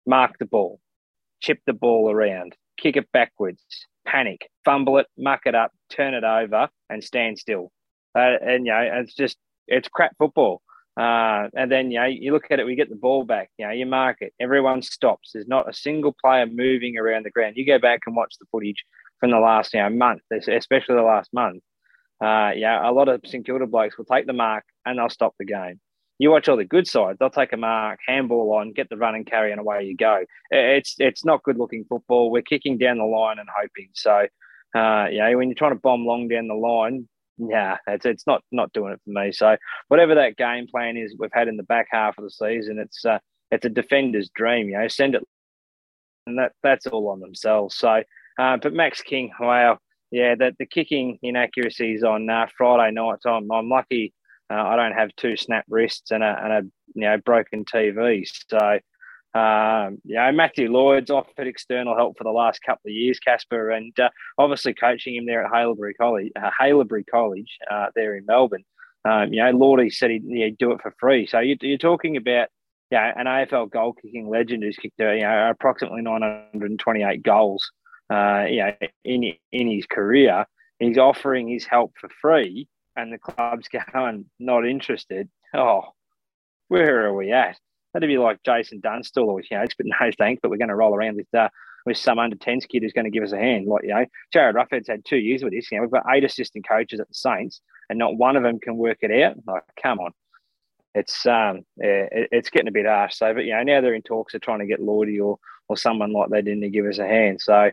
mark 0.07 0.37
the 0.39 0.47
ball, 0.47 0.81
chip 1.41 1.61
the 1.67 1.73
ball 1.73 2.11
around, 2.11 2.57
kick 2.79 2.97
it 2.97 3.11
backwards, 3.13 3.63
panic, 4.05 4.51
fumble 4.65 4.99
it, 4.99 5.07
muck 5.17 5.43
it 5.47 5.55
up, 5.55 5.73
turn 5.89 6.15
it 6.15 6.25
over, 6.25 6.69
and 6.89 7.05
stand 7.05 7.39
still. 7.39 7.71
Uh, 8.17 8.37
and 8.43 8.67
you 8.67 8.73
know 8.73 8.81
it's 8.81 9.15
just 9.15 9.37
it's 9.69 9.89
crap 9.89 10.17
football. 10.19 10.63
Uh, 10.97 11.49
and 11.55 11.71
then 11.71 11.91
you 11.91 12.01
know 12.01 12.07
you 12.07 12.33
look 12.33 12.51
at 12.51 12.61
it, 12.61 12.67
we 12.67 12.75
get 12.75 12.91
the 12.91 12.97
ball 12.97 13.25
back. 13.25 13.51
You 13.59 13.67
know 13.67 13.73
you 13.73 13.87
mark 13.87 14.19
it, 14.21 14.33
everyone 14.41 14.83
stops. 14.83 15.31
There's 15.33 15.49
not 15.49 15.69
a 15.69 15.73
single 15.73 16.15
player 16.23 16.47
moving 16.47 16.99
around 16.99 17.25
the 17.25 17.31
ground. 17.31 17.55
You 17.57 17.67
go 17.67 17.79
back 17.79 18.01
and 18.07 18.17
watch 18.17 18.35
the 18.41 18.47
footage 18.51 18.85
from 19.19 19.31
the 19.31 19.39
last 19.39 19.73
you 19.75 19.81
know 19.81 19.91
month, 19.91 20.23
especially 20.31 20.97
the 20.97 21.03
last 21.03 21.33
month 21.33 21.63
uh, 22.21 22.51
yeah, 22.55 22.89
a 22.89 22.93
lot 22.93 23.09
of 23.09 23.23
St 23.25 23.45
Kilda 23.45 23.67
blokes 23.67 23.97
will 23.97 24.05
take 24.05 24.27
the 24.27 24.33
mark 24.33 24.65
and 24.85 24.99
they'll 24.99 25.09
stop 25.09 25.35
the 25.39 25.47
game. 25.47 25.81
You 26.19 26.31
watch 26.31 26.49
all 26.49 26.57
the 26.59 26.67
good 26.67 26.87
sides; 26.87 27.19
they'll 27.19 27.31
take 27.31 27.55
a 27.55 27.57
mark, 27.57 27.99
handball 28.07 28.53
on, 28.53 28.75
get 28.75 28.91
the 28.91 28.99
run 28.99 29.15
and 29.15 29.27
carry, 29.27 29.53
and 29.53 29.61
away 29.61 29.85
you 29.85 29.97
go. 29.97 30.25
It's 30.51 30.95
it's 30.99 31.25
not 31.25 31.43
good 31.43 31.57
looking 31.57 31.87
football. 31.89 32.31
We're 32.31 32.43
kicking 32.43 32.77
down 32.77 32.99
the 32.99 33.05
line 33.05 33.39
and 33.39 33.49
hoping. 33.59 33.89
So, 33.95 34.27
uh, 34.75 35.07
know, 35.19 35.39
when 35.39 35.49
you're 35.49 35.55
trying 35.55 35.73
to 35.73 35.81
bomb 35.81 36.05
long 36.05 36.29
down 36.29 36.49
the 36.49 36.55
line, 36.55 37.09
yeah, 37.49 37.79
it's 37.87 38.07
it's 38.07 38.27
not 38.27 38.43
not 38.53 38.73
doing 38.73 38.93
it 38.93 39.01
for 39.05 39.11
me. 39.11 39.33
So, 39.33 39.57
whatever 39.89 40.15
that 40.17 40.37
game 40.37 40.67
plan 40.67 40.97
is 40.97 41.15
we've 41.19 41.31
had 41.33 41.49
in 41.49 41.57
the 41.57 41.63
back 41.63 41.89
half 41.91 42.19
of 42.19 42.25
the 42.25 42.31
season, 42.31 42.79
it's 42.79 43.05
uh, 43.05 43.19
it's 43.51 43.67
a 43.67 43.71
defender's 43.71 44.31
dream. 44.35 44.69
You 44.69 44.79
know, 44.79 44.89
send 44.89 45.15
it, 45.15 45.27
and 46.27 46.39
that 46.39 46.53
that's 46.63 46.87
all 46.87 47.09
on 47.09 47.21
themselves. 47.21 47.77
So, 47.77 48.03
uh, 48.39 48.57
but 48.59 48.73
Max 48.73 49.03
King, 49.03 49.31
wow 49.41 49.79
yeah, 50.13 50.35
the, 50.35 50.55
the 50.59 50.67
kicking 50.67 51.19
inaccuracies 51.23 52.03
on 52.03 52.29
uh, 52.29 52.47
Friday 52.59 52.93
night. 52.93 53.21
I'm, 53.25 53.51
I'm 53.53 53.69
lucky 53.69 54.13
uh, 54.51 54.55
I 54.55 54.77
don't 54.77 54.93
have 54.93 55.15
two 55.17 55.37
snap 55.37 55.65
wrists 55.69 56.11
and 56.11 56.23
a, 56.25 56.41
and 56.43 56.53
a 56.53 56.63
you 56.95 57.03
know 57.03 57.17
broken 57.19 57.65
TV. 57.65 58.29
So, 58.49 58.81
um, 59.35 59.99
know, 60.05 60.33
Matthew 60.33 60.71
Lloyd's 60.71 61.11
offered 61.11 61.47
external 61.47 61.97
help 61.97 62.19
for 62.19 62.25
the 62.25 62.31
last 62.31 62.63
couple 62.63 62.89
of 62.89 62.95
years, 62.95 63.19
Casper, 63.21 63.71
and 63.71 63.99
uh, 64.01 64.11
obviously 64.39 64.75
coaching 64.75 65.17
him 65.17 65.27
there 65.27 65.45
at 65.45 65.53
Haileybury 65.53 65.93
College, 66.01 66.33
uh, 66.37 66.51
Haileybury 66.61 67.05
College 67.11 67.59
uh, 67.71 67.87
there 67.95 68.17
in 68.17 68.27
Melbourne. 68.27 68.65
Um, 69.05 69.33
you 69.33 69.43
know, 69.43 69.51
Lordy 69.53 69.91
said 69.91 70.11
he'd, 70.11 70.25
he'd, 70.25 70.59
do 70.59 70.73
it 70.73 70.83
for 70.83 70.95
free. 70.99 71.27
So 71.27 71.39
you, 71.39 71.57
are 71.75 71.79
talking 71.79 72.17
about 72.17 72.49
yeah, 72.91 73.13
an 73.17 73.27
AFL 73.27 73.71
goal 73.71 73.95
kicking 73.95 74.29
legend 74.29 74.63
who's 74.63 74.77
kicked 74.77 75.01
uh, 75.01 75.13
you 75.13 75.23
know 75.23 75.51
approximately 75.51 76.03
928 76.03 77.23
goals 77.23 77.71
uh, 78.11 78.45
you 78.49 78.59
know, 78.59 78.73
in 79.05 79.33
in 79.53 79.71
his 79.71 79.87
career, 79.87 80.45
he's 80.79 80.99
offering 80.99 81.49
his 81.49 81.65
help 81.65 81.95
for 82.01 82.11
free, 82.21 82.69
and 82.97 83.13
the 83.13 83.19
club's 83.19 83.69
going 83.93 84.27
not 84.39 84.67
interested. 84.67 85.29
Oh, 85.55 85.83
where 86.69 87.07
are 87.07 87.15
we 87.15 87.33
at? 87.33 87.57
That'd 87.93 88.09
be 88.09 88.19
like 88.19 88.43
Jason 88.45 88.81
Dunstall, 88.81 89.29
or 89.29 89.41
you 89.41 89.57
know, 89.57 89.65
but 89.77 89.87
no 89.87 90.11
thanks. 90.19 90.41
But 90.43 90.51
we're 90.51 90.59
going 90.59 90.69
to 90.69 90.77
roll 90.77 90.95
around 90.95 91.17
with 91.17 91.33
uh, 91.35 91.49
with 91.87 91.97
some 91.97 92.19
under 92.19 92.37
10s 92.37 92.69
kid 92.69 92.83
who's 92.83 92.93
going 92.93 93.05
to 93.05 93.11
give 93.11 93.25
us 93.25 93.33
a 93.33 93.39
hand. 93.39 93.67
Like 93.67 93.85
you 93.85 93.91
know, 93.91 94.05
Jarryd 94.35 94.55
Roughead's 94.55 94.89
had 94.89 95.05
two 95.05 95.19
years 95.19 95.43
with 95.43 95.53
this. 95.53 95.71
You 95.71 95.79
know, 95.79 95.83
we've 95.83 95.91
got 95.91 96.05
eight 96.15 96.25
assistant 96.25 96.67
coaches 96.69 97.01
at 97.01 97.09
the 97.09 97.15
Saints, 97.15 97.61
and 97.89 97.99
not 97.99 98.17
one 98.17 98.37
of 98.37 98.43
them 98.43 98.61
can 98.61 98.77
work 98.77 98.99
it 99.01 99.11
out. 99.23 99.37
Like, 99.47 99.63
come 99.83 99.99
on, 99.99 100.13
it's 100.95 101.27
um, 101.27 101.63
yeah, 101.77 102.07
it, 102.11 102.29
it's 102.33 102.51
getting 102.51 102.69
a 102.69 102.73
bit 102.73 102.87
harsh. 102.87 103.17
So, 103.17 103.33
but 103.35 103.45
you 103.45 103.55
know, 103.55 103.63
now 103.63 103.81
they're 103.81 103.95
in 103.95 104.03
talks 104.03 104.35
of 104.35 104.41
trying 104.41 104.61
to 104.61 104.67
get 104.67 104.81
Lordy 104.81 105.21
or 105.21 105.39
or 105.69 105.77
someone 105.77 106.13
like 106.13 106.31
that 106.31 106.49
in 106.49 106.61
to 106.61 106.69
give 106.69 106.87
us 106.87 106.99
a 106.99 107.07
hand. 107.07 107.41
So 107.41 107.71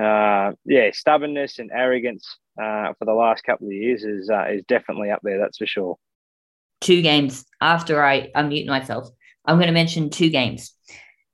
uh, 0.00 0.52
yeah, 0.64 0.90
stubbornness 0.92 1.58
and 1.58 1.70
arrogance 1.72 2.38
uh, 2.60 2.92
for 2.98 3.04
the 3.04 3.12
last 3.12 3.44
couple 3.44 3.66
of 3.66 3.72
years 3.72 4.04
is 4.04 4.30
uh, 4.30 4.46
is 4.50 4.62
definitely 4.66 5.10
up 5.10 5.20
there. 5.22 5.38
That's 5.38 5.58
for 5.58 5.66
sure. 5.66 5.96
Two 6.80 7.02
games 7.02 7.44
after 7.60 8.02
I 8.02 8.30
unmute 8.34 8.66
myself, 8.66 9.10
I'm 9.44 9.56
going 9.56 9.68
to 9.68 9.72
mention 9.72 10.10
two 10.10 10.30
games 10.30 10.74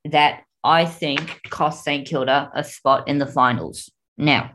that 0.05 0.43
I 0.63 0.85
think 0.85 1.41
cost 1.49 1.83
St 1.83 2.07
Kilda 2.07 2.51
a 2.53 2.63
spot 2.63 3.07
in 3.07 3.17
the 3.17 3.25
finals. 3.25 3.91
Now, 4.17 4.51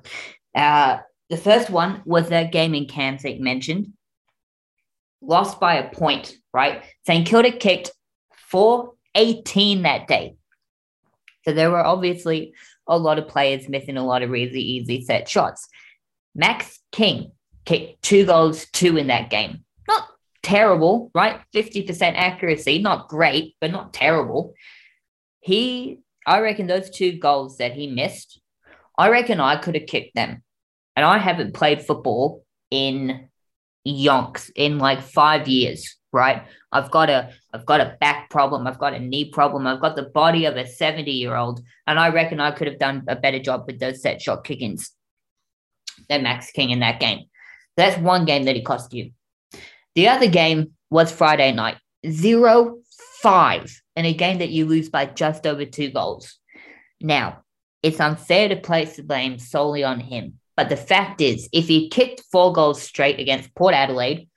uh, 0.55 0.99
the 1.31 1.37
first 1.37 1.71
one 1.71 2.03
was 2.05 2.29
that 2.29 2.53
game 2.53 2.75
in 2.75 2.87
Cairns 2.87 3.23
that 3.23 3.41
mentioned, 3.41 3.93
lost 5.21 5.61
by 5.61 5.77
a 5.77 5.95
point. 5.95 6.37
Right, 6.53 6.83
St 7.07 7.27
Kilda 7.27 7.53
kicked 7.53 7.93
four 8.51 8.93
eighteen 9.15 9.83
that 9.83 10.07
day. 10.07 10.37
So 11.45 11.53
there 11.53 11.71
were 11.71 11.85
obviously 11.85 12.55
a 12.87 12.99
lot 12.99 13.19
of 13.19 13.29
players 13.29 13.69
missing 13.69 13.97
a 13.97 14.05
lot 14.05 14.23
of 14.23 14.31
really 14.31 14.61
easy 14.61 15.05
set 15.05 15.29
shots. 15.29 15.69
Max 16.35 16.81
King 16.91 17.33
kicked 17.65 18.03
two 18.03 18.27
goals, 18.27 18.67
two 18.73 18.97
in 18.97 19.07
that 19.07 19.31
game. 19.31 19.65
Not 19.89 20.09
terrible, 20.43 21.11
right? 21.15 21.41
50% 21.55 22.15
accuracy, 22.17 22.81
not 22.81 23.09
great, 23.09 23.57
but 23.61 23.71
not 23.71 23.93
terrible. 23.93 24.55
He, 25.41 26.01
I 26.27 26.41
reckon 26.41 26.67
those 26.67 26.91
two 26.91 27.19
goals 27.19 27.59
that 27.59 27.73
he 27.73 27.87
missed, 27.87 28.41
I 28.99 29.09
reckon 29.09 29.41
I 29.41 29.57
could 29.57 29.75
have 29.75 29.87
kicked 29.87 30.15
them. 30.15 30.43
And 30.95 31.07
I 31.07 31.19
haven't 31.19 31.55
played 31.55 31.83
football 31.83 32.45
in 32.71 33.29
yonks 33.87 34.51
in 34.55 34.79
like 34.79 35.01
five 35.01 35.49
years 35.49 35.97
right? 36.13 36.43
I've 36.71 36.91
got 36.91 37.11
a 37.11 37.31
I've 37.53 37.67
got 37.67 37.81
a 37.81 37.97
back 38.01 38.31
problem, 38.31 38.67
I've 38.67 38.79
got 38.79 38.95
a 38.95 38.99
knee 38.99 39.31
problem, 39.31 39.67
I've 39.67 39.81
got 39.81 39.97
the 39.97 40.05
body 40.05 40.45
of 40.45 40.57
a 40.57 40.67
70 40.67 41.11
year 41.11 41.35
old, 41.35 41.63
and 41.87 41.99
I 41.99 42.11
reckon 42.11 42.41
I 42.41 42.51
could 42.51 42.67
have 42.67 42.79
done 42.79 43.05
a 43.09 43.17
better 43.17 43.39
job 43.39 43.65
with 43.67 43.81
those 43.81 44.03
set 44.03 44.21
shot 44.21 44.45
kickings 44.45 44.93
than 46.09 46.23
Max 46.23 46.51
King 46.51 46.71
in 46.71 46.81
that 46.81 47.01
game. 47.01 47.27
That's 47.77 47.99
one 47.99 48.25
game 48.25 48.45
that 48.45 48.57
he 48.57 48.63
cost 48.63 48.93
you. 48.93 49.13
The 49.95 50.09
other 50.09 50.29
game 50.29 50.73
was 50.91 51.13
Friday 51.13 51.53
night, 51.53 51.77
zero 52.09 52.79
five 53.23 53.83
in 53.95 54.05
a 54.05 54.15
game 54.15 54.39
that 54.39 54.51
you 54.51 54.67
lose 54.67 54.89
by 54.89 55.07
just 55.07 55.47
over 55.47 55.65
two 55.65 55.91
goals. 55.91 56.39
Now, 57.01 57.43
it's 57.83 58.01
unfair 58.01 58.49
to 58.49 58.57
place 58.57 58.97
the 58.97 59.03
blame 59.03 59.39
solely 59.39 59.85
on 59.85 60.01
him. 60.01 60.39
But 60.57 60.69
the 60.69 60.77
fact 60.77 61.21
is, 61.21 61.49
if 61.53 61.69
he 61.69 61.89
kicked 61.89 62.23
four 62.31 62.53
goals 62.53 62.83
straight 62.83 63.21
against 63.21 63.55
Port 63.55 63.75
Adelaide, 63.75 64.29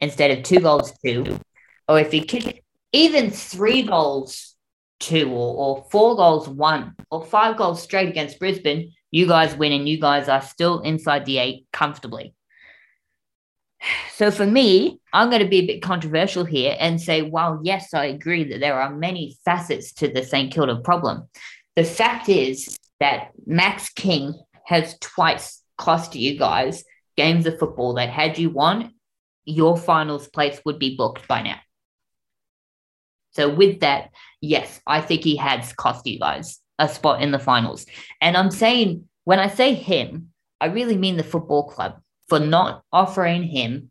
instead 0.00 0.30
of 0.30 0.44
two 0.44 0.60
goals 0.60 0.92
two, 1.04 1.38
or 1.88 1.98
if 1.98 2.12
he 2.12 2.20
kicked 2.20 2.60
even 2.92 3.30
three 3.30 3.82
goals 3.82 4.54
two 5.00 5.30
or, 5.30 5.56
or 5.56 5.86
four 5.90 6.16
goals 6.16 6.48
one 6.48 6.94
or 7.10 7.24
five 7.24 7.56
goals 7.56 7.82
straight 7.82 8.08
against 8.08 8.38
Brisbane, 8.38 8.92
you 9.10 9.26
guys 9.26 9.56
win 9.56 9.72
and 9.72 9.88
you 9.88 10.00
guys 10.00 10.28
are 10.28 10.42
still 10.42 10.80
inside 10.80 11.24
the 11.24 11.38
eight 11.38 11.66
comfortably. 11.72 12.34
So 14.14 14.30
for 14.30 14.46
me, 14.46 15.00
I'm 15.12 15.28
going 15.28 15.42
to 15.42 15.48
be 15.48 15.58
a 15.58 15.66
bit 15.66 15.82
controversial 15.82 16.44
here 16.44 16.76
and 16.78 17.00
say, 17.00 17.22
while 17.22 17.60
yes, 17.62 17.92
I 17.92 18.06
agree 18.06 18.44
that 18.44 18.60
there 18.60 18.80
are 18.80 18.94
many 18.94 19.36
facets 19.44 19.92
to 19.94 20.08
the 20.08 20.24
St. 20.24 20.52
Kilda 20.52 20.80
problem. 20.80 21.28
The 21.76 21.84
fact 21.84 22.28
is 22.28 22.78
that 23.00 23.30
Max 23.46 23.90
King 23.90 24.34
has 24.64 24.98
twice 25.00 25.62
cost 25.76 26.16
you 26.16 26.38
guys 26.38 26.84
games 27.16 27.46
of 27.46 27.58
football 27.58 27.94
that 27.94 28.08
had 28.08 28.38
you 28.38 28.50
won 28.50 28.92
your 29.44 29.76
finals 29.76 30.28
place 30.28 30.60
would 30.64 30.78
be 30.78 30.96
booked 30.96 31.26
by 31.28 31.42
now. 31.42 31.58
So 33.30 33.54
with 33.54 33.80
that, 33.80 34.10
yes, 34.40 34.80
I 34.86 35.00
think 35.00 35.22
he 35.22 35.36
has 35.36 35.72
cost 35.74 36.06
you 36.06 36.18
guys 36.18 36.58
a 36.78 36.88
spot 36.88 37.22
in 37.22 37.30
the 37.30 37.38
finals. 37.38 37.86
And 38.20 38.36
I'm 38.36 38.50
saying 38.50 39.08
when 39.24 39.38
I 39.38 39.48
say 39.48 39.74
him, 39.74 40.30
I 40.60 40.66
really 40.66 40.96
mean 40.96 41.16
the 41.16 41.22
football 41.22 41.68
club 41.68 42.00
for 42.28 42.38
not 42.38 42.82
offering 42.92 43.42
him 43.42 43.90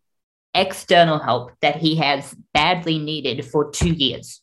external 0.54 1.20
help 1.20 1.52
that 1.62 1.76
he 1.76 1.96
has 1.98 2.34
badly 2.54 2.98
needed 2.98 3.46
for 3.46 3.72
two 3.72 3.92
years. 3.92 4.42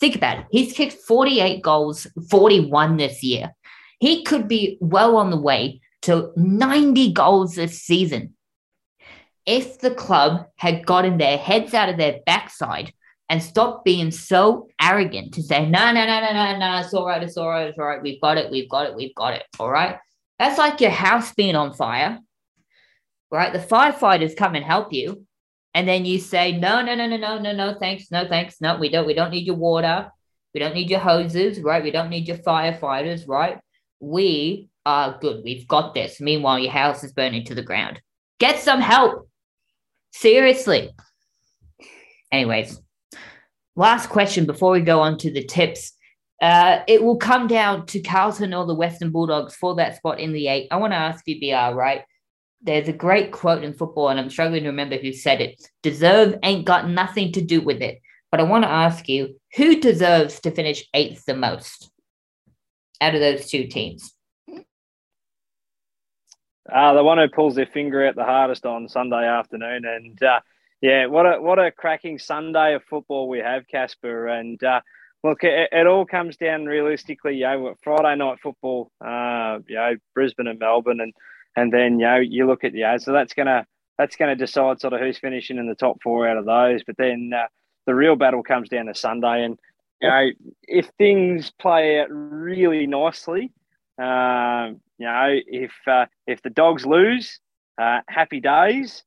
Think 0.00 0.16
about 0.16 0.40
it. 0.40 0.46
He's 0.50 0.72
kicked 0.72 0.94
48 0.94 1.62
goals, 1.62 2.06
41 2.30 2.96
this 2.96 3.22
year. 3.22 3.54
He 3.98 4.24
could 4.24 4.46
be 4.46 4.76
well 4.80 5.16
on 5.16 5.30
the 5.30 5.40
way 5.40 5.80
to 6.02 6.32
90 6.36 7.12
goals 7.12 7.54
this 7.54 7.80
season 7.82 8.34
if 9.46 9.78
the 9.78 9.92
club 9.92 10.46
had 10.56 10.84
gotten 10.84 11.18
their 11.18 11.38
heads 11.38 11.72
out 11.72 11.88
of 11.88 11.96
their 11.96 12.20
backside 12.26 12.92
and 13.28 13.42
stopped 13.42 13.84
being 13.84 14.10
so 14.10 14.68
arrogant 14.80 15.34
to 15.34 15.42
say, 15.42 15.68
no, 15.68 15.92
no, 15.92 16.04
no, 16.06 16.20
no, 16.20 16.32
no, 16.32 16.58
no, 16.58 16.78
it's 16.78 16.92
all 16.92 17.06
right, 17.06 17.22
it's 17.22 17.36
all 17.36 17.48
right, 17.48 17.68
it's 17.68 17.78
all 17.78 17.86
right, 17.86 18.02
we've 18.02 18.20
got 18.20 18.38
it, 18.38 18.50
we've 18.50 18.68
got 18.68 18.86
it, 18.86 18.94
we've 18.94 19.14
got 19.14 19.34
it, 19.34 19.44
all 19.58 19.70
right? 19.70 19.98
That's 20.38 20.58
like 20.58 20.80
your 20.80 20.90
house 20.90 21.32
being 21.34 21.56
on 21.56 21.72
fire, 21.72 22.20
right? 23.30 23.52
The 23.52 23.58
firefighters 23.58 24.36
come 24.36 24.54
and 24.54 24.64
help 24.64 24.92
you, 24.92 25.26
and 25.74 25.86
then 25.86 26.04
you 26.04 26.18
say, 26.18 26.52
no, 26.52 26.82
no, 26.82 26.94
no, 26.94 27.06
no, 27.06 27.16
no, 27.16 27.38
no, 27.38 27.52
no, 27.52 27.76
thanks, 27.78 28.10
no, 28.10 28.26
thanks, 28.26 28.60
no, 28.60 28.78
we 28.78 28.88
don't, 28.88 29.06
we 29.06 29.14
don't 29.14 29.30
need 29.30 29.46
your 29.46 29.56
water, 29.56 30.10
we 30.54 30.60
don't 30.60 30.74
need 30.74 30.90
your 30.90 31.00
hoses, 31.00 31.60
right? 31.60 31.82
We 31.82 31.90
don't 31.90 32.08
need 32.08 32.28
your 32.28 32.38
firefighters, 32.38 33.28
right? 33.28 33.58
We 34.00 34.70
are 34.86 35.18
good, 35.20 35.42
we've 35.44 35.68
got 35.68 35.94
this. 35.94 36.20
Meanwhile, 36.20 36.60
your 36.60 36.72
house 36.72 37.04
is 37.04 37.12
burning 37.12 37.44
to 37.44 37.54
the 37.54 37.62
ground. 37.62 38.00
Get 38.38 38.60
some 38.60 38.80
help. 38.80 39.28
Seriously. 40.12 40.94
Anyways, 42.32 42.80
last 43.74 44.08
question 44.08 44.46
before 44.46 44.72
we 44.72 44.80
go 44.80 45.00
on 45.00 45.18
to 45.18 45.30
the 45.30 45.44
tips. 45.44 45.92
Uh, 46.40 46.80
it 46.86 47.02
will 47.02 47.16
come 47.16 47.46
down 47.46 47.86
to 47.86 48.00
Carlton 48.00 48.54
or 48.54 48.66
the 48.66 48.74
Western 48.74 49.10
Bulldogs 49.10 49.54
for 49.54 49.74
that 49.76 49.96
spot 49.96 50.20
in 50.20 50.32
the 50.32 50.48
eight. 50.48 50.68
I 50.70 50.76
want 50.76 50.92
to 50.92 50.98
ask 50.98 51.22
you, 51.26 51.38
BR, 51.38 51.74
right? 51.74 52.02
There's 52.62 52.88
a 52.88 52.92
great 52.92 53.32
quote 53.32 53.62
in 53.62 53.74
football, 53.74 54.08
and 54.08 54.18
I'm 54.18 54.30
struggling 54.30 54.62
to 54.62 54.70
remember 54.70 54.96
who 54.96 55.12
said 55.12 55.40
it. 55.40 55.62
Deserve 55.82 56.36
ain't 56.42 56.64
got 56.64 56.88
nothing 56.88 57.32
to 57.32 57.40
do 57.40 57.60
with 57.60 57.82
it. 57.82 58.00
But 58.30 58.40
I 58.40 58.44
want 58.44 58.64
to 58.64 58.70
ask 58.70 59.08
you, 59.08 59.40
who 59.56 59.80
deserves 59.80 60.40
to 60.40 60.50
finish 60.50 60.84
eighth 60.94 61.24
the 61.26 61.34
most 61.34 61.90
out 63.00 63.14
of 63.14 63.20
those 63.20 63.48
two 63.48 63.66
teams? 63.66 64.12
Uh, 66.72 66.94
the 66.94 67.04
one 67.04 67.18
who 67.18 67.28
pulls 67.28 67.54
their 67.54 67.66
finger 67.66 68.06
out 68.06 68.16
the 68.16 68.24
hardest 68.24 68.66
on 68.66 68.88
Sunday 68.88 69.24
afternoon, 69.26 69.84
and 69.84 70.20
uh, 70.22 70.40
yeah, 70.80 71.06
what 71.06 71.24
a 71.24 71.40
what 71.40 71.60
a 71.60 71.70
cracking 71.70 72.18
Sunday 72.18 72.74
of 72.74 72.82
football 72.84 73.28
we 73.28 73.38
have, 73.38 73.68
Casper. 73.68 74.26
And 74.26 74.62
uh, 74.64 74.80
look, 75.22 75.44
it, 75.44 75.68
it, 75.70 75.86
all 75.86 76.04
comes 76.04 76.36
down 76.36 76.66
realistically, 76.66 77.36
you 77.36 77.44
know, 77.44 77.74
Friday 77.82 78.16
night 78.16 78.38
football, 78.42 78.90
uh, 79.00 79.58
you 79.68 79.76
know, 79.76 79.94
Brisbane 80.14 80.48
and 80.48 80.58
Melbourne, 80.58 81.00
and 81.00 81.12
and 81.56 81.72
then 81.72 81.98
you 81.98 82.06
know 82.06 82.16
you 82.16 82.46
look 82.46 82.64
at 82.64 82.72
the 82.72 82.80
yeah, 82.80 82.96
so 82.98 83.12
that's 83.12 83.34
gonna 83.34 83.66
that's 83.98 84.16
gonna 84.16 84.36
decide 84.36 84.80
sort 84.80 84.92
of 84.92 85.00
who's 85.00 85.18
finishing 85.18 85.58
in 85.58 85.66
the 85.66 85.74
top 85.74 86.02
four 86.02 86.28
out 86.28 86.36
of 86.36 86.44
those. 86.44 86.82
But 86.84 86.96
then 86.98 87.32
uh, 87.34 87.46
the 87.86 87.94
real 87.94 88.16
battle 88.16 88.42
comes 88.42 88.68
down 88.68 88.86
to 88.86 88.94
Sunday, 88.94 89.44
and 89.44 89.58
you 90.00 90.08
know 90.08 90.28
if 90.62 90.90
things 90.98 91.50
play 91.50 92.00
out 92.00 92.08
really 92.10 92.86
nicely. 92.86 93.52
Um, 93.98 94.80
you 94.98 95.06
know, 95.06 95.28
if 95.46 95.72
uh, 95.86 96.06
if 96.26 96.42
the 96.42 96.50
dogs 96.50 96.86
lose, 96.86 97.40
uh, 97.80 98.00
happy 98.08 98.40
days. 98.40 99.02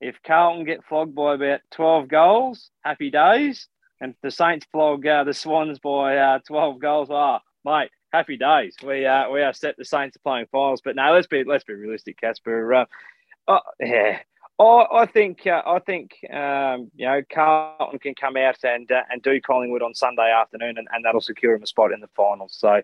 If 0.00 0.16
Carlton 0.24 0.64
get 0.64 0.84
flogged 0.84 1.14
by 1.14 1.34
about 1.34 1.60
twelve 1.72 2.08
goals, 2.08 2.70
happy 2.84 3.10
days. 3.10 3.66
And 4.00 4.12
if 4.12 4.20
the 4.22 4.30
Saints 4.30 4.64
flog 4.70 5.04
uh, 5.04 5.24
the 5.24 5.34
Swans 5.34 5.80
by 5.80 6.16
uh, 6.16 6.38
twelve 6.46 6.78
goals, 6.80 7.08
ah, 7.10 7.40
oh, 7.40 7.70
mate, 7.70 7.90
happy 8.12 8.36
days. 8.36 8.76
We 8.84 9.06
uh, 9.06 9.30
we 9.30 9.42
are 9.42 9.52
set. 9.52 9.76
The 9.76 9.84
Saints 9.84 10.16
are 10.16 10.20
playing 10.20 10.46
finals, 10.50 10.80
but 10.84 10.96
no, 10.96 11.12
let's 11.12 11.26
be 11.26 11.44
let's 11.44 11.64
be 11.64 11.74
realistic, 11.74 12.20
Casper. 12.20 12.74
Uh, 12.74 12.84
oh, 13.46 13.60
yeah, 13.80 14.18
I, 14.58 15.06
think 15.06 15.46
uh, 15.46 15.62
I 15.64 15.78
think 15.80 16.16
um, 16.32 16.90
you 16.94 17.06
know 17.06 17.22
Carlton 17.32 17.98
can 17.98 18.14
come 18.14 18.36
out 18.36 18.58
and 18.64 18.90
uh, 18.90 19.02
and 19.10 19.22
do 19.22 19.40
Collingwood 19.40 19.82
on 19.82 19.94
Sunday 19.94 20.30
afternoon, 20.32 20.78
and, 20.78 20.88
and 20.92 21.04
that'll 21.04 21.20
secure 21.20 21.54
him 21.54 21.62
a 21.62 21.66
spot 21.66 21.92
in 21.92 22.00
the 22.00 22.08
finals. 22.08 22.56
So 22.58 22.80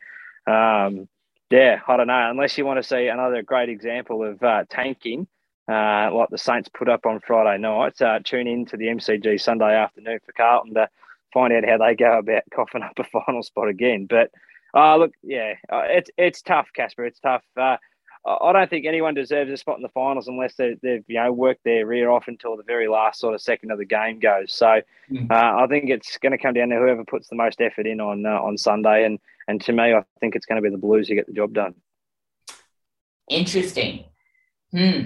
um, 0.47 1.09
yeah, 1.51 1.81
I 1.87 1.97
don't 1.97 2.07
know. 2.07 2.31
Unless 2.31 2.59
you 2.59 2.65
want 2.65 2.79
to 2.79 2.89
see 2.89 3.09
another 3.09 3.43
great 3.43 3.69
example 3.69 4.25
of 4.25 4.43
uh, 4.43 4.65
tanking, 4.69 5.27
uh, 5.69 6.11
like 6.13 6.31
the 6.31 6.39
Saints 6.39 6.69
put 6.69 6.89
up 6.89 7.07
on 7.07 7.21
Friday 7.21 7.61
night, 7.61 7.95
tune 8.25 8.47
in 8.47 8.67
to 8.67 8.77
the 8.77 8.87
MCG 8.87 9.41
Sunday 9.41 9.75
afternoon 9.75 10.19
for 10.25 10.33
Carlton 10.33 10.75
to 10.75 10.89
find 11.33 11.53
out 11.53 11.69
how 11.69 11.79
they 11.79 11.95
go 11.97 12.19
about 12.19 12.43
coughing 12.55 12.83
up 12.83 12.99
a 12.99 13.05
final 13.27 13.43
spot 13.43 13.69
again. 13.69 14.07
But 14.09 14.31
uh, 14.75 14.97
look, 14.97 15.13
yeah, 15.23 15.55
uh, 15.73 15.83
it's 15.87 16.11
it's 16.17 16.43
tough, 16.43 16.69
Casper. 16.75 17.05
It's 17.05 17.21
tough. 17.21 17.43
Uh, 17.57 17.77
I 18.27 18.53
don't 18.53 18.71
think 18.71 18.87
anyone 18.87 19.13
deserves 19.13 19.51
a 19.51 19.57
spot 19.57 19.77
in 19.77 19.83
the 19.83 19.91
finals 19.91 20.29
unless 20.29 20.55
they, 20.55 20.71
have 20.71 21.05
you 21.07 21.23
know 21.23 21.31
worked 21.31 21.63
their 21.65 21.87
rear 21.87 22.11
off 22.11 22.25
until 22.27 22.57
the 22.57 22.63
very 22.63 22.89
last 22.89 23.21
sort 23.21 23.35
of 23.35 23.43
second 23.43 23.71
of 23.71 23.79
the 23.79 23.85
game 23.85 24.19
goes. 24.19 24.53
So 24.53 24.81
mm. 25.11 25.31
uh, 25.31 25.63
I 25.63 25.67
think 25.67 25.91
it's 25.91 26.17
going 26.17 26.33
to 26.33 26.39
come 26.39 26.55
down 26.55 26.71
to 26.71 26.77
whoever 26.77 27.05
puts 27.05 27.29
the 27.29 27.37
most 27.37 27.61
effort 27.61 27.87
in 27.87 28.01
on 28.01 28.25
uh, 28.25 28.41
on 28.41 28.57
Sunday, 28.57 29.05
and 29.05 29.19
and 29.47 29.61
to 29.63 29.73
me, 29.73 29.93
I 29.93 30.03
think 30.21 30.37
it's 30.37 30.47
going 30.47 30.57
to 30.57 30.63
be 30.63 30.75
the 30.75 30.81
Blues 30.81 31.09
who 31.09 31.15
get 31.15 31.27
the 31.27 31.33
job 31.35 31.53
done. 31.53 31.75
Interesting. 33.29 34.05
Hmm. 34.71 35.01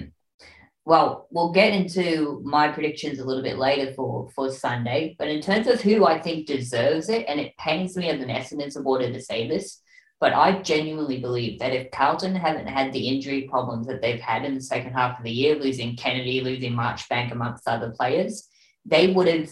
Well, 0.89 1.27
we'll 1.31 1.53
get 1.53 1.75
into 1.75 2.41
my 2.47 2.69
predictions 2.69 3.19
a 3.19 3.25
little 3.27 3.43
bit 3.43 3.59
later 3.59 3.93
for 3.93 4.31
for 4.35 4.51
Sunday, 4.51 5.17
but 5.19 5.29
in 5.29 5.43
terms 5.43 5.67
of 5.67 5.83
who 5.83 6.07
I 6.07 6.19
think 6.19 6.47
deserves 6.47 7.11
it, 7.11 7.27
and 7.29 7.39
it 7.39 7.59
pains 7.59 7.95
me 7.95 8.09
as 8.09 8.23
an 8.23 8.31
Essendon 8.31 8.73
supporter 8.73 9.13
to 9.13 9.21
say 9.21 9.47
this, 9.47 9.83
but 10.19 10.33
I 10.33 10.63
genuinely 10.63 11.21
believe 11.21 11.59
that 11.59 11.75
if 11.75 11.91
Carlton 11.91 12.35
hadn't 12.35 12.69
had 12.69 12.95
the 12.95 13.07
injury 13.07 13.43
problems 13.51 13.87
that 13.87 14.01
they've 14.01 14.19
had 14.19 14.47
in 14.47 14.55
the 14.55 14.63
second 14.63 14.95
half 14.95 15.19
of 15.19 15.25
the 15.25 15.31
year, 15.31 15.57
losing 15.57 15.95
Kennedy, 15.95 16.41
losing 16.41 16.73
Marchbank 16.73 17.33
amongst 17.33 17.69
other 17.69 17.91
players, 17.91 18.49
they 18.87 19.13
would 19.13 19.29
have 19.29 19.51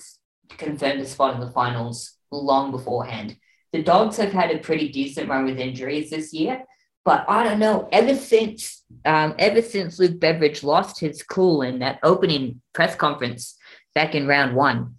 confirmed 0.49 1.03
a 1.03 1.05
spot 1.05 1.35
in 1.35 1.41
the 1.41 1.53
finals 1.53 2.17
long 2.31 2.71
beforehand. 2.71 3.37
The 3.75 3.83
Dogs 3.83 4.17
have 4.17 4.33
had 4.33 4.53
a 4.53 4.59
pretty 4.61 4.89
decent 4.89 5.29
run 5.29 5.45
with 5.45 5.59
injuries 5.59 6.09
this 6.09 6.33
year, 6.33 6.65
but 7.07 7.25
I 7.29 7.45
don't 7.45 7.61
know. 7.61 7.89
Ever 7.93 8.17
since 8.17 8.85
um, 9.05 9.35
ever 9.39 9.63
since 9.63 9.99
Luke 10.01 10.19
Beveridge 10.19 10.65
lost 10.65 10.99
his 10.99 11.23
cool 11.23 11.63
in 11.63 11.79
that 11.79 12.01
opening 12.03 12.61
press 12.75 12.97
conference 12.97 13.57
back 13.95 14.17
in 14.17 14.27
round 14.27 14.57
one, 14.57 14.97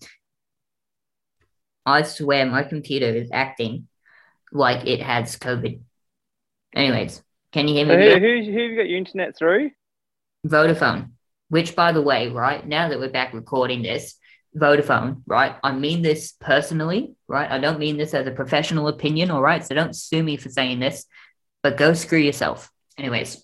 I 1.85 2.03
swear 2.03 2.45
my 2.45 2.63
computer 2.63 3.07
is 3.07 3.29
acting 3.33 3.89
like 4.53 4.87
it 4.87 5.01
has 5.01 5.35
COVID. 5.37 5.81
Anyways, 6.73 7.21
can 7.51 7.67
you 7.67 7.75
hear 7.75 7.85
me? 7.85 7.95
Who, 7.95 8.19
who, 8.19 8.51
who 8.51 8.59
have 8.61 8.71
you 8.71 8.77
got 8.77 8.89
your 8.89 8.97
internet 8.97 9.37
through? 9.37 9.71
Vodafone, 10.47 11.09
which, 11.49 11.75
by 11.75 11.91
the 11.91 12.01
way, 12.01 12.29
right 12.29 12.65
now 12.65 12.87
that 12.87 12.99
we're 12.99 13.09
back 13.09 13.33
recording 13.33 13.81
this, 13.81 14.15
Vodafone, 14.55 15.23
right? 15.25 15.55
I 15.61 15.73
mean 15.73 16.03
this 16.03 16.33
personally, 16.39 17.15
right? 17.27 17.51
I 17.51 17.59
don't 17.59 17.79
mean 17.79 17.97
this 17.97 18.13
as 18.13 18.27
a 18.27 18.31
professional 18.31 18.87
opinion, 18.87 19.29
all 19.29 19.41
right? 19.41 19.65
So 19.65 19.75
don't 19.75 19.95
sue 19.95 20.23
me 20.23 20.37
for 20.37 20.47
saying 20.47 20.79
this, 20.79 21.05
but 21.67 21.77
go 21.77 21.93
screw 21.93 22.19
yourself. 22.19 22.71
Anyways, 22.97 23.43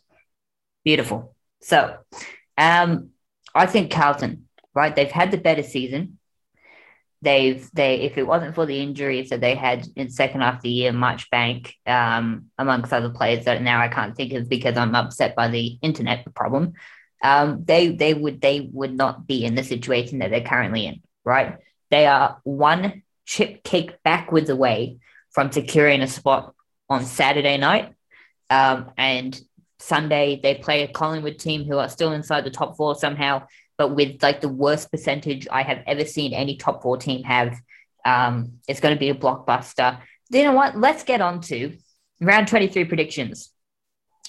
beautiful. 0.86 1.36
So, 1.62 1.98
um, 2.58 3.10
I 3.54 3.66
think 3.66 3.92
Carlton, 3.92 4.48
right? 4.74 4.96
They've 4.96 5.12
had 5.12 5.32
the 5.32 5.38
better 5.38 5.64
season 5.64 6.20
they've 7.24 7.70
they 7.74 8.02
if 8.02 8.18
it 8.18 8.28
wasn't 8.28 8.54
for 8.54 8.66
the 8.66 8.80
injuries 8.80 9.30
that 9.30 9.42
they 9.42 9.56
had 9.56 9.88
in 9.96 10.10
second 10.10 10.42
half 10.42 10.58
of 10.58 10.62
the 10.62 10.70
year, 10.70 10.92
Marchbank, 10.92 11.74
um, 11.88 12.46
amongst 12.58 12.94
other 12.94 13.10
players 13.10 13.46
that 13.46 13.62
now 13.62 13.82
I 13.82 13.88
can't 13.88 14.16
think 14.16 14.34
of 14.34 14.50
because 14.50 14.78
I'm 14.78 14.94
upset 14.94 15.36
by 15.36 15.48
the 15.48 15.78
internet 15.82 16.32
problem. 16.36 16.74
Um, 17.24 17.64
they 17.64 17.90
they 17.90 18.14
would 18.14 18.42
they 18.42 18.70
would 18.72 18.96
not 18.96 19.26
be 19.26 19.46
in 19.46 19.56
the 19.56 19.64
situation 19.64 20.20
that 20.20 20.30
they're 20.30 20.42
currently 20.42 20.86
in, 20.86 21.02
right? 21.24 21.58
They 21.90 22.06
are 22.06 22.40
one 22.44 23.04
chip 23.26 23.64
kick 23.64 24.04
backwards 24.04 24.50
away 24.50 24.98
from 25.32 25.52
securing 25.52 26.02
a 26.02 26.08
spot 26.08 26.54
on 26.90 27.06
Saturday 27.06 27.58
night. 27.58 27.94
Um, 28.54 28.92
and 28.98 29.40
Sunday 29.80 30.40
they 30.42 30.56
play 30.56 30.84
a 30.84 30.88
Collingwood 30.88 31.40
team 31.40 31.66
who 31.66 31.78
are 31.78 31.90
still 31.90 32.14
inside 32.14 32.44
the 32.44 32.52
top 32.52 32.78
four 32.78 32.96
somehow 32.96 33.44
but 33.78 33.96
with 33.96 34.22
like 34.22 34.42
the 34.42 34.50
worst 34.50 34.92
percentage 34.92 35.48
I 35.52 35.64
have 35.64 35.84
ever 35.86 36.06
seen 36.06 36.34
any 36.34 36.58
top 36.58 36.82
four 36.82 36.98
team 36.98 37.24
have. 37.24 37.58
Um, 38.06 38.60
it's 38.68 38.80
going 38.80 38.96
to 38.96 39.00
be 39.00 39.10
a 39.10 39.16
blockbuster. 39.16 40.00
You 40.30 40.44
know 40.44 40.54
what? 40.54 40.78
Let's 40.78 41.04
get 41.04 41.22
on 41.22 41.42
to 41.42 41.78
round 42.22 42.48
23 42.48 42.86
predictions. 42.86 43.50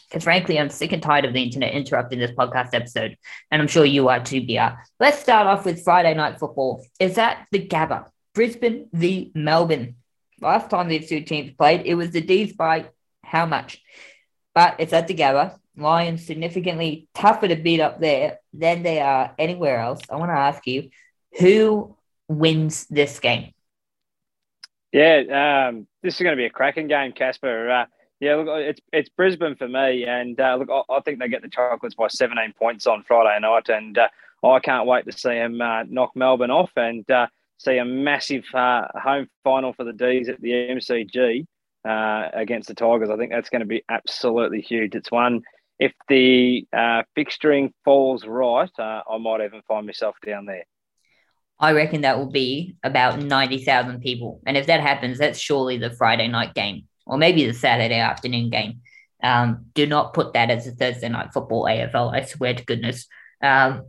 Because 0.08 0.24
frankly, 0.24 0.58
I'm 0.58 0.70
sick 0.70 0.92
and 0.92 1.02
tired 1.02 1.24
of 1.24 1.32
the 1.32 1.42
internet 1.42 1.72
interrupting 1.72 2.18
this 2.18 2.30
podcast 2.32 2.70
episode. 2.72 3.16
And 3.50 3.60
I'm 3.60 3.68
sure 3.68 3.84
you 3.84 4.08
are 4.08 4.22
too, 4.22 4.46
BR. 4.46 4.78
Let's 5.00 5.18
start 5.18 5.46
off 5.46 5.64
with 5.64 5.82
Friday 5.82 6.14
night 6.14 6.38
football. 6.38 6.84
Is 7.00 7.16
that 7.16 7.46
the 7.50 7.66
Gabba? 7.66 8.06
Brisbane 8.34 8.88
v 8.92 9.32
Melbourne. 9.34 9.96
Last 10.40 10.70
time 10.70 10.88
these 10.88 11.08
two 11.08 11.20
teams 11.22 11.52
played, 11.52 11.82
it 11.84 11.94
was 11.94 12.10
the 12.10 12.20
D's 12.20 12.52
by 12.52 12.86
how 13.22 13.46
much? 13.46 13.80
But 14.54 14.76
it's 14.78 14.92
at 14.92 15.08
the 15.08 15.14
Gabba. 15.14 15.58
Lions 15.76 16.24
significantly 16.24 17.08
tougher 17.14 17.48
to 17.48 17.56
beat 17.56 17.80
up 17.80 18.00
there 18.00 18.38
than 18.52 18.82
they 18.82 19.00
are 19.00 19.34
anywhere 19.38 19.80
else. 19.80 20.00
I 20.08 20.16
want 20.16 20.30
to 20.30 20.38
ask 20.38 20.66
you, 20.66 20.90
who 21.38 21.96
wins 22.28 22.86
this 22.86 23.18
game? 23.18 23.52
Yeah, 24.92 25.66
um, 25.68 25.88
this 26.02 26.14
is 26.14 26.20
going 26.20 26.36
to 26.36 26.40
be 26.40 26.44
a 26.44 26.50
cracking 26.50 26.86
game, 26.86 27.10
Casper. 27.12 27.68
Uh, 27.68 27.86
yeah, 28.20 28.36
look, 28.36 28.46
it's 28.48 28.80
it's 28.92 29.08
Brisbane 29.08 29.56
for 29.56 29.66
me, 29.66 30.04
and 30.04 30.38
uh, 30.38 30.56
look, 30.56 30.70
I, 30.70 30.94
I, 30.94 31.00
think 31.00 31.18
they 31.18 31.28
get 31.28 31.42
the 31.42 31.48
chocolates 31.48 31.96
by 31.96 32.06
17 32.06 32.54
points 32.56 32.86
on 32.86 33.02
Friday 33.02 33.36
night, 33.40 33.68
and 33.68 33.98
uh, 33.98 34.08
I 34.46 34.60
can't 34.60 34.86
wait 34.86 35.04
to 35.06 35.12
see 35.12 35.30
them 35.30 35.60
uh, 35.60 35.82
knock 35.82 36.14
Melbourne 36.14 36.52
off 36.52 36.70
and 36.76 37.08
uh, 37.10 37.26
see 37.58 37.78
a 37.78 37.84
massive 37.84 38.44
uh, 38.54 38.86
home 38.94 39.28
final 39.42 39.72
for 39.72 39.82
the 39.82 39.92
D's 39.92 40.28
at 40.28 40.40
the 40.40 40.50
MCG 40.50 41.44
against 41.84 42.68
the 42.68 42.74
Tigers. 42.74 43.10
I 43.10 43.16
think 43.16 43.30
that's 43.30 43.50
going 43.50 43.60
to 43.60 43.66
be 43.66 43.84
absolutely 43.88 44.60
huge. 44.60 44.94
It's 44.94 45.10
one 45.10 45.42
if 45.78 45.92
the 46.08 46.66
uh, 46.72 47.02
fixturing 47.16 47.72
falls 47.84 48.26
right, 48.26 48.70
uh, 48.78 49.02
I 49.10 49.18
might 49.18 49.44
even 49.44 49.62
find 49.66 49.86
myself 49.86 50.16
down 50.24 50.46
there. 50.46 50.64
I 51.58 51.72
reckon 51.72 52.02
that 52.02 52.18
will 52.18 52.30
be 52.30 52.76
about 52.82 53.20
90,000 53.20 54.00
people. 54.00 54.40
And 54.46 54.56
if 54.56 54.66
that 54.66 54.80
happens, 54.80 55.18
that's 55.18 55.38
surely 55.38 55.78
the 55.78 55.90
Friday 55.90 56.28
night 56.28 56.54
game 56.54 56.88
or 57.06 57.16
maybe 57.16 57.46
the 57.46 57.54
Saturday 57.54 57.98
afternoon 57.98 58.50
game. 58.50 58.80
Um, 59.22 59.66
do 59.74 59.86
not 59.86 60.14
put 60.14 60.34
that 60.34 60.50
as 60.50 60.66
a 60.66 60.72
Thursday 60.72 61.08
night 61.08 61.32
football 61.32 61.64
AFL, 61.64 62.14
I 62.14 62.24
swear 62.24 62.54
to 62.54 62.64
goodness. 62.64 63.06
Um, 63.42 63.88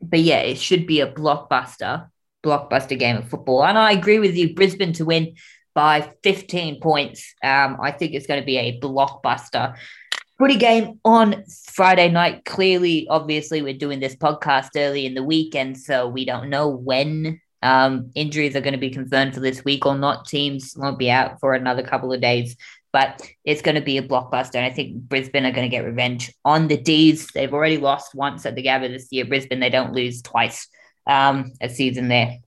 but 0.00 0.20
yeah, 0.20 0.38
it 0.38 0.58
should 0.58 0.86
be 0.86 1.00
a 1.00 1.10
blockbuster, 1.10 2.08
blockbuster 2.44 2.98
game 2.98 3.16
of 3.16 3.28
football. 3.28 3.64
And 3.64 3.78
I 3.78 3.92
agree 3.92 4.18
with 4.18 4.34
you, 4.34 4.54
Brisbane 4.54 4.92
to 4.94 5.04
win 5.04 5.34
by 5.74 6.12
15 6.22 6.80
points. 6.80 7.34
Um, 7.42 7.78
I 7.80 7.92
think 7.92 8.14
it's 8.14 8.26
going 8.26 8.40
to 8.40 8.46
be 8.46 8.58
a 8.58 8.80
blockbuster 8.80 9.76
Pretty 10.42 10.56
game 10.56 10.98
on 11.04 11.44
Friday 11.66 12.08
night. 12.08 12.44
Clearly, 12.44 13.06
obviously, 13.08 13.62
we're 13.62 13.74
doing 13.74 14.00
this 14.00 14.16
podcast 14.16 14.70
early 14.74 15.06
in 15.06 15.14
the 15.14 15.22
week, 15.22 15.54
and 15.54 15.78
so 15.78 16.08
we 16.08 16.24
don't 16.24 16.50
know 16.50 16.68
when 16.68 17.40
um, 17.62 18.10
injuries 18.16 18.56
are 18.56 18.60
going 18.60 18.72
to 18.72 18.78
be 18.78 18.90
confirmed 18.90 19.34
for 19.34 19.40
this 19.40 19.64
week 19.64 19.86
or 19.86 19.94
not. 19.94 20.26
Teams 20.26 20.74
won't 20.76 20.98
be 20.98 21.12
out 21.12 21.38
for 21.38 21.54
another 21.54 21.84
couple 21.84 22.12
of 22.12 22.20
days. 22.20 22.56
but 22.92 23.22
it's 23.44 23.62
going 23.62 23.76
to 23.76 23.80
be 23.80 23.98
a 23.98 24.02
blockbuster. 24.02 24.56
And 24.56 24.66
I 24.66 24.70
think 24.70 24.96
Brisbane 24.96 25.46
are 25.46 25.52
going 25.52 25.70
to 25.70 25.74
get 25.74 25.84
revenge 25.84 26.34
on 26.44 26.66
the 26.66 26.76
D's. 26.76 27.28
They've 27.32 27.54
already 27.54 27.78
lost 27.78 28.12
once 28.12 28.44
at 28.44 28.56
the 28.56 28.64
Gabba 28.64 28.88
this 28.88 29.06
year. 29.12 29.24
Brisbane, 29.24 29.60
they 29.60 29.70
don't 29.70 29.92
lose 29.92 30.22
twice 30.22 30.66
um, 31.06 31.52
a 31.60 31.68
season 31.68 32.08
there. 32.08 32.38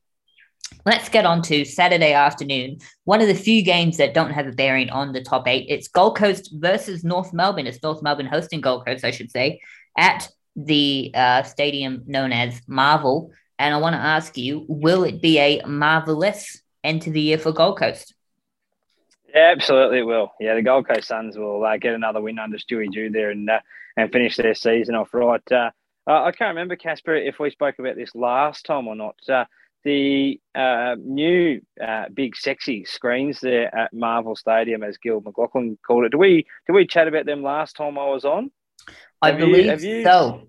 Let's 0.86 1.10
get 1.10 1.26
on 1.26 1.42
to 1.44 1.66
Saturday 1.66 2.14
afternoon. 2.14 2.78
One 3.06 3.22
of 3.22 3.28
the 3.28 3.34
few 3.34 3.64
games 3.64 3.98
that 3.98 4.14
don't 4.14 4.32
have 4.32 4.48
a 4.48 4.52
bearing 4.52 4.90
on 4.90 5.14
the 5.14 5.24
top 5.24 5.48
eight. 5.48 5.66
It's 5.68 5.88
Gold 5.88 6.16
Coast 6.16 6.52
versus 6.54 7.04
North 7.04 7.34
Melbourne. 7.34 7.66
It's 7.66 7.82
North 7.82 8.04
Melbourne 8.04 8.28
hosting 8.28 8.62
Gold 8.62 8.86
Coast, 8.86 9.04
I 9.04 9.12
should 9.12 9.32
say, 9.32 9.62
at 9.98 10.30
the 10.56 11.12
uh, 11.16 11.44
stadium 11.44 12.04
known 12.06 12.32
as 12.32 12.62
Marvel. 12.68 13.32
And 13.58 13.74
I 13.74 13.78
want 13.78 13.96
to 13.96 14.00
ask 14.00 14.38
you, 14.38 14.66
will 14.68 15.04
it 15.04 15.22
be 15.22 15.40
a 15.40 15.62
marvelous 15.66 16.62
end 16.84 17.02
to 17.04 17.12
the 17.12 17.22
year 17.22 17.38
for 17.38 17.52
Gold 17.52 17.80
Coast? 17.80 18.14
Yeah, 19.34 19.54
absolutely 19.56 20.00
it 20.00 20.06
will. 20.06 20.32
Yeah, 20.40 20.56
the 20.56 20.62
Gold 20.62 20.88
Coast 20.88 21.08
Suns 21.08 21.38
will 21.38 21.66
uh, 21.66 21.78
get 21.78 21.94
another 21.94 22.22
win 22.22 22.40
under 22.40 22.58
Stewie 22.58 22.92
Dew 22.92 23.10
there 23.10 23.32
and 23.32 23.50
uh, 23.50 23.60
and 23.98 24.12
finish 24.12 24.36
their 24.38 24.54
season 24.54 24.96
off 24.96 25.14
right. 25.14 25.52
Uh, 25.52 25.72
I 26.08 26.32
can't 26.32 26.50
remember, 26.50 26.76
Casper, 26.76 27.16
if 27.16 27.40
we 27.40 27.50
spoke 27.50 27.80
about 27.80 27.96
this 27.96 28.14
last 28.14 28.66
time 28.66 28.88
or 28.88 28.96
not. 28.96 29.16
The 29.86 30.42
uh, 30.56 30.96
new 31.00 31.62
uh, 31.82 32.06
big 32.14 32.36
sexy 32.36 32.86
screens 32.86 33.40
there 33.40 33.74
at 33.74 33.94
Marvel 33.94 34.36
Stadium, 34.36 34.84
as 34.84 34.98
Gil 34.98 35.22
McLachlan 35.22 35.78
called 35.86 36.06
it. 36.06 36.12
Do 36.12 36.18
we 36.18 36.48
did 36.66 36.74
we 36.74 36.88
chat 36.88 37.08
about 37.08 37.28
them 37.28 37.44
last 37.44 37.76
time 37.76 37.98
I 37.98 38.08
was 38.08 38.26
on? 38.26 38.52
I 39.22 39.30
have 39.30 39.38
believe 39.38 39.84
you, 39.84 39.98
you, 39.98 40.04
so. 40.04 40.48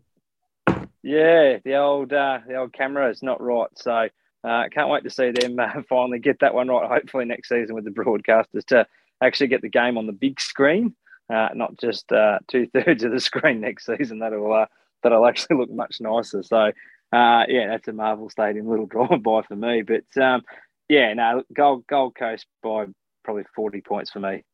Yeah, 1.03 1.59
the 1.65 1.77
old 1.77 2.13
uh, 2.13 2.41
the 2.49 2.57
old 2.57 2.73
camera 2.73 3.11
is 3.11 3.23
not 3.23 3.41
right, 3.43 3.69
so 3.77 4.09
uh, 4.43 4.65
can't 4.73 4.89
wait 4.89 5.05
to 5.05 5.11
see 5.11 5.31
them 5.31 5.59
uh, 5.59 5.83
finally 5.89 6.19
get 6.19 6.41
that 6.41 6.55
one 6.55 6.69
right. 6.69 6.89
Hopefully 6.89 7.27
next 7.27 7.49
season 7.49 7.75
with 7.75 7.85
the 7.85 7.91
broadcasters 7.91 8.65
to 8.67 8.87
actually 9.23 9.49
get 9.49 9.63
the 9.63 9.69
game 9.69 9.99
on 9.99 10.07
the 10.07 10.13
big 10.13 10.41
screen, 10.41 10.95
uh, 11.33 11.49
not 11.55 11.77
just 11.77 12.11
uh, 12.11 12.39
two 12.49 12.67
thirds 12.67 13.05
of 13.05 13.13
the 13.13 13.21
screen 13.31 13.61
next 13.61 13.87
season. 13.87 14.21
That'll 14.21 14.53
uh, 14.53 14.67
that'll 15.03 15.27
actually 15.27 15.59
look 15.59 15.71
much 15.71 16.01
nicer. 16.01 16.43
So 16.43 16.73
uh, 17.13 17.45
yeah, 17.49 17.69
that's 17.69 17.89
a 17.89 17.93
Marvel 17.93 18.31
Stadium 18.31 18.69
little 18.69 18.87
drive 18.87 19.23
by 19.23 19.43
for 19.43 19.57
me. 19.57 19.83
But 19.83 20.23
um, 20.23 20.43
yeah, 20.89 21.15
no, 21.15 21.43
Gold 21.55 21.87
Gold 21.87 22.15
Coast 22.15 22.47
by 22.63 22.87
probably 23.25 23.45
forty 23.55 23.81
points 23.81 24.11
for 24.11 24.21
me. 24.21 24.45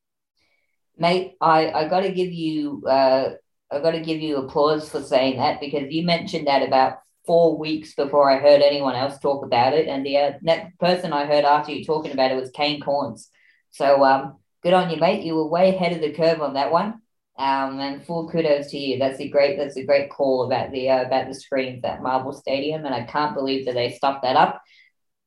Mate, 0.96 1.36
I, 1.40 1.70
I 1.70 1.88
got 1.88 2.00
to 2.00 2.12
give 2.12 2.32
you 2.32 2.82
uh, 2.86 3.30
I 3.70 3.80
got 3.80 3.92
to 3.92 4.00
give 4.00 4.20
you 4.20 4.36
applause 4.36 4.88
for 4.88 5.02
saying 5.02 5.38
that 5.38 5.60
because 5.60 5.90
you 5.90 6.04
mentioned 6.04 6.46
that 6.46 6.62
about 6.62 6.98
four 7.26 7.56
weeks 7.56 7.94
before 7.94 8.30
I 8.30 8.38
heard 8.38 8.62
anyone 8.62 8.96
else 8.96 9.18
talk 9.18 9.44
about 9.44 9.74
it, 9.74 9.88
and 9.88 10.04
the 10.04 10.16
uh, 10.18 10.32
next 10.42 10.78
person 10.78 11.12
I 11.12 11.26
heard 11.26 11.44
after 11.44 11.72
you 11.72 11.84
talking 11.84 12.12
about 12.12 12.30
it 12.30 12.40
was 12.40 12.50
Kane 12.50 12.80
Cornes. 12.80 13.28
So 13.70 14.04
um, 14.04 14.36
good 14.62 14.74
on 14.74 14.90
you, 14.90 14.96
mate. 14.98 15.24
You 15.24 15.36
were 15.36 15.46
way 15.46 15.74
ahead 15.74 15.92
of 15.92 16.00
the 16.00 16.12
curve 16.12 16.42
on 16.42 16.54
that 16.54 16.72
one. 16.72 17.01
Um, 17.38 17.80
and 17.80 18.04
full 18.04 18.28
kudos 18.28 18.70
to 18.70 18.78
you. 18.78 18.98
That's 18.98 19.20
a 19.20 19.28
great. 19.28 19.56
That's 19.56 19.76
a 19.76 19.84
great 19.84 20.10
call 20.10 20.44
about 20.44 20.70
the 20.70 20.90
uh, 20.90 21.02
about 21.02 21.28
the 21.28 21.34
screens 21.34 21.82
at 21.82 22.02
Marvel 22.02 22.32
Stadium, 22.32 22.84
and 22.84 22.94
I 22.94 23.04
can't 23.04 23.34
believe 23.34 23.64
that 23.66 23.74
they 23.74 23.92
stuffed 23.92 24.22
that 24.22 24.36
up. 24.36 24.60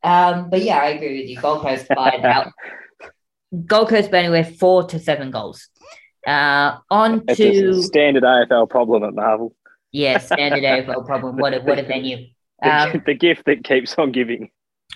Um, 0.03 0.51
but 0.51 0.61
yeah, 0.61 0.77
I 0.77 0.89
agree 0.89 1.19
with 1.19 1.29
you. 1.29 1.41
Gold 1.41 1.63
Coast 1.63 1.87
fired 1.93 2.23
out. 2.25 2.51
Gold 3.65 3.89
Coast 3.89 4.11
by 4.11 4.19
anywhere 4.19 4.43
four 4.43 4.83
to 4.87 4.99
seven 4.99 5.31
goals. 5.31 5.67
Uh, 6.27 6.77
on 6.89 7.23
it's 7.27 7.37
to 7.37 7.81
standard 7.81 8.23
AFL 8.23 8.69
problem 8.69 9.03
at 9.03 9.13
Marvel. 9.13 9.55
Yeah, 9.91 10.17
standard 10.19 10.63
AFL 10.63 11.05
problem. 11.05 11.37
What 11.37 11.53
a 11.53 11.59
what 11.61 11.79
a 11.79 11.83
venue. 11.83 12.27
Um, 12.61 13.01
the, 13.05 13.13
gift 13.13 13.45
that 13.45 13.63
keeps 13.63 13.95
on 13.97 14.11
giving. 14.11 14.49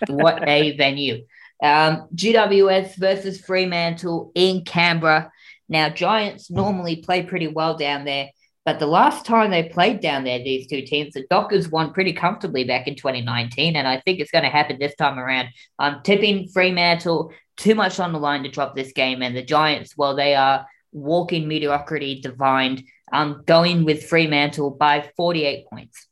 what 0.07 0.47
a 0.47 0.75
venue. 0.77 1.25
Um, 1.61 2.07
GWS 2.15 2.95
versus 2.95 3.39
Fremantle 3.41 4.31
in 4.33 4.63
Canberra. 4.63 5.31
Now, 5.69 5.89
Giants 5.89 6.49
normally 6.49 6.97
play 6.97 7.23
pretty 7.23 7.47
well 7.47 7.77
down 7.77 8.03
there, 8.03 8.29
but 8.65 8.79
the 8.79 8.87
last 8.87 9.25
time 9.25 9.51
they 9.51 9.63
played 9.63 10.01
down 10.01 10.23
there, 10.23 10.39
these 10.39 10.67
two 10.67 10.81
teams, 10.81 11.13
the 11.13 11.25
Dockers 11.29 11.69
won 11.69 11.93
pretty 11.93 12.13
comfortably 12.13 12.63
back 12.63 12.87
in 12.87 12.95
2019, 12.95 13.75
and 13.75 13.87
I 13.87 14.01
think 14.01 14.19
it's 14.19 14.31
going 14.31 14.43
to 14.43 14.49
happen 14.49 14.77
this 14.79 14.95
time 14.95 15.17
around. 15.17 15.49
I'm 15.77 16.01
tipping 16.03 16.49
Fremantle 16.49 17.31
too 17.55 17.75
much 17.75 17.99
on 17.99 18.13
the 18.13 18.19
line 18.19 18.43
to 18.43 18.49
drop 18.49 18.75
this 18.75 18.91
game, 18.91 19.21
and 19.21 19.35
the 19.35 19.43
Giants, 19.43 19.95
well, 19.95 20.15
they 20.15 20.35
are 20.35 20.65
walking 20.91 21.47
mediocrity 21.47 22.19
divined. 22.19 22.83
I'm 23.11 23.43
going 23.43 23.85
with 23.85 24.05
Fremantle 24.05 24.71
by 24.71 25.09
48 25.15 25.67
points. 25.67 26.07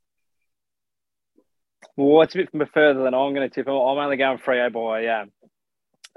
Well, 1.95 2.21
it's 2.21 2.35
a 2.35 2.37
bit 2.37 2.69
further 2.73 3.03
than 3.03 3.15
I'm 3.15 3.33
going 3.33 3.49
to 3.49 3.53
tip. 3.53 3.67
I'm 3.67 3.73
only 3.73 4.17
going 4.17 4.37
Freo 4.37 4.71
by 4.71 5.05
uh, 5.07 5.25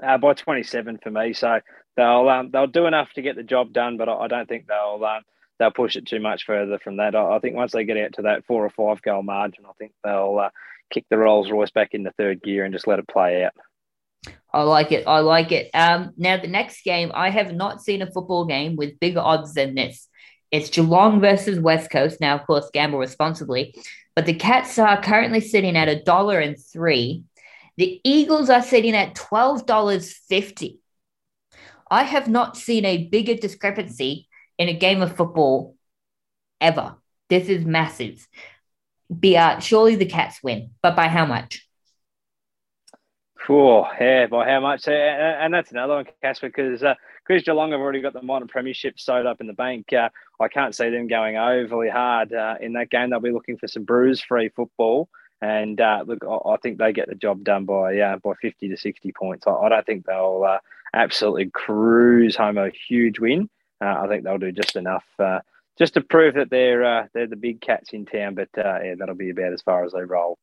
uh, 0.03 0.17
by 0.17 0.33
27 0.33 0.99
for 1.01 1.09
me. 1.09 1.33
So 1.33 1.59
they'll 1.97 2.29
um, 2.29 2.49
they'll 2.51 2.67
do 2.67 2.85
enough 2.85 3.11
to 3.13 3.21
get 3.21 3.35
the 3.35 3.43
job 3.43 3.73
done, 3.73 3.97
but 3.97 4.09
I, 4.09 4.13
I 4.13 4.27
don't 4.27 4.47
think 4.47 4.67
they'll 4.67 5.03
um, 5.03 5.23
they'll 5.59 5.71
push 5.71 5.95
it 5.95 6.07
too 6.07 6.19
much 6.19 6.45
further 6.45 6.79
from 6.79 6.97
that. 6.97 7.15
I, 7.15 7.35
I, 7.35 7.39
think 7.39 7.55
once 7.55 7.71
they 7.71 7.85
get 7.85 7.97
out 7.97 8.13
to 8.13 8.23
that 8.23 8.45
four 8.45 8.65
or 8.65 8.69
five 8.69 9.01
goal 9.01 9.23
margin, 9.23 9.65
I 9.65 9.73
think 9.77 9.93
they'll 10.03 10.39
uh, 10.39 10.49
kick 10.91 11.05
the 11.09 11.17
Rolls 11.17 11.51
Royce 11.51 11.71
back 11.71 11.93
into 11.93 12.11
third 12.11 12.41
gear 12.41 12.65
and 12.65 12.73
just 12.73 12.87
let 12.87 12.99
it 12.99 13.07
play 13.07 13.43
out. 13.43 13.53
I 14.53 14.63
like 14.63 14.91
it. 14.91 15.07
I 15.07 15.19
like 15.19 15.51
it. 15.51 15.69
Um, 15.73 16.13
now 16.17 16.37
the 16.37 16.47
next 16.47 16.83
game, 16.83 17.11
I 17.13 17.29
have 17.29 17.53
not 17.53 17.81
seen 17.81 18.01
a 18.01 18.11
football 18.11 18.45
game 18.45 18.75
with 18.75 18.99
bigger 18.99 19.21
odds 19.21 19.53
than 19.53 19.75
this. 19.75 20.07
It's 20.51 20.69
Geelong 20.69 21.21
versus 21.21 21.59
West 21.59 21.89
Coast. 21.89 22.19
Now, 22.19 22.35
of 22.35 22.45
course, 22.45 22.69
gamble 22.73 22.99
responsibly. 22.99 23.73
But 24.15 24.25
the 24.25 24.33
Cats 24.33 24.77
are 24.77 25.01
currently 25.01 25.39
sitting 25.39 25.77
at 25.77 25.87
a 25.87 26.03
dollar 26.03 26.39
and 26.39 26.57
three. 26.59 27.23
The 27.77 28.01
Eagles 28.03 28.49
are 28.49 28.61
sitting 28.61 28.93
at 28.93 29.15
twelve 29.15 29.65
dollars 29.65 30.13
fifty. 30.13 30.80
I 31.91 32.03
have 32.03 32.29
not 32.29 32.55
seen 32.55 32.85
a 32.85 33.09
bigger 33.09 33.35
discrepancy 33.35 34.29
in 34.57 34.69
a 34.69 34.73
game 34.73 35.01
of 35.01 35.17
football 35.17 35.75
ever. 36.61 36.95
This 37.29 37.49
is 37.49 37.65
massive. 37.65 38.27
Be 39.19 39.35
uh, 39.35 39.59
surely 39.59 39.95
the 39.95 40.05
Cats 40.05 40.41
win, 40.41 40.71
but 40.81 40.95
by 40.95 41.09
how 41.09 41.25
much? 41.25 41.67
Oh, 43.49 43.85
yeah, 43.99 44.27
by 44.27 44.47
how 44.49 44.61
much? 44.61 44.87
And 44.87 45.53
that's 45.53 45.71
another 45.71 45.95
one, 45.95 46.05
Casper, 46.21 46.47
because 46.47 46.81
uh, 46.81 46.95
Chris 47.25 47.43
Geelong 47.43 47.71
have 47.71 47.81
already 47.81 48.01
got 48.01 48.13
the 48.13 48.21
minor 48.21 48.47
premiership 48.47 48.97
sewed 48.97 49.25
up 49.25 49.41
in 49.41 49.47
the 49.47 49.53
bank. 49.53 49.91
Uh, 49.91 50.07
I 50.39 50.47
can't 50.47 50.73
see 50.73 50.89
them 50.89 51.07
going 51.07 51.35
overly 51.35 51.89
hard 51.89 52.31
uh, 52.31 52.55
in 52.61 52.73
that 52.73 52.89
game. 52.89 53.09
They'll 53.09 53.19
be 53.19 53.31
looking 53.31 53.57
for 53.57 53.67
some 53.67 53.83
bruise-free 53.83 54.49
football. 54.55 55.09
And 55.41 55.81
uh, 55.81 56.05
look, 56.05 56.23
I, 56.23 56.55
think 56.63 56.77
they 56.77 56.93
get 56.93 57.09
the 57.09 57.15
job 57.15 57.43
done 57.43 57.65
by 57.65 57.97
uh, 57.97 58.17
by 58.17 58.33
50 58.41 58.69
to 58.69 58.77
60 58.77 59.11
points. 59.11 59.47
I, 59.47 59.51
I 59.51 59.69
don't 59.69 59.85
think 59.85 60.05
they'll 60.05 60.45
uh, 60.47 60.59
absolutely 60.93 61.49
cruise 61.49 62.35
home 62.35 62.57
a 62.57 62.69
huge 62.69 63.19
win. 63.19 63.49
Uh, 63.83 64.01
I 64.03 64.07
think 64.07 64.23
they'll 64.23 64.37
do 64.37 64.51
just 64.51 64.75
enough 64.75 65.05
uh, 65.19 65.39
just 65.77 65.95
to 65.95 66.01
prove 66.01 66.35
that 66.35 66.49
they're 66.49 66.83
uh, 66.83 67.07
they're 67.13 67.27
the 67.27 67.35
big 67.35 67.61
cats 67.61 67.93
in 67.93 68.05
town. 68.05 68.35
But 68.35 68.49
yeah, 68.55 68.95
that'll 68.97 69.15
be 69.15 69.31
about 69.31 69.53
as 69.53 69.61
far 69.61 69.83
as 69.85 69.93
they 69.93 70.01
roll. 70.01 70.37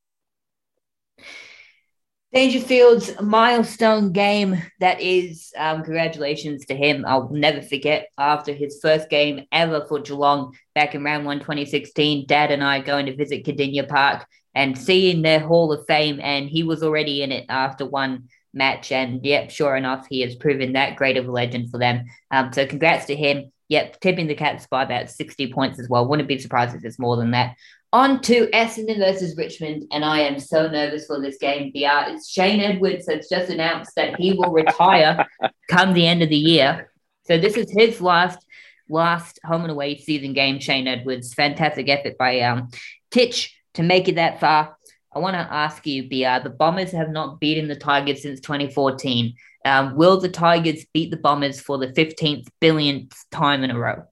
Dangerfield's 2.35 3.19
milestone 3.23 4.13
game. 4.13 4.61
That 4.81 5.01
is, 5.01 5.51
um, 5.57 5.83
congratulations 5.83 6.67
to 6.67 6.77
him. 6.77 7.07
I'll 7.07 7.31
never 7.31 7.63
forget 7.63 8.09
after 8.19 8.53
his 8.53 8.81
first 8.83 9.09
game 9.09 9.47
ever 9.51 9.87
for 9.89 10.01
Geelong 10.01 10.55
back 10.75 10.95
in 10.95 11.03
round 11.03 11.25
one 11.25 11.41
2016. 11.41 12.27
Dad 12.27 12.51
and 12.51 12.63
I 12.63 12.81
going 12.81 13.07
to 13.07 13.17
visit 13.17 13.47
Kardinia 13.47 13.89
Park 13.89 14.27
and 14.55 14.77
seeing 14.77 15.23
their 15.23 15.41
Hall 15.41 15.73
of 15.73 15.87
Fame, 15.87 16.21
and 16.21 16.51
he 16.51 16.63
was 16.63 16.83
already 16.83 17.23
in 17.23 17.33
it 17.33 17.47
after 17.49 17.87
one 17.87 18.29
match. 18.53 18.93
And 18.93 19.25
yep, 19.25 19.51
sure 19.51 19.77
enough, 19.77 20.07
he 20.09 20.21
has 20.21 20.35
proven 20.35 20.73
that 20.73 20.97
great 20.97 21.17
of 21.17 21.29
a 21.29 21.33
legend 21.33 21.71
for 21.71 21.79
them. 21.79 22.05
Um, 22.31 22.53
so 22.53 22.67
congrats 22.67 23.07
to 23.07 23.17
him. 23.17 23.53
Yep, 23.69 24.01
tipping 24.01 24.27
the 24.27 24.35
Cats 24.35 24.67
by 24.67 24.83
about 24.83 25.11
60 25.11 25.53
points 25.53 25.79
as 25.79 25.89
well. 25.89 26.09
Wouldn't 26.09 26.29
be 26.29 26.39
surprised 26.39 26.75
if 26.75 26.85
it's 26.85 26.99
more 26.99 27.17
than 27.17 27.33
that. 27.33 27.55
On 27.93 28.21
to 28.23 28.47
Essendon 28.49 28.99
versus 28.99 29.37
Richmond, 29.37 29.85
and 29.93 30.05
I 30.05 30.21
am 30.21 30.39
so 30.39 30.69
nervous 30.69 31.07
for 31.07 31.21
this 31.21 31.39
game. 31.39 31.73
BR, 31.73 32.11
it's 32.11 32.31
Shane 32.31 32.61
Edwards 32.61 33.09
has 33.09 33.29
just 33.29 33.51
announced 33.51 33.93
that 33.97 34.19
he 34.21 34.35
will 34.35 34.53
retire 34.53 35.27
come 35.71 35.95
the 35.95 36.07
end 36.07 36.23
of 36.23 36.29
the 36.29 36.37
year. 36.37 36.91
So 37.27 37.39
this 37.39 37.57
is 37.57 37.71
his 37.71 38.01
last 38.01 38.45
last 38.91 39.39
home 39.45 39.63
and 39.63 39.71
away 39.71 39.99
season 39.99 40.33
game. 40.33 40.61
Shane 40.61 40.87
Edwards, 40.87 41.35
fantastic 41.35 41.89
effort 41.89 42.17
by 42.19 42.41
um, 42.41 42.71
Titch 43.11 43.55
to 43.75 43.83
make 43.83 44.09
it 44.09 44.17
that 44.17 44.41
far. 44.41 44.77
I 45.19 45.21
want 45.21 45.35
to 45.35 45.53
ask 45.53 45.85
you, 45.85 46.05
BR, 46.05 46.45
the 46.45 46.55
Bombers 46.57 46.93
have 46.93 47.11
not 47.11 47.41
beaten 47.41 47.67
the 47.67 47.75
Tigers 47.75 48.23
since 48.23 48.39
2014. 48.39 49.35
Um, 49.65 49.97
will 49.97 50.21
the 50.21 50.29
Tigers 50.29 50.87
beat 50.95 51.11
the 51.11 51.17
Bombers 51.17 51.61
for 51.61 51.77
the 51.77 51.89
15th 51.89 52.47
billionth 52.61 53.13
time 53.33 53.65
in 53.65 53.73
a 53.73 53.79
row? 53.79 54.05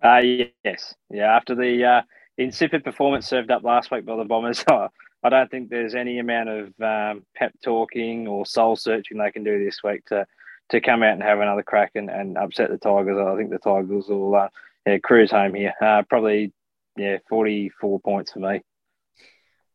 Uh, 0.00 0.20
yes. 0.64 0.94
Yeah, 1.10 1.34
after 1.34 1.56
the 1.56 1.84
uh, 1.84 2.02
insipid 2.36 2.84
performance 2.84 3.26
served 3.26 3.50
up 3.50 3.64
last 3.64 3.90
week 3.90 4.06
by 4.06 4.14
the 4.16 4.24
Bombers. 4.24 4.64
I 4.70 5.28
don't 5.28 5.50
think 5.50 5.70
there's 5.70 5.96
any 5.96 6.20
amount 6.20 6.50
of 6.50 6.66
um, 6.80 7.26
pep 7.34 7.52
talking 7.60 8.28
or 8.28 8.46
soul 8.46 8.76
searching 8.76 9.18
they 9.18 9.32
can 9.32 9.42
do 9.42 9.64
this 9.64 9.82
week 9.82 10.04
to 10.06 10.24
to 10.68 10.80
come 10.80 11.02
out 11.02 11.14
and 11.14 11.22
have 11.22 11.40
another 11.40 11.64
crack 11.64 11.92
and, 11.96 12.10
and 12.10 12.38
upset 12.38 12.70
the 12.70 12.78
Tigers. 12.78 13.18
I 13.18 13.36
think 13.36 13.50
the 13.50 13.58
Tigers 13.58 14.06
will 14.06 14.36
uh, 14.36 14.48
yeah, 14.86 14.98
cruise 14.98 15.32
home 15.32 15.54
here. 15.54 15.74
Uh, 15.80 16.02
probably 16.08 16.52
yeah, 16.96 17.16
44 17.28 17.98
points 18.00 18.30
for 18.30 18.38
me. 18.38 18.60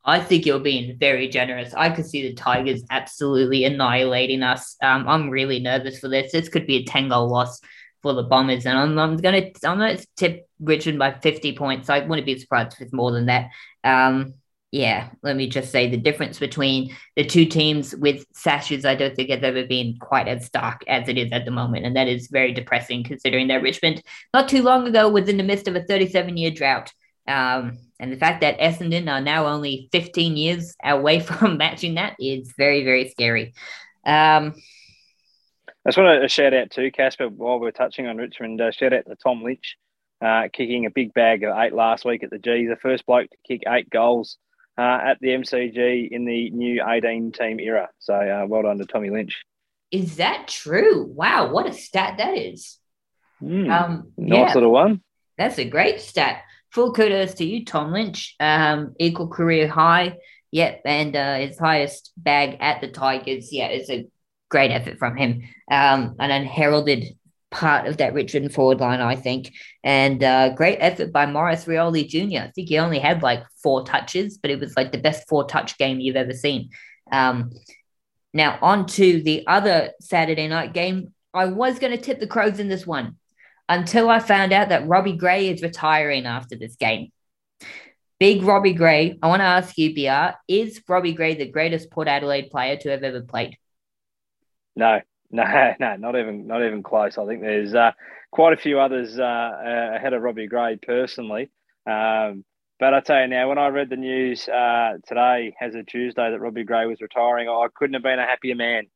I 0.05 0.19
think 0.19 0.45
you're 0.45 0.59
being 0.59 0.97
very 0.97 1.29
generous. 1.29 1.73
I 1.73 1.89
could 1.89 2.05
see 2.05 2.23
the 2.23 2.33
Tigers 2.33 2.83
absolutely 2.89 3.63
annihilating 3.63 4.43
us. 4.43 4.75
Um, 4.81 5.07
I'm 5.07 5.29
really 5.29 5.59
nervous 5.59 5.99
for 5.99 6.09
this. 6.09 6.31
This 6.31 6.49
could 6.49 6.67
be 6.67 6.77
a 6.77 6.85
10 6.85 7.09
goal 7.09 7.29
loss 7.29 7.61
for 8.01 8.13
the 8.13 8.23
Bombers, 8.23 8.65
and 8.65 8.77
I'm, 8.77 8.99
I'm 8.99 9.17
gonna 9.17 9.49
I'm 9.63 9.77
gonna 9.77 9.97
tip 10.17 10.47
Richmond 10.59 10.99
by 10.99 11.13
50 11.13 11.55
points. 11.55 11.89
I 11.89 11.99
wouldn't 11.99 12.25
be 12.25 12.37
surprised 12.37 12.73
if 12.73 12.81
it's 12.81 12.93
more 12.93 13.11
than 13.11 13.27
that. 13.27 13.49
Um, 13.83 14.33
yeah, 14.73 15.09
let 15.21 15.35
me 15.35 15.47
just 15.47 15.71
say 15.71 15.87
the 15.87 15.97
difference 15.97 16.39
between 16.39 16.95
the 17.15 17.23
two 17.23 17.45
teams 17.45 17.95
with 17.95 18.25
sashes, 18.33 18.85
I 18.85 18.95
don't 18.95 19.15
think 19.15 19.29
has 19.29 19.43
ever 19.43 19.65
been 19.67 19.97
quite 19.99 20.27
as 20.27 20.47
stark 20.47 20.83
as 20.87 21.07
it 21.07 21.17
is 21.17 21.31
at 21.31 21.45
the 21.45 21.51
moment. 21.51 21.85
And 21.85 21.95
that 21.95 22.07
is 22.07 22.27
very 22.27 22.53
depressing 22.53 23.03
considering 23.03 23.49
that 23.49 23.61
Richmond, 23.61 24.01
not 24.33 24.49
too 24.49 24.63
long 24.63 24.87
ago, 24.87 25.07
was 25.09 25.29
in 25.29 25.37
the 25.37 25.43
midst 25.43 25.67
of 25.67 25.75
a 25.75 25.83
37 25.83 26.37
year 26.37 26.49
drought. 26.49 26.91
Um, 27.27 27.77
and 28.03 28.11
the 28.11 28.17
fact 28.17 28.41
that 28.41 28.59
Essendon 28.59 29.09
are 29.09 29.21
now 29.21 29.47
only 29.47 29.87
15 29.93 30.35
years 30.35 30.75
away 30.83 31.19
from 31.21 31.55
matching 31.55 31.95
that 31.95 32.17
is 32.19 32.53
very, 32.57 32.83
very 32.83 33.07
scary. 33.07 33.53
Um, 34.05 34.55
I 35.85 35.89
just 35.89 35.97
want 35.97 36.21
to 36.21 36.27
shout 36.27 36.53
out 36.53 36.69
to 36.71 36.91
Casper 36.91 37.29
while 37.29 37.61
we're 37.61 37.71
touching 37.71 38.07
on 38.07 38.17
Richmond. 38.17 38.59
Uh, 38.59 38.71
shout 38.71 38.91
out 38.91 39.05
to 39.05 39.15
Tom 39.15 39.41
Lynch, 39.41 39.77
uh, 40.21 40.49
kicking 40.51 40.85
a 40.85 40.89
big 40.89 41.13
bag 41.13 41.45
of 41.45 41.57
eight 41.57 41.71
last 41.71 42.03
week 42.03 42.23
at 42.23 42.29
the 42.29 42.39
G's. 42.39 42.67
The 42.67 42.75
first 42.75 43.05
bloke 43.05 43.29
to 43.29 43.37
kick 43.47 43.63
eight 43.69 43.89
goals 43.89 44.37
uh, 44.77 44.81
at 44.81 45.19
the 45.21 45.29
MCG 45.29 46.09
in 46.11 46.25
the 46.25 46.49
new 46.49 46.83
18 46.85 47.31
team 47.31 47.61
era. 47.61 47.87
So 47.99 48.13
uh, 48.13 48.45
well 48.45 48.63
done 48.63 48.79
to 48.79 48.85
Tommy 48.85 49.11
Lynch. 49.11 49.45
Is 49.91 50.17
that 50.17 50.49
true? 50.49 51.05
Wow, 51.05 51.53
what 51.53 51.67
a 51.67 51.73
stat 51.73 52.15
that 52.17 52.37
is. 52.37 52.79
Mm, 53.41 53.71
um, 53.71 54.11
nice 54.17 54.49
yeah, 54.49 54.53
little 54.55 54.71
one. 54.71 55.01
That's 55.37 55.57
a 55.57 55.63
great 55.63 56.01
stat. 56.01 56.41
Full 56.73 56.93
kudos 56.93 57.35
to 57.35 57.45
you, 57.45 57.65
Tom 57.65 57.91
Lynch. 57.91 58.35
Um, 58.39 58.95
equal 58.99 59.27
career 59.27 59.67
high. 59.67 60.17
Yep, 60.51 60.81
and 60.85 61.15
uh, 61.15 61.35
his 61.37 61.57
highest 61.57 62.11
bag 62.17 62.57
at 62.59 62.81
the 62.81 62.87
Tigers. 62.87 63.51
Yeah, 63.51 63.67
it's 63.67 63.89
a 63.89 64.07
great 64.49 64.71
effort 64.71 64.97
from 64.97 65.15
him. 65.15 65.43
Um, 65.71 66.15
an 66.19 66.31
unheralded 66.31 67.15
part 67.51 67.87
of 67.87 67.97
that 67.97 68.13
Richmond 68.13 68.53
forward 68.53 68.79
line, 68.79 69.01
I 69.01 69.15
think. 69.15 69.53
And 69.83 70.23
uh, 70.23 70.49
great 70.49 70.77
effort 70.79 71.11
by 71.11 71.27
Maurice 71.27 71.65
Rioli 71.65 72.07
Jr. 72.07 72.47
I 72.47 72.51
think 72.51 72.69
he 72.69 72.79
only 72.79 72.99
had 72.99 73.21
like 73.21 73.43
four 73.61 73.85
touches, 73.85 74.37
but 74.39 74.51
it 74.51 74.59
was 74.59 74.75
like 74.75 74.91
the 74.91 74.97
best 74.97 75.27
four 75.29 75.45
touch 75.45 75.77
game 75.77 75.99
you've 75.99 76.15
ever 76.15 76.33
seen. 76.33 76.71
Um, 77.11 77.51
now, 78.33 78.57
on 78.61 78.87
to 78.87 79.21
the 79.21 79.45
other 79.45 79.91
Saturday 80.01 80.47
night 80.47 80.73
game. 80.73 81.13
I 81.35 81.45
was 81.45 81.79
going 81.79 81.95
to 81.95 82.03
tip 82.03 82.19
the 82.19 82.27
Crows 82.27 82.59
in 82.59 82.67
this 82.67 82.85
one 82.85 83.17
until 83.69 84.09
I 84.09 84.19
found 84.19 84.51
out 84.53 84.69
that 84.69 84.87
Robbie 84.87 85.17
Gray 85.17 85.49
is 85.49 85.61
retiring 85.61 86.25
after 86.25 86.55
this 86.55 86.75
game. 86.75 87.11
Big 88.19 88.43
Robbie 88.43 88.73
Gray, 88.73 89.17
I 89.21 89.27
want 89.27 89.41
to 89.41 89.45
ask 89.45 89.77
you, 89.77 89.93
BR, 89.93 90.35
is 90.47 90.81
Robbie 90.87 91.13
Gray 91.13 91.35
the 91.35 91.49
greatest 91.49 91.91
Port 91.91 92.07
Adelaide 92.07 92.49
player 92.49 92.77
to 92.77 92.89
have 92.89 93.03
ever 93.03 93.21
played? 93.21 93.57
No, 94.75 95.01
no, 95.31 95.73
no, 95.79 95.95
not 95.95 96.15
even 96.15 96.47
not 96.47 96.63
even 96.63 96.83
close. 96.83 97.17
I 97.17 97.25
think 97.25 97.41
there's 97.41 97.73
uh, 97.73 97.91
quite 98.31 98.53
a 98.53 98.57
few 98.57 98.79
others 98.79 99.19
uh, 99.19 99.23
uh, 99.23 99.95
ahead 99.95 100.13
of 100.13 100.21
Robbie 100.21 100.47
Gray 100.47 100.77
personally. 100.81 101.49
Um, 101.85 102.45
but 102.79 102.93
I 102.93 102.99
tell 103.01 103.21
you 103.21 103.27
now, 103.27 103.49
when 103.49 103.57
I 103.57 103.67
read 103.67 103.89
the 103.89 103.95
news 103.95 104.47
uh, 104.47 104.97
today, 105.07 105.55
as 105.61 105.75
a 105.75 105.83
Tuesday, 105.83 106.29
that 106.31 106.39
Robbie 106.39 106.63
Gray 106.63 106.85
was 106.85 107.01
retiring, 107.01 107.47
I 107.47 107.67
couldn't 107.73 107.93
have 107.93 108.03
been 108.03 108.19
a 108.19 108.25
happier 108.25 108.55
man. 108.55 108.87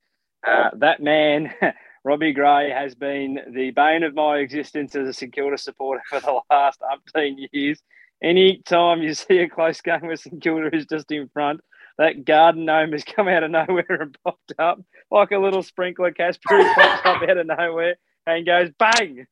Uh, 0.46 0.70
that 0.78 1.02
man, 1.02 1.54
Robbie 2.08 2.32
Gray, 2.32 2.70
has 2.72 2.96
been 2.96 3.38
the 3.54 3.72
bane 3.72 4.04
of 4.04 4.16
my 4.16 4.38
existence 4.38 4.96
as 4.96 5.10
a 5.10 5.12
St 5.12 5.34
Kilda 5.34 5.58
supporter 5.58 6.02
for 6.10 6.22
the 6.22 6.40
last 6.50 6.80
umpteen 6.80 7.50
years. 7.52 7.82
Any 8.24 8.60
time 8.60 9.02
you 9.02 9.14
see 9.14 9.40
a 9.40 9.50
close 9.50 9.82
game 9.82 10.00
where 10.04 10.16
St 10.16 10.42
Kilda 10.42 10.74
is 10.74 10.86
just 10.86 11.12
in 11.12 11.28
front, 11.28 11.60
that 11.98 12.24
garden 12.24 12.64
gnome 12.64 12.94
has 12.94 13.04
come 13.04 13.28
out 13.28 13.44
of 13.44 13.52
nowhere 13.52 13.86
and 13.90 14.18
popped 14.24 14.54
up 14.58 14.80
like 15.12 15.32
a 15.32 15.38
little 15.38 15.62
sprinkler. 15.62 16.14
Casper 16.14 16.64
pops 16.76 17.06
up 17.06 17.24
out 17.24 17.38
of 17.40 17.46
nowhere 17.46 17.96
and 18.26 18.46
goes 18.46 18.70
bang. 18.80 19.28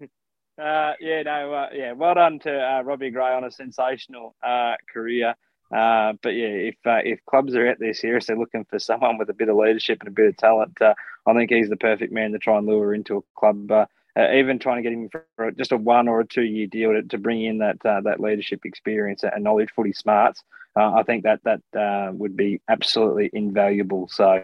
Uh, 0.61 0.93
yeah, 0.99 1.21
no, 1.23 1.53
uh, 1.53 1.69
yeah, 1.73 1.93
well 1.93 2.15
done 2.15 2.39
to 2.39 2.51
uh, 2.51 2.81
Robbie 2.81 3.09
Gray 3.09 3.33
on 3.33 3.45
a 3.45 3.51
sensational 3.51 4.35
uh, 4.45 4.73
career. 4.93 5.33
Uh, 5.71 6.13
but 6.21 6.29
yeah, 6.29 6.47
if 6.47 6.75
uh, 6.85 7.01
if 7.03 7.19
clubs 7.25 7.55
are 7.55 7.67
out 7.67 7.77
there 7.79 7.93
seriously 7.93 8.35
looking 8.35 8.65
for 8.65 8.79
someone 8.79 9.17
with 9.17 9.29
a 9.29 9.33
bit 9.33 9.49
of 9.49 9.57
leadership 9.57 9.99
and 10.01 10.07
a 10.07 10.11
bit 10.11 10.27
of 10.27 10.37
talent, 10.37 10.77
I 10.81 11.33
think 11.33 11.51
he's 11.51 11.69
the 11.69 11.77
perfect 11.77 12.13
man 12.13 12.31
to 12.31 12.39
try 12.39 12.57
and 12.57 12.67
lure 12.67 12.93
into 12.93 13.17
a 13.17 13.39
club. 13.39 13.71
even 14.17 14.59
trying 14.59 14.77
to 14.77 14.89
get 14.89 14.93
him 14.93 15.09
for 15.35 15.51
just 15.51 15.71
a 15.71 15.77
one 15.77 16.07
or 16.07 16.21
a 16.21 16.27
two 16.27 16.43
year 16.43 16.67
deal 16.67 16.93
to, 16.93 17.01
to 17.03 17.17
bring 17.17 17.43
in 17.43 17.57
that 17.59 17.79
that 17.81 18.19
leadership 18.19 18.61
experience 18.65 19.23
and 19.23 19.43
knowledge, 19.43 19.69
footy 19.75 19.93
smarts. 19.93 20.43
I 20.75 21.03
think 21.03 21.23
that 21.23 21.41
that 21.43 22.13
would 22.15 22.37
be 22.37 22.61
absolutely 22.69 23.29
invaluable. 23.33 24.07
So 24.09 24.43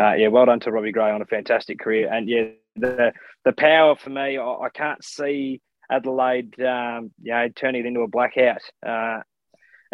uh, 0.00 0.14
yeah, 0.14 0.28
well 0.28 0.46
done 0.46 0.60
to 0.60 0.72
Robbie 0.72 0.92
Gray 0.92 1.10
on 1.10 1.22
a 1.22 1.26
fantastic 1.26 1.78
career. 1.78 2.12
And 2.12 2.28
yeah, 2.28 2.48
the 2.76 3.12
the 3.44 3.52
power 3.52 3.94
for 3.96 4.10
me, 4.10 4.38
I, 4.38 4.44
I 4.44 4.68
can't 4.72 5.04
see 5.04 5.60
Adelaide, 5.90 6.60
um, 6.60 7.12
you 7.22 7.32
know, 7.32 7.48
turning 7.54 7.84
it 7.84 7.86
into 7.86 8.00
a 8.00 8.08
blackout 8.08 8.62
uh, 8.84 9.20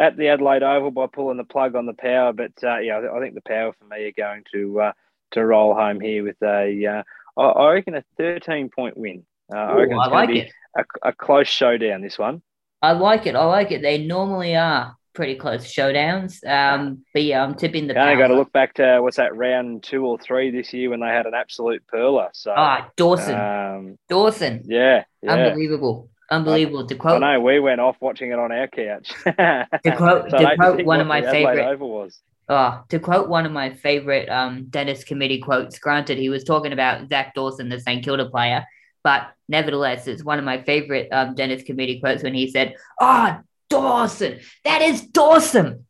at 0.01 0.17
the 0.17 0.29
Adelaide 0.29 0.63
Oval 0.63 0.91
by 0.91 1.07
pulling 1.07 1.37
the 1.37 1.45
plug 1.45 1.77
on 1.77 1.87
the 1.87 1.93
power. 1.93 2.33
But 2.33 2.53
uh, 2.65 2.79
yeah, 2.79 3.01
I 3.15 3.21
think 3.21 3.35
the 3.35 3.43
power 3.43 3.73
for 3.79 3.85
me 3.85 4.05
are 4.07 4.13
going 4.17 4.45
to 4.53 4.81
uh, 4.81 4.93
to 5.33 5.45
roll 5.45 5.75
home 5.75 6.01
here 6.01 6.25
with 6.25 6.43
a, 6.43 7.05
uh, 7.39 7.41
I 7.41 7.73
reckon 7.73 7.95
a 7.95 8.05
thirteen 8.17 8.71
point 8.71 8.97
win. 8.97 9.25
Uh, 9.55 9.59
Ooh, 9.59 9.61
I 9.61 9.75
reckon 9.75 9.97
it's 9.97 10.07
I 10.07 10.11
like 10.11 10.31
it. 10.31 10.53
A, 10.77 11.09
a 11.11 11.13
close 11.13 11.49
showdown. 11.49 12.01
This 12.01 12.19
one. 12.19 12.43
I 12.83 12.93
like 12.93 13.27
it. 13.27 13.37
I 13.37 13.45
like 13.45 13.73
it. 13.73 13.83
They 13.83 13.99
normally 13.99 14.57
are 14.57 14.97
pretty 15.13 15.35
close 15.35 15.67
showdowns. 15.67 16.45
Um, 16.49 17.05
but 17.13 17.23
yeah, 17.23 17.43
I'm 17.43 17.55
tipping 17.55 17.87
the. 17.87 18.01
I 18.01 18.17
got 18.17 18.29
to 18.29 18.35
look 18.35 18.53
back 18.53 18.75
to 18.75 19.01
what's 19.03 19.19
that 19.19 19.37
round 19.37 19.83
two 19.83 20.07
or 20.07 20.19
three 20.19 20.51
this 20.51 20.73
year 20.73 20.91
when 20.91 21.01
they 21.01 21.09
had 21.09 21.27
an 21.27 21.35
absolute 21.35 21.83
perler. 21.93 22.29
So 22.33 22.55
ah, 22.57 22.89
Dawson, 22.97 23.35
um, 23.35 23.99
Dawson, 24.09 24.63
yeah, 24.65 25.05
yeah, 25.23 25.33
unbelievable. 25.33 26.10
Unbelievable. 26.31 26.87
To 26.87 26.95
quote, 26.95 27.23
I 27.23 27.35
know 27.35 27.41
we 27.41 27.59
went 27.59 27.81
off 27.81 27.97
watching 28.01 28.31
it 28.31 28.39
on 28.39 28.53
our 28.53 28.69
couch. 28.69 29.13
to 29.25 29.97
quote, 29.97 30.31
so 30.31 30.39
to 30.39 30.57
quote 30.57 30.85
one 30.85 31.01
of 31.01 31.07
my 31.07 31.23
favorite. 31.23 31.79
was 31.81 32.21
Oh, 32.53 32.83
to 32.89 32.99
quote 32.99 33.29
one 33.29 33.47
of 33.47 33.53
my 33.53 33.73
favorite 33.75 34.29
um, 34.29 34.65
Dennis 34.65 35.05
Cometti 35.05 35.41
quotes, 35.41 35.79
granted, 35.79 36.19
he 36.19 36.31
was 36.31 36.43
talking 36.43 36.73
about 36.73 37.09
Zac 37.09 37.33
Dawson, 37.33 37.69
the 37.69 37.79
St 37.79 38.05
Kilda 38.05 38.29
player, 38.29 38.65
but 39.05 39.33
nevertheless, 39.49 40.09
it's 40.09 40.25
one 40.25 40.41
of 40.41 40.45
my 40.45 40.61
favorite 40.65 41.09
um, 41.13 41.37
Dennis 41.37 41.63
Cometti 41.63 42.01
quotes 42.01 42.25
when 42.25 42.35
he 42.35 42.51
said, 42.51 42.75
Oh, 43.01 43.39
Dawson. 43.69 44.41
That 44.65 44.83
is 44.83 45.03
Dawson. 45.03 45.87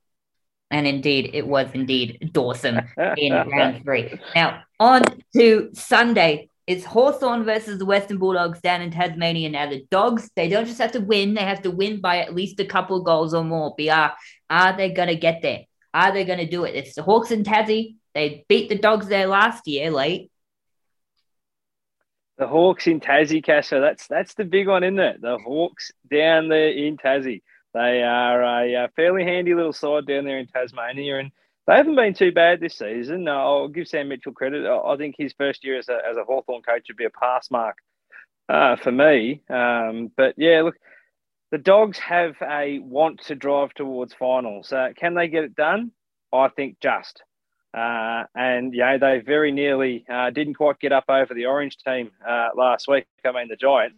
And 0.70 0.86
indeed, 0.86 1.30
it 1.32 1.46
was 1.46 1.68
indeed 1.72 2.28
Dawson 2.30 2.86
in 3.16 3.32
round 3.32 3.82
three. 3.82 4.20
Now, 4.34 4.62
on 4.78 5.02
to 5.34 5.70
Sunday. 5.72 6.49
It's 6.70 6.84
Hawthorn 6.84 7.42
versus 7.42 7.80
the 7.80 7.84
Western 7.84 8.18
Bulldogs 8.18 8.60
down 8.60 8.80
in 8.80 8.92
Tasmania. 8.92 9.50
Now, 9.50 9.68
the 9.68 9.84
Dogs, 9.90 10.30
they 10.36 10.48
don't 10.48 10.66
just 10.66 10.78
have 10.78 10.92
to 10.92 11.00
win, 11.00 11.34
they 11.34 11.40
have 11.40 11.62
to 11.62 11.70
win 11.72 12.00
by 12.00 12.18
at 12.18 12.32
least 12.32 12.60
a 12.60 12.64
couple 12.64 13.02
goals 13.02 13.34
or 13.34 13.42
more. 13.42 13.74
BR, 13.76 14.12
are 14.50 14.76
they 14.76 14.92
going 14.92 15.08
to 15.08 15.16
get 15.16 15.42
there? 15.42 15.62
Are 15.92 16.12
they 16.12 16.24
going 16.24 16.38
to 16.38 16.46
do 16.46 16.62
it? 16.62 16.76
It's 16.76 16.94
the 16.94 17.02
Hawks 17.02 17.32
and 17.32 17.44
Tassie. 17.44 17.96
They 18.14 18.44
beat 18.48 18.68
the 18.68 18.78
Dogs 18.78 19.08
there 19.08 19.26
last 19.26 19.66
year 19.66 19.90
late. 19.90 20.30
The 22.38 22.46
Hawks 22.46 22.86
in 22.86 23.00
Tassie, 23.00 23.42
Casper. 23.42 23.80
That's 23.80 24.06
that's 24.06 24.34
the 24.34 24.44
big 24.44 24.68
one, 24.68 24.84
isn't 24.84 25.00
it? 25.00 25.20
The 25.20 25.38
Hawks 25.44 25.90
down 26.08 26.50
there 26.50 26.70
in 26.70 26.96
Tassie. 26.98 27.42
They 27.74 28.04
are 28.04 28.44
a, 28.44 28.84
a, 28.84 28.88
fairly 28.94 29.24
handy 29.24 29.54
little 29.56 29.72
side 29.72 30.06
down 30.06 30.24
there 30.24 30.38
in 30.38 30.46
Tasmania, 30.46 31.18
and 31.18 31.32
they 31.70 31.76
haven't 31.76 31.94
been 31.94 32.14
too 32.14 32.32
bad 32.32 32.58
this 32.58 32.76
season. 32.76 33.28
Uh, 33.28 33.30
I'll 33.30 33.68
give 33.68 33.86
Sam 33.86 34.08
Mitchell 34.08 34.32
credit. 34.32 34.66
I 34.66 34.96
think 34.96 35.14
his 35.16 35.32
first 35.38 35.64
year 35.64 35.78
as 35.78 35.88
a, 35.88 35.98
as 36.08 36.16
a 36.16 36.24
Hawthorn 36.24 36.62
coach 36.62 36.86
would 36.88 36.96
be 36.96 37.04
a 37.04 37.10
pass 37.10 37.48
mark 37.48 37.76
uh, 38.48 38.74
for 38.74 38.90
me. 38.90 39.42
Um, 39.48 40.10
but 40.16 40.34
yeah, 40.36 40.62
look, 40.62 40.74
the 41.52 41.58
Dogs 41.58 41.96
have 41.98 42.34
a 42.42 42.80
want 42.80 43.20
to 43.26 43.36
drive 43.36 43.72
towards 43.74 44.12
finals. 44.14 44.72
Uh, 44.72 44.88
can 44.96 45.14
they 45.14 45.28
get 45.28 45.44
it 45.44 45.54
done? 45.54 45.92
I 46.32 46.48
think 46.48 46.78
just. 46.80 47.22
Uh, 47.72 48.24
and 48.34 48.74
yeah, 48.74 48.98
they 48.98 49.20
very 49.24 49.52
nearly 49.52 50.04
uh, 50.12 50.30
didn't 50.30 50.54
quite 50.54 50.80
get 50.80 50.90
up 50.90 51.04
over 51.08 51.34
the 51.34 51.46
Orange 51.46 51.76
team 51.86 52.10
uh, 52.28 52.48
last 52.56 52.88
week. 52.88 53.06
I 53.24 53.30
mean, 53.30 53.46
the 53.46 53.54
Giants. 53.54 53.96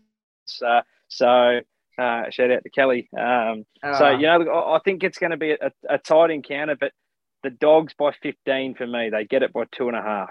Uh, 0.62 0.82
so 1.08 1.60
uh, 1.98 2.24
shout 2.28 2.50
out 2.50 2.64
to 2.64 2.70
Kelly. 2.70 3.08
Um, 3.18 3.64
So 3.82 4.04
ah. 4.04 4.10
you 4.10 4.26
know, 4.26 4.72
I 4.74 4.78
think 4.84 5.02
it's 5.02 5.16
going 5.16 5.30
to 5.30 5.38
be 5.38 5.52
a, 5.52 5.72
a, 5.88 5.98
tight 5.98 6.30
encounter, 6.30 6.76
but 6.78 6.92
the 7.42 7.50
dogs 7.50 7.94
by 7.98 8.12
fifteen 8.22 8.74
for 8.74 8.86
me. 8.86 9.10
They 9.10 9.24
get 9.24 9.42
it 9.42 9.52
by 9.52 9.64
two 9.72 9.88
and 9.88 9.96
a 9.96 10.02
half. 10.02 10.30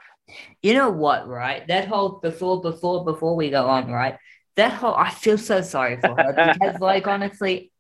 You 0.62 0.74
know 0.74 0.90
what? 0.90 1.28
Right, 1.28 1.68
that 1.68 1.88
whole 1.88 2.20
before, 2.22 2.62
before, 2.62 3.04
before 3.04 3.36
we 3.36 3.50
go 3.50 3.68
on, 3.68 3.92
right? 3.92 4.18
That 4.56 4.74
whole 4.74 4.96
I 4.96 5.10
feel 5.10 5.38
so 5.38 5.62
sorry 5.62 6.00
for 6.00 6.16
her 6.16 6.54
because, 6.54 6.80
like, 6.82 7.08
honestly, 7.08 7.72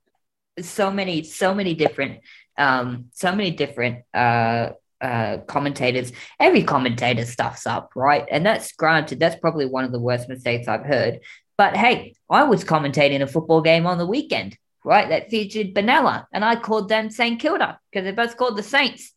so 0.60 0.92
many, 0.92 1.24
so 1.24 1.54
many 1.54 1.74
different, 1.74 2.22
um, 2.58 3.06
so 3.14 3.34
many 3.34 3.52
different 3.52 4.04
uh 4.14 4.72
uh, 5.02 5.40
commentators, 5.48 6.12
every 6.40 6.64
commentator 6.64 7.26
stuffs 7.26 7.66
up, 7.66 7.92
right? 7.96 8.26
And 8.30 8.46
that's 8.46 8.72
granted, 8.74 9.20
that's 9.20 9.40
probably 9.40 9.66
one 9.66 9.84
of 9.84 9.92
the 9.92 10.00
worst 10.00 10.30
mistakes 10.30 10.68
I've 10.68 10.86
heard. 10.86 11.22
But 11.58 11.76
hey, 11.76 12.16
I 12.30 12.44
was 12.44 12.64
commentating 12.64 13.22
a 13.22 13.28
football 13.28 13.62
game 13.62 13.88
on 13.88 13.98
the 13.98 14.06
weekend. 14.06 14.58
right, 14.84 15.10
that 15.10 15.30
featured 15.30 15.74
Benalla, 15.74 16.26
and 16.34 16.44
I 16.44 16.56
called 16.56 16.90
them 16.90 17.10
St 17.10 17.40
Kilda 17.40 17.80
because 17.92 18.04
they're 18.04 18.14
both 18.14 18.38
called 18.38 18.58
the 18.58 18.64
Saints. 18.64 19.14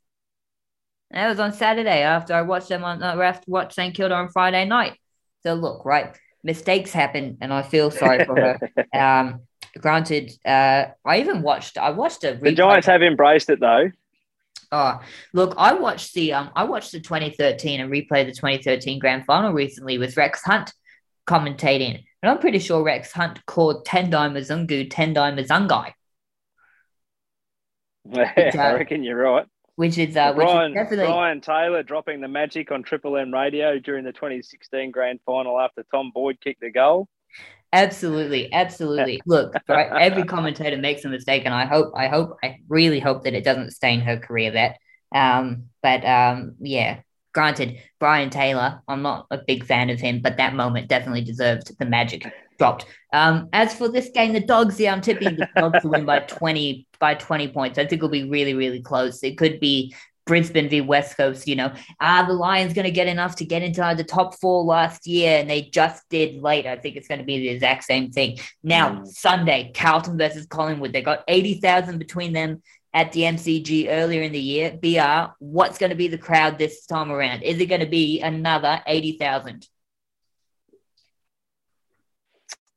And 1.14 1.22
that 1.22 1.28
was 1.28 1.38
on 1.38 1.52
Saturday 1.52 2.02
after 2.02 2.34
I 2.34 2.42
watched 2.42 2.68
them 2.68 2.82
on 2.82 3.00
uh, 3.00 3.14
after 3.20 3.48
watch 3.48 3.74
St 3.74 3.94
Kilda 3.94 4.16
on 4.16 4.30
Friday 4.30 4.64
night. 4.64 4.98
So 5.44 5.54
look, 5.54 5.84
right, 5.84 6.18
mistakes 6.42 6.92
happen, 6.92 7.38
and 7.40 7.52
I 7.52 7.62
feel 7.62 7.92
sorry 7.92 8.24
for 8.24 8.34
her. 8.34 8.58
um, 8.98 9.42
granted, 9.78 10.32
uh, 10.44 10.86
I 11.04 11.20
even 11.20 11.42
watched. 11.42 11.78
I 11.78 11.90
watched 11.90 12.24
a. 12.24 12.34
The 12.34 12.50
Giants 12.50 12.88
have 12.88 13.00
embraced 13.00 13.48
it 13.48 13.60
though. 13.60 13.92
Oh, 14.72 15.00
look, 15.32 15.54
I 15.56 15.74
watched 15.74 16.14
the 16.14 16.32
um, 16.32 16.50
I 16.56 16.64
watched 16.64 16.90
the 16.90 16.98
2013 16.98 17.80
and 17.80 17.92
replayed 17.92 18.26
the 18.26 18.32
2013 18.32 18.98
grand 18.98 19.24
final 19.24 19.52
recently 19.52 19.98
with 19.98 20.16
Rex 20.16 20.42
Hunt 20.42 20.72
commentating, 21.28 22.02
and 22.22 22.30
I'm 22.30 22.40
pretty 22.40 22.58
sure 22.58 22.82
Rex 22.82 23.12
Hunt 23.12 23.38
called 23.46 23.86
Tendai 23.86 24.32
Mzungu 24.32 24.90
Tendai 24.90 25.32
Mzungai. 25.38 25.92
Yeah, 28.10 28.32
I 28.58 28.72
reckon 28.72 29.04
you're 29.04 29.16
right. 29.16 29.46
Which 29.76 29.98
is 29.98 30.16
uh, 30.16 30.32
Brian, 30.34 30.72
which 30.72 30.80
is 30.80 30.84
definitely 30.84 31.12
Brian 31.12 31.40
Taylor 31.40 31.82
dropping 31.82 32.20
the 32.20 32.28
magic 32.28 32.70
on 32.70 32.82
Triple 32.82 33.16
M 33.16 33.34
radio 33.34 33.78
during 33.78 34.04
the 34.04 34.12
2016 34.12 34.92
grand 34.92 35.20
final 35.26 35.58
after 35.58 35.84
Tom 35.90 36.12
Boyd 36.14 36.38
kicked 36.40 36.60
the 36.60 36.70
goal. 36.70 37.08
Absolutely, 37.72 38.52
absolutely. 38.52 39.20
Look, 39.26 39.52
right, 39.68 39.90
every 40.00 40.22
commentator 40.22 40.76
makes 40.76 41.04
a 41.04 41.08
mistake, 41.08 41.42
and 41.44 41.52
I 41.52 41.66
hope, 41.66 41.92
I 41.96 42.06
hope, 42.06 42.36
I 42.42 42.58
really 42.68 43.00
hope 43.00 43.24
that 43.24 43.34
it 43.34 43.42
doesn't 43.42 43.72
stain 43.72 44.00
her 44.00 44.16
career. 44.16 44.52
That, 44.52 44.76
um, 45.14 45.64
but 45.82 46.04
um, 46.04 46.54
yeah. 46.60 47.00
Granted, 47.32 47.80
Brian 47.98 48.30
Taylor, 48.30 48.80
I'm 48.86 49.02
not 49.02 49.26
a 49.28 49.38
big 49.44 49.64
fan 49.64 49.90
of 49.90 49.98
him, 49.98 50.20
but 50.22 50.36
that 50.36 50.54
moment 50.54 50.86
definitely 50.86 51.24
deserved 51.24 51.76
the 51.80 51.84
magic 51.84 52.32
dropped. 52.58 52.86
Um, 53.12 53.48
as 53.52 53.74
for 53.74 53.88
this 53.88 54.10
game, 54.10 54.32
the 54.32 54.40
dogs, 54.40 54.78
yeah, 54.78 54.92
I'm 54.92 55.00
tipping 55.00 55.36
the 55.36 55.48
dogs 55.56 55.82
to 55.82 55.88
win 55.88 56.04
by 56.04 56.18
20 56.20 56.86
by 56.98 57.14
20 57.14 57.48
points. 57.48 57.78
I 57.78 57.82
think 57.82 58.00
it'll 58.00 58.08
be 58.08 58.28
really, 58.28 58.54
really 58.54 58.80
close. 58.80 59.22
It 59.22 59.36
could 59.38 59.60
be 59.60 59.94
Brisbane 60.26 60.70
v 60.70 60.80
West 60.80 61.16
Coast, 61.16 61.46
you 61.46 61.56
know, 61.56 61.72
are 62.00 62.26
the 62.26 62.32
Lions 62.32 62.72
going 62.72 62.86
to 62.86 62.90
get 62.90 63.06
enough 63.06 63.36
to 63.36 63.44
get 63.44 63.62
into 63.62 63.94
the 63.96 64.04
top 64.04 64.34
four 64.40 64.64
last 64.64 65.06
year? 65.06 65.38
And 65.38 65.50
they 65.50 65.62
just 65.62 66.08
did 66.08 66.40
late. 66.40 66.66
I 66.66 66.76
think 66.76 66.96
it's 66.96 67.08
going 67.08 67.18
to 67.18 67.24
be 67.24 67.38
the 67.38 67.48
exact 67.48 67.84
same 67.84 68.10
thing. 68.10 68.38
Now, 68.62 68.90
mm. 68.90 69.06
Sunday, 69.06 69.72
Carlton 69.74 70.16
versus 70.16 70.46
Collingwood. 70.46 70.92
They 70.92 71.02
got 71.02 71.24
80,000 71.28 71.98
between 71.98 72.32
them 72.32 72.62
at 72.94 73.12
the 73.12 73.22
MCG 73.22 73.88
earlier 73.90 74.22
in 74.22 74.32
the 74.32 74.40
year. 74.40 74.78
BR, 74.80 75.34
what's 75.40 75.78
going 75.78 75.90
to 75.90 75.96
be 75.96 76.08
the 76.08 76.16
crowd 76.16 76.58
this 76.58 76.86
time 76.86 77.10
around? 77.10 77.42
Is 77.42 77.60
it 77.60 77.66
going 77.66 77.80
to 77.80 77.86
be 77.86 78.20
another 78.20 78.80
80,000? 78.86 79.68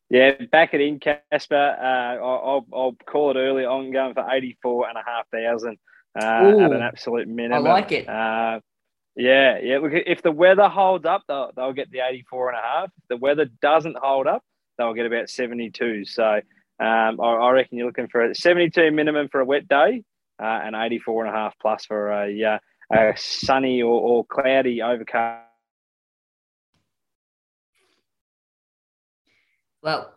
Yeah, 0.09 0.31
back 0.51 0.73
it 0.73 0.81
in, 0.81 0.99
Casper. 0.99 1.55
Uh, 1.55 2.23
I'll, 2.23 2.65
I'll 2.73 2.95
call 3.05 3.31
it 3.31 3.37
early. 3.37 3.65
I'm 3.65 3.91
going 3.91 4.13
for 4.13 4.25
84,500 4.29 5.77
uh, 6.15 6.19
at 6.19 6.71
an 6.71 6.81
absolute 6.81 7.27
minimum. 7.27 7.67
I 7.67 7.69
like 7.69 7.91
it. 7.91 8.07
Uh, 8.07 8.61
yeah, 9.17 9.57
yeah. 9.61 9.79
Look, 9.79 9.91
if 9.93 10.21
the 10.21 10.31
weather 10.31 10.69
holds 10.69 11.05
up, 11.05 11.23
they'll, 11.27 11.51
they'll 11.55 11.73
get 11.73 11.91
the 11.91 11.99
84 11.99 12.49
and 12.49 12.57
a 12.57 12.61
half. 12.61 12.85
If 12.85 13.07
the 13.09 13.17
weather 13.17 13.45
doesn't 13.61 13.97
hold 14.01 14.27
up, 14.27 14.43
they'll 14.77 14.93
get 14.93 15.05
about 15.05 15.29
72. 15.29 16.05
So 16.05 16.23
um, 16.23 17.19
I, 17.19 17.23
I, 17.23 17.51
reckon 17.51 17.77
you're 17.77 17.87
looking 17.87 18.07
for 18.07 18.29
a 18.29 18.35
72 18.35 18.91
minimum 18.91 19.27
for 19.29 19.41
a 19.41 19.45
wet 19.45 19.67
day 19.67 20.03
uh, 20.41 20.59
and 20.63 20.75
84 20.75 21.25
and 21.25 21.35
a 21.35 21.37
half 21.37 21.55
plus 21.59 21.85
for 21.85 22.11
a, 22.11 22.43
uh, 22.43 22.59
a 22.95 23.13
sunny 23.17 23.81
or, 23.81 23.99
or 23.99 24.25
cloudy 24.25 24.81
overcast. 24.81 25.46
Well, 29.87 30.13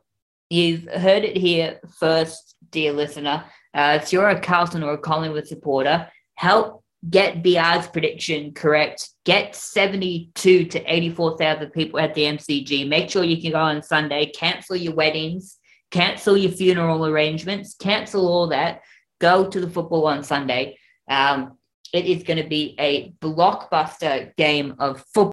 you've 0.49 0.89
heard 0.89 1.23
it 1.23 1.37
here 1.37 1.79
first, 2.01 2.57
dear 2.73 2.93
listener. 2.93 3.45
Uh, 3.73 4.01
if 4.03 4.13
you're 4.13 4.29
a 4.29 4.41
Carlton 4.41 4.83
or 4.83 4.95
a 4.95 4.99
Collingwood 4.99 5.47
supporter, 5.47 6.09
help 6.35 6.83
get 7.09 7.45
BR's 7.45 7.87
prediction 7.87 8.53
correct. 8.53 9.11
Get 9.25 9.55
72 9.55 10.65
to 10.65 10.93
84,000 10.93 11.71
people 11.71 12.01
at 12.01 12.15
the 12.15 12.23
MCG. 12.23 12.89
Make 12.89 13.11
sure 13.11 13.23
you 13.23 13.41
can 13.41 13.53
go 13.53 13.61
on 13.61 13.81
Sunday, 13.81 14.33
cancel 14.35 14.75
your 14.75 14.97
weddings, 14.97 15.59
cancel 15.93 16.37
your 16.37 16.51
funeral 16.51 17.07
arrangements, 17.07 17.77
cancel 17.77 18.27
all 18.27 18.49
that. 18.49 18.81
Go 19.21 19.49
to 19.49 19.61
the 19.61 19.71
football 19.71 20.09
on 20.09 20.25
Sunday. 20.25 20.79
Um, 21.09 21.59
it 21.95 22.07
is 22.07 22.25
going 22.25 22.43
to 22.43 22.49
be 22.49 22.75
a 22.81 23.13
blockbuster 23.21 24.35
game 24.35 24.75
of 24.81 25.05
football. 25.15 25.31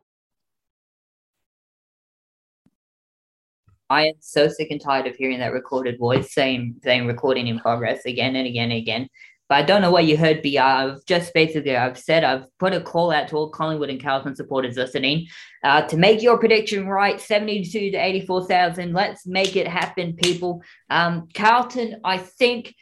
I 3.89 4.07
am 4.07 4.15
so 4.19 4.47
sick 4.47 4.71
and 4.71 4.81
tired 4.81 5.07
of 5.07 5.15
hearing 5.15 5.39
that 5.39 5.53
recorded 5.53 5.97
voice 5.97 6.33
saying 6.33 6.75
saying 6.83 7.07
recording 7.07 7.47
in 7.47 7.59
progress 7.59 8.05
again 8.05 8.35
and 8.35 8.47
again 8.47 8.71
and 8.71 8.79
again. 8.79 9.07
But 9.49 9.59
I 9.59 9.61
don't 9.61 9.81
know 9.81 9.91
what 9.91 10.05
you 10.05 10.17
heard, 10.17 10.41
BR. 10.41 10.59
I've 10.59 11.05
just 11.05 11.33
basically 11.33 11.75
I've 11.75 11.97
said 11.97 12.23
I've 12.25 12.45
put 12.59 12.73
a 12.73 12.81
call 12.81 13.11
out 13.11 13.29
to 13.29 13.38
all 13.38 13.49
Collingwood 13.49 13.89
and 13.89 14.01
Carlton 14.01 14.35
supporters 14.35 14.75
listening 14.75 15.27
uh, 15.63 15.83
to 15.83 15.95
make 15.95 16.21
your 16.21 16.38
prediction 16.38 16.88
right, 16.88 17.19
72 17.19 17.91
to 17.91 17.97
84,000. 17.97 18.93
Let's 18.93 19.25
make 19.25 19.55
it 19.55 19.67
happen, 19.67 20.17
people. 20.17 20.61
Um, 20.89 21.29
Carlton, 21.33 22.01
I 22.03 22.17
think 22.17 22.75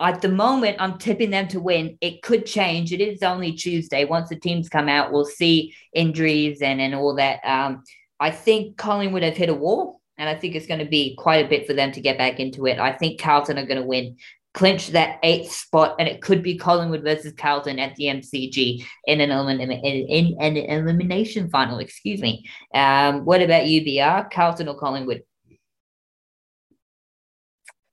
at 0.00 0.20
the 0.20 0.28
moment 0.28 0.76
I'm 0.80 0.98
tipping 0.98 1.30
them 1.30 1.48
to 1.48 1.60
win. 1.60 1.96
It 2.02 2.20
could 2.22 2.44
change. 2.44 2.92
It 2.92 3.00
is 3.00 3.22
only 3.22 3.52
Tuesday. 3.52 4.04
Once 4.04 4.28
the 4.28 4.36
teams 4.36 4.68
come 4.68 4.88
out, 4.88 5.12
we'll 5.12 5.24
see 5.24 5.74
injuries 5.94 6.60
and, 6.60 6.80
and 6.80 6.94
all 6.94 7.14
that. 7.16 7.40
Um, 7.42 7.84
I 8.18 8.30
think 8.30 8.76
Collingwood 8.76 9.22
have 9.22 9.36
hit 9.36 9.48
a 9.48 9.54
wall 9.54 9.99
and 10.20 10.28
I 10.28 10.34
think 10.34 10.54
it's 10.54 10.66
going 10.66 10.80
to 10.80 10.86
be 10.86 11.16
quite 11.16 11.46
a 11.46 11.48
bit 11.48 11.66
for 11.66 11.72
them 11.72 11.92
to 11.92 12.00
get 12.00 12.18
back 12.18 12.38
into 12.38 12.66
it. 12.66 12.78
I 12.78 12.92
think 12.92 13.18
Carlton 13.18 13.58
are 13.58 13.64
going 13.64 13.80
to 13.80 13.86
win, 13.86 14.18
clinch 14.52 14.88
that 14.88 15.18
eighth 15.22 15.50
spot, 15.50 15.96
and 15.98 16.06
it 16.06 16.20
could 16.20 16.42
be 16.42 16.58
Collingwood 16.58 17.02
versus 17.02 17.32
Carlton 17.32 17.78
at 17.78 17.96
the 17.96 18.04
MCG 18.04 18.84
in 19.06 19.20
an, 19.22 19.60
in, 19.60 20.36
an 20.38 20.56
elimination 20.58 21.48
final. 21.48 21.78
Excuse 21.78 22.20
me. 22.20 22.44
Um, 22.74 23.24
what 23.24 23.40
about 23.40 23.64
UBR, 23.64 24.30
Carlton 24.30 24.68
or 24.68 24.78
Collingwood? 24.78 25.22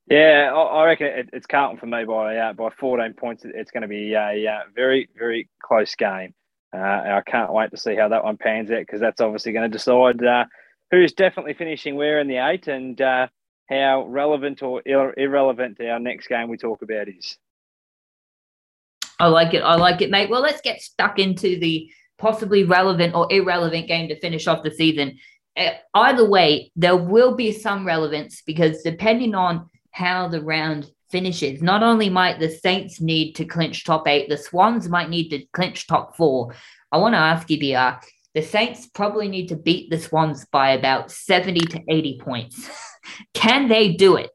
Yeah, 0.09 0.53
I 0.53 0.85
reckon 0.85 1.29
it's 1.31 1.47
Carlton 1.47 1.79
for 1.79 1.85
me 1.85 2.03
by 2.03 2.35
uh, 2.35 2.53
by 2.53 2.69
14 2.77 3.13
points. 3.13 3.45
It's 3.45 3.71
going 3.71 3.81
to 3.81 3.87
be 3.87 4.13
a 4.13 4.63
very 4.75 5.07
very 5.17 5.49
close 5.63 5.95
game. 5.95 6.33
Uh, 6.73 6.79
I 6.79 7.21
can't 7.25 7.53
wait 7.53 7.71
to 7.71 7.77
see 7.77 7.95
how 7.95 8.09
that 8.09 8.25
one 8.25 8.35
pans 8.35 8.69
out 8.69 8.79
because 8.79 8.99
that's 8.99 9.21
obviously 9.21 9.53
going 9.53 9.69
to 9.69 9.77
decide 9.77 10.21
uh, 10.23 10.45
who's 10.91 11.13
definitely 11.13 11.53
finishing 11.53 11.95
where 11.95 12.19
in 12.19 12.27
the 12.27 12.37
eight 12.37 12.67
and 12.67 12.99
uh, 13.01 13.27
how 13.69 14.05
relevant 14.07 14.61
or 14.63 14.81
ir- 14.85 15.13
irrelevant 15.17 15.79
our 15.81 15.99
next 15.99 16.27
game 16.27 16.49
we 16.49 16.57
talk 16.57 16.81
about 16.81 17.09
is. 17.09 17.37
I 19.19 19.27
like 19.27 19.53
it. 19.53 19.61
I 19.63 19.75
like 19.75 20.01
it, 20.01 20.11
mate. 20.11 20.29
Well, 20.29 20.41
let's 20.41 20.61
get 20.61 20.81
stuck 20.81 21.19
into 21.19 21.59
the 21.59 21.89
possibly 22.17 22.63
relevant 22.63 23.15
or 23.15 23.27
irrelevant 23.31 23.87
game 23.87 24.09
to 24.09 24.19
finish 24.19 24.47
off 24.47 24.63
the 24.63 24.71
season. 24.71 25.17
Uh, 25.55 25.71
either 25.95 26.27
way, 26.27 26.71
there 26.75 26.95
will 26.95 27.35
be 27.35 27.51
some 27.51 27.85
relevance 27.85 28.43
because 28.45 28.83
depending 28.83 29.33
on 29.33 29.69
how 29.91 30.27
the 30.27 30.41
round 30.41 30.87
finishes, 31.09 31.61
not 31.61 31.81
only 31.81 32.09
might 32.09 32.39
the 32.39 32.49
Saints 32.49 33.01
need 33.01 33.33
to 33.33 33.45
clinch 33.45 33.83
top 33.83 34.07
eight, 34.07 34.29
the 34.29 34.37
Swans 34.37 34.87
might 34.87 35.09
need 35.09 35.29
to 35.29 35.45
clinch 35.53 35.87
top 35.87 36.15
four. 36.15 36.53
I 36.91 36.97
want 36.97 37.13
to 37.13 37.19
ask 37.19 37.49
you, 37.49 37.59
BR, 37.59 37.99
the 38.37 38.43
Saints 38.43 38.85
probably 38.85 39.27
need 39.27 39.47
to 39.47 39.55
beat 39.55 39.89
the 39.89 39.99
Swans 39.99 40.45
by 40.51 40.69
about 40.69 41.09
70 41.09 41.59
to 41.59 41.81
80 41.89 42.19
points. 42.19 42.69
Can 43.33 43.67
they 43.67 43.93
do 43.93 44.15
it? 44.15 44.29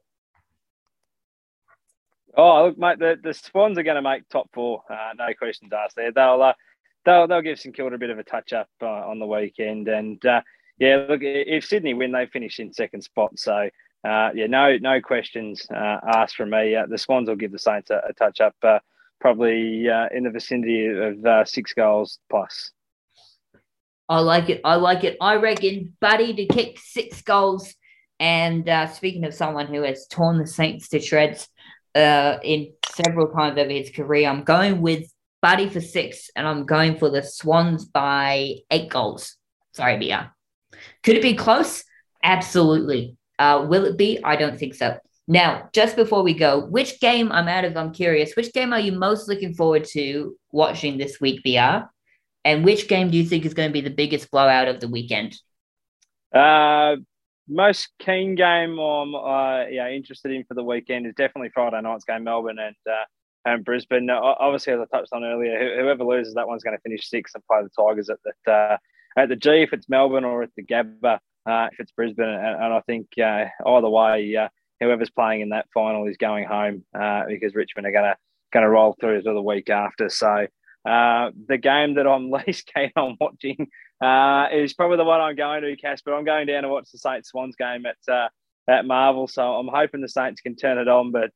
Oh, 2.37 2.67
look, 2.67 2.79
mate, 2.79 2.99
the, 2.99 3.17
the 3.23 3.33
Swans 3.33 3.79
are 3.79 3.85
going 3.85 3.95
to 3.95 4.03
make 4.03 4.29
top 4.29 4.51
four. 4.53 4.83
Uh, 4.91 5.13
no 5.17 5.33
questions 5.39 5.73
asked 5.73 5.95
there. 5.95 6.11
They'll, 6.11 6.43
uh, 6.43 6.55
they'll, 7.05 7.29
they'll 7.29 7.43
give 7.43 7.61
St 7.61 7.77
Kilda 7.77 7.95
a 7.95 7.99
bit 7.99 8.11
of 8.11 8.19
a 8.19 8.25
touch 8.25 8.53
up 8.53 8.69
uh, 8.83 8.87
on 8.87 9.21
the 9.21 9.27
weekend. 9.27 9.87
And 9.87 10.27
uh, 10.27 10.41
yeah, 10.79 11.07
look, 11.09 11.21
if 11.23 11.65
Sydney 11.65 11.95
win, 11.95 12.11
they 12.11 12.27
finish 12.27 12.59
in 12.59 12.73
second 12.73 13.03
spot. 13.03 13.39
So 13.39 13.71
uh, 14.05 14.31
yeah, 14.35 14.49
no 14.49 14.79
no 14.79 15.01
questions 15.01 15.65
uh, 15.73 15.99
asked 16.17 16.35
from 16.35 16.51
me. 16.51 16.77
the 16.89 16.99
Swans 16.99 17.29
will 17.29 17.37
give 17.37 17.53
the 17.53 17.59
Saints 17.61 17.91
a, 17.91 18.03
a 18.09 18.13
touch 18.15 18.41
up, 18.41 18.57
probably 19.21 19.87
in 20.13 20.25
the 20.25 20.31
vicinity 20.31 20.89
of 20.89 21.49
six 21.49 21.73
goals 21.73 22.19
plus. 22.29 22.73
I 24.13 24.21
like 24.21 24.51
it. 24.51 24.61
I 24.63 24.75
like 24.75 25.05
it. 25.05 25.17
I 25.23 25.37
reckon 25.37 25.97
Buddy 25.99 26.35
to 26.35 26.45
kick 26.45 26.79
six 26.79 27.23
goals. 27.23 27.75
And 28.21 28.69
uh, 28.69 28.89
speaking 28.89 29.25
of 29.25 29.33
someone 29.33 29.69
who 29.69 29.81
has 29.85 30.07
torn 30.07 30.37
the 30.37 30.47
Saints 30.47 30.91
to 30.91 31.01
shreds 31.01 31.49
uh, 31.95 32.37
in 32.45 32.75
several 32.91 33.29
times 33.29 33.59
over 33.59 33.71
his 33.71 33.89
career, 33.89 34.29
I'm 34.29 34.45
going 34.45 34.83
with 34.83 35.11
Buddy 35.41 35.67
for 35.71 35.81
six, 35.81 36.29
and 36.37 36.47
I'm 36.47 36.67
going 36.67 36.99
for 36.99 37.09
the 37.09 37.23
Swans 37.23 37.87
by 37.87 38.57
eight 38.71 38.91
goals. 38.91 39.39
Sorry, 39.73 39.97
BR. 39.97 40.77
Could 41.03 41.17
it 41.17 41.23
be 41.23 41.35
close? 41.35 41.83
Absolutely. 42.23 43.17
Uh, 43.39 43.65
will 43.67 43.87
it 43.87 43.97
be? 43.97 44.23
I 44.23 44.37
don't 44.37 44.59
think 44.59 44.75
so. 44.75 44.99
Now, 45.27 45.71
just 45.73 45.97
before 45.97 46.23
we 46.23 46.35
go, 46.35 46.67
which 46.67 47.01
game 47.01 47.33
I'm 47.33 47.49
out 47.49 47.65
of? 47.65 47.79
I'm 47.79 47.95
curious. 47.95 48.37
Which 48.37 48.53
game 48.53 48.75
are 48.75 48.79
you 48.79 48.93
most 48.93 49.27
looking 49.27 49.55
forward 49.55 49.85
to 49.93 50.37
watching 50.53 50.99
this 50.99 51.19
week, 51.19 51.43
BR? 51.43 51.89
And 52.45 52.65
which 52.65 52.89
game 52.89 53.11
do 53.11 53.17
you 53.17 53.25
think 53.25 53.45
is 53.45 53.55
going 53.55 53.69
to 53.69 53.73
be 53.73 53.81
the 53.81 53.91
biggest 53.91 54.31
blowout 54.31 54.69
of 54.69 54.81
the 54.81 54.89
weekend? 54.89 55.39
Uh, 56.35 56.97
most 57.49 57.89
keen 57.99 58.35
game 58.35 58.79
I'm 58.79 59.15
uh, 59.15 59.67
yeah 59.67 59.91
interested 59.91 60.33
in 60.33 60.45
for 60.45 60.55
the 60.55 60.65
weekend 60.65 61.07
is 61.07 61.15
definitely 61.15 61.51
Friday 61.53 61.81
night's 61.81 62.05
game, 62.05 62.25
Melbourne 62.25 62.59
and 62.59 62.77
uh, 62.89 63.05
and 63.45 63.65
Brisbane. 63.65 64.09
Obviously, 64.11 64.73
as 64.73 64.81
I 64.81 64.97
touched 64.97 65.13
on 65.13 65.25
earlier, 65.25 65.81
whoever 65.81 66.05
loses 66.05 66.35
that 66.35 66.49
one's 66.49 66.63
going 66.63 66.77
to 66.77 66.83
finish 66.83 67.09
sixth 67.09 67.35
and 67.35 67.45
play 67.47 67.61
the 67.63 67.71
Tigers 67.83 68.09
at 68.09 68.19
the 68.25 68.53
uh, 68.53 68.77
at 69.17 69.29
the 69.29 69.37
G 69.37 69.63
if 69.63 69.73
it's 69.73 69.89
Melbourne 69.89 70.25
or 70.25 70.43
at 70.43 70.51
the 70.57 70.65
Gabba 70.65 71.19
uh, 71.47 71.69
if 71.73 71.81
it's 71.81 71.93
Brisbane. 71.93 72.29
And, 72.29 72.65
and 72.65 72.75
I 72.75 72.81
think 72.87 73.09
uh, 73.19 73.47
either 73.67 73.89
way, 73.89 74.37
uh, 74.37 74.49
whoever's 74.81 75.11
playing 75.11 75.43
in 75.43 75.49
that 75.51 75.67
final 75.75 76.07
is 76.07 76.17
going 76.17 76.45
home 76.45 76.85
uh, 76.99 77.25
because 77.29 77.55
Richmond 77.55 77.87
are 77.87 77.93
going 77.93 78.05
to 78.05 78.17
going 78.53 78.65
to 78.65 78.71
roll 78.71 78.97
through 79.01 79.23
to 79.23 79.33
the 79.33 79.43
week 79.43 79.71
after. 79.71 80.09
So 80.09 80.47
uh, 80.89 81.31
the 81.49 81.59
game 81.59 81.95
that 81.95 82.07
I'm 82.07 82.31
least 82.47 82.71
keen 82.75 82.93
on 82.97 83.17
watching 83.21 83.69
uh, 84.03 84.49
is 84.53 84.75
probably 84.75 84.97
the 84.97 85.05
one 85.05 85.21
I'm 85.21 85.37
going 85.37 85.63
to, 85.63 85.77
Casper. 85.77 86.15
I'm 86.15 86.25
going 86.25 86.47
down 86.47 86.63
to 86.63 86.69
watch 86.69 86.91
the 86.93 86.99
Saints 86.99 87.31
Swans 87.31 87.57
game 87.57 87.85
at 87.87 88.31
at 88.69 88.87
Marvel. 88.87 89.27
So 89.27 89.43
I'm 89.43 89.69
hoping 89.69 90.01
the 90.01 90.09
Saints 90.09 90.41
can 90.41 90.55
turn 90.55 90.79
it 90.79 90.89
on, 90.89 91.11
but 91.13 91.33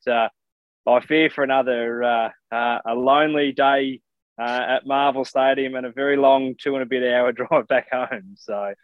I 0.86 1.00
fear 1.00 1.30
for 1.30 1.42
another 1.42 2.02
a 2.02 2.94
lonely 2.94 3.52
day 3.52 4.00
uh, 4.38 4.64
at 4.68 4.86
Marvel 4.86 5.24
Stadium 5.24 5.74
and 5.74 5.86
a 5.86 5.92
very 5.92 6.16
long 6.16 6.54
two 6.58 6.74
and 6.74 6.82
a 6.82 6.86
bit 6.86 7.02
hour 7.02 7.32
drive 7.32 7.66
back 7.68 7.88
home. 7.90 8.34
So, 8.36 8.74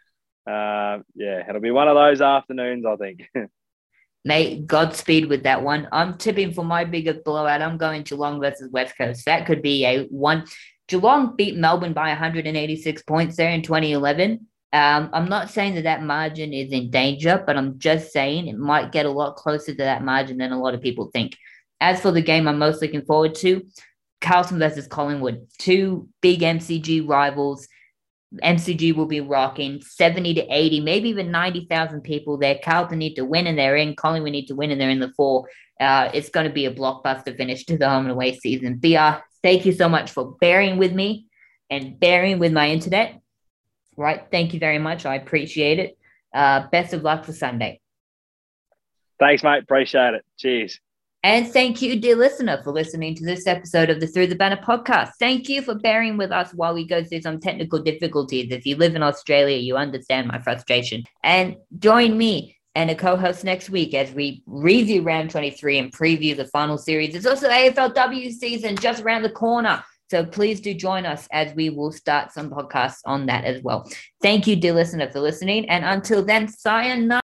uh, 0.47 0.99
yeah, 1.15 1.47
it'll 1.47 1.61
be 1.61 1.71
one 1.71 1.87
of 1.87 1.95
those 1.95 2.21
afternoons, 2.21 2.85
I 2.85 2.95
think. 2.95 3.23
Mate, 4.25 4.65
Godspeed 4.65 5.27
with 5.27 5.43
that 5.43 5.63
one. 5.63 5.87
I'm 5.91 6.17
tipping 6.17 6.53
for 6.53 6.63
my 6.63 6.85
biggest 6.85 7.23
blowout. 7.25 7.61
I'm 7.61 7.77
going 7.77 8.03
Geelong 8.03 8.39
versus 8.39 8.71
West 8.71 8.97
Coast. 8.97 9.25
That 9.25 9.45
could 9.45 9.61
be 9.61 9.85
a 9.85 10.05
one. 10.05 10.45
Geelong 10.87 11.35
beat 11.35 11.57
Melbourne 11.57 11.93
by 11.93 12.09
186 12.09 13.03
points 13.03 13.35
there 13.35 13.49
in 13.49 13.61
2011. 13.61 14.47
Um, 14.71 15.09
I'm 15.13 15.29
not 15.29 15.49
saying 15.49 15.75
that 15.75 15.83
that 15.83 16.03
margin 16.03 16.53
is 16.53 16.71
in 16.71 16.89
danger, 16.89 17.43
but 17.45 17.57
I'm 17.57 17.77
just 17.77 18.11
saying 18.11 18.47
it 18.47 18.57
might 18.57 18.91
get 18.91 19.05
a 19.05 19.11
lot 19.11 19.35
closer 19.35 19.71
to 19.71 19.83
that 19.83 20.03
margin 20.03 20.37
than 20.37 20.51
a 20.51 20.59
lot 20.59 20.73
of 20.73 20.81
people 20.81 21.11
think. 21.13 21.37
As 21.79 22.01
for 22.01 22.11
the 22.11 22.21
game 22.21 22.47
I'm 22.47 22.57
most 22.57 22.81
looking 22.81 23.05
forward 23.05 23.35
to, 23.35 23.65
Carlton 24.21 24.57
versus 24.57 24.87
Collingwood, 24.87 25.47
two 25.59 26.07
big 26.21 26.39
MCG 26.39 27.07
rivals. 27.07 27.67
MCG 28.41 28.95
will 28.95 29.05
be 29.05 29.21
rocking 29.21 29.81
70 29.81 30.33
to 30.35 30.47
80, 30.49 30.81
maybe 30.81 31.09
even 31.09 31.31
90,000 31.31 32.01
people 32.01 32.37
there. 32.37 32.59
Carlton 32.63 32.97
need 32.97 33.15
to 33.15 33.25
win 33.25 33.47
and 33.47 33.57
they're 33.57 33.75
in. 33.75 33.95
Collingwood 33.95 34.31
need 34.31 34.47
to 34.47 34.55
win 34.55 34.71
and 34.71 34.79
they're 34.79 34.89
in 34.89 34.99
the 34.99 35.13
four. 35.15 35.47
Uh, 35.79 36.09
it's 36.13 36.29
going 36.29 36.47
to 36.47 36.53
be 36.53 36.65
a 36.65 36.73
blockbuster 36.73 37.35
finish 37.35 37.65
to 37.65 37.77
the 37.77 37.89
home 37.89 38.05
and 38.05 38.11
away 38.11 38.37
season. 38.37 38.77
BR, 38.77 39.21
thank 39.41 39.65
you 39.65 39.71
so 39.71 39.87
much 39.89 40.11
for 40.11 40.35
bearing 40.39 40.77
with 40.77 40.93
me 40.93 41.27
and 41.69 41.99
bearing 41.99 42.39
with 42.39 42.53
my 42.53 42.69
internet. 42.69 43.19
Right. 43.97 44.23
Thank 44.31 44.53
you 44.53 44.59
very 44.59 44.79
much. 44.79 45.05
I 45.05 45.15
appreciate 45.15 45.79
it. 45.79 45.97
Uh, 46.33 46.67
best 46.71 46.93
of 46.93 47.03
luck 47.03 47.25
for 47.25 47.33
Sunday. 47.33 47.79
Thanks, 49.19 49.43
mate. 49.43 49.63
Appreciate 49.63 50.15
it. 50.15 50.25
Cheers. 50.37 50.79
And 51.25 51.47
thank 51.47 51.81
you, 51.81 52.01
dear 52.01 52.17
listener, 52.17 52.61
for 52.63 52.73
listening 52.73 53.15
to 53.15 53.23
this 53.25 53.47
episode 53.47 53.89
of 53.89 54.01
the 54.01 54.07
Through 54.07 54.27
the 54.27 54.35
Banner 54.35 54.57
podcast. 54.61 55.11
Thank 55.19 55.47
you 55.47 55.61
for 55.61 55.73
bearing 55.73 56.17
with 56.17 56.33
us 56.33 56.53
while 56.53 56.73
we 56.73 56.85
go 56.85 57.01
through 57.01 57.21
some 57.21 57.39
technical 57.39 57.81
difficulties. 57.81 58.51
If 58.51 58.65
you 58.65 58.75
live 58.75 58.93
in 58.93 59.03
Australia, 59.03 59.55
you 59.55 59.77
understand 59.77 60.27
my 60.27 60.41
frustration. 60.41 61.03
And 61.23 61.55
join 61.79 62.17
me 62.17 62.57
and 62.75 62.91
a 62.91 62.95
co-host 62.95 63.45
next 63.45 63.69
week 63.69 63.93
as 63.93 64.11
we 64.11 64.43
review 64.47 65.01
round 65.01 65.31
23 65.31 65.77
and 65.77 65.93
preview 65.93 66.35
the 66.35 66.47
final 66.47 66.77
series. 66.77 67.15
It's 67.15 67.25
also 67.25 67.47
AFLW 67.49 68.33
season 68.33 68.75
just 68.75 69.01
around 69.01 69.21
the 69.21 69.29
corner. 69.29 69.81
So 70.11 70.25
please 70.25 70.59
do 70.59 70.73
join 70.73 71.05
us 71.05 71.29
as 71.31 71.55
we 71.55 71.69
will 71.69 71.93
start 71.93 72.33
some 72.33 72.49
podcasts 72.49 72.99
on 73.05 73.27
that 73.27 73.45
as 73.45 73.63
well. 73.63 73.89
Thank 74.21 74.45
you, 74.45 74.57
dear 74.57 74.73
listener, 74.73 75.09
for 75.09 75.21
listening. 75.21 75.69
And 75.69 75.85
until 75.85 76.23
then, 76.23 76.49
sayonara. 76.49 77.21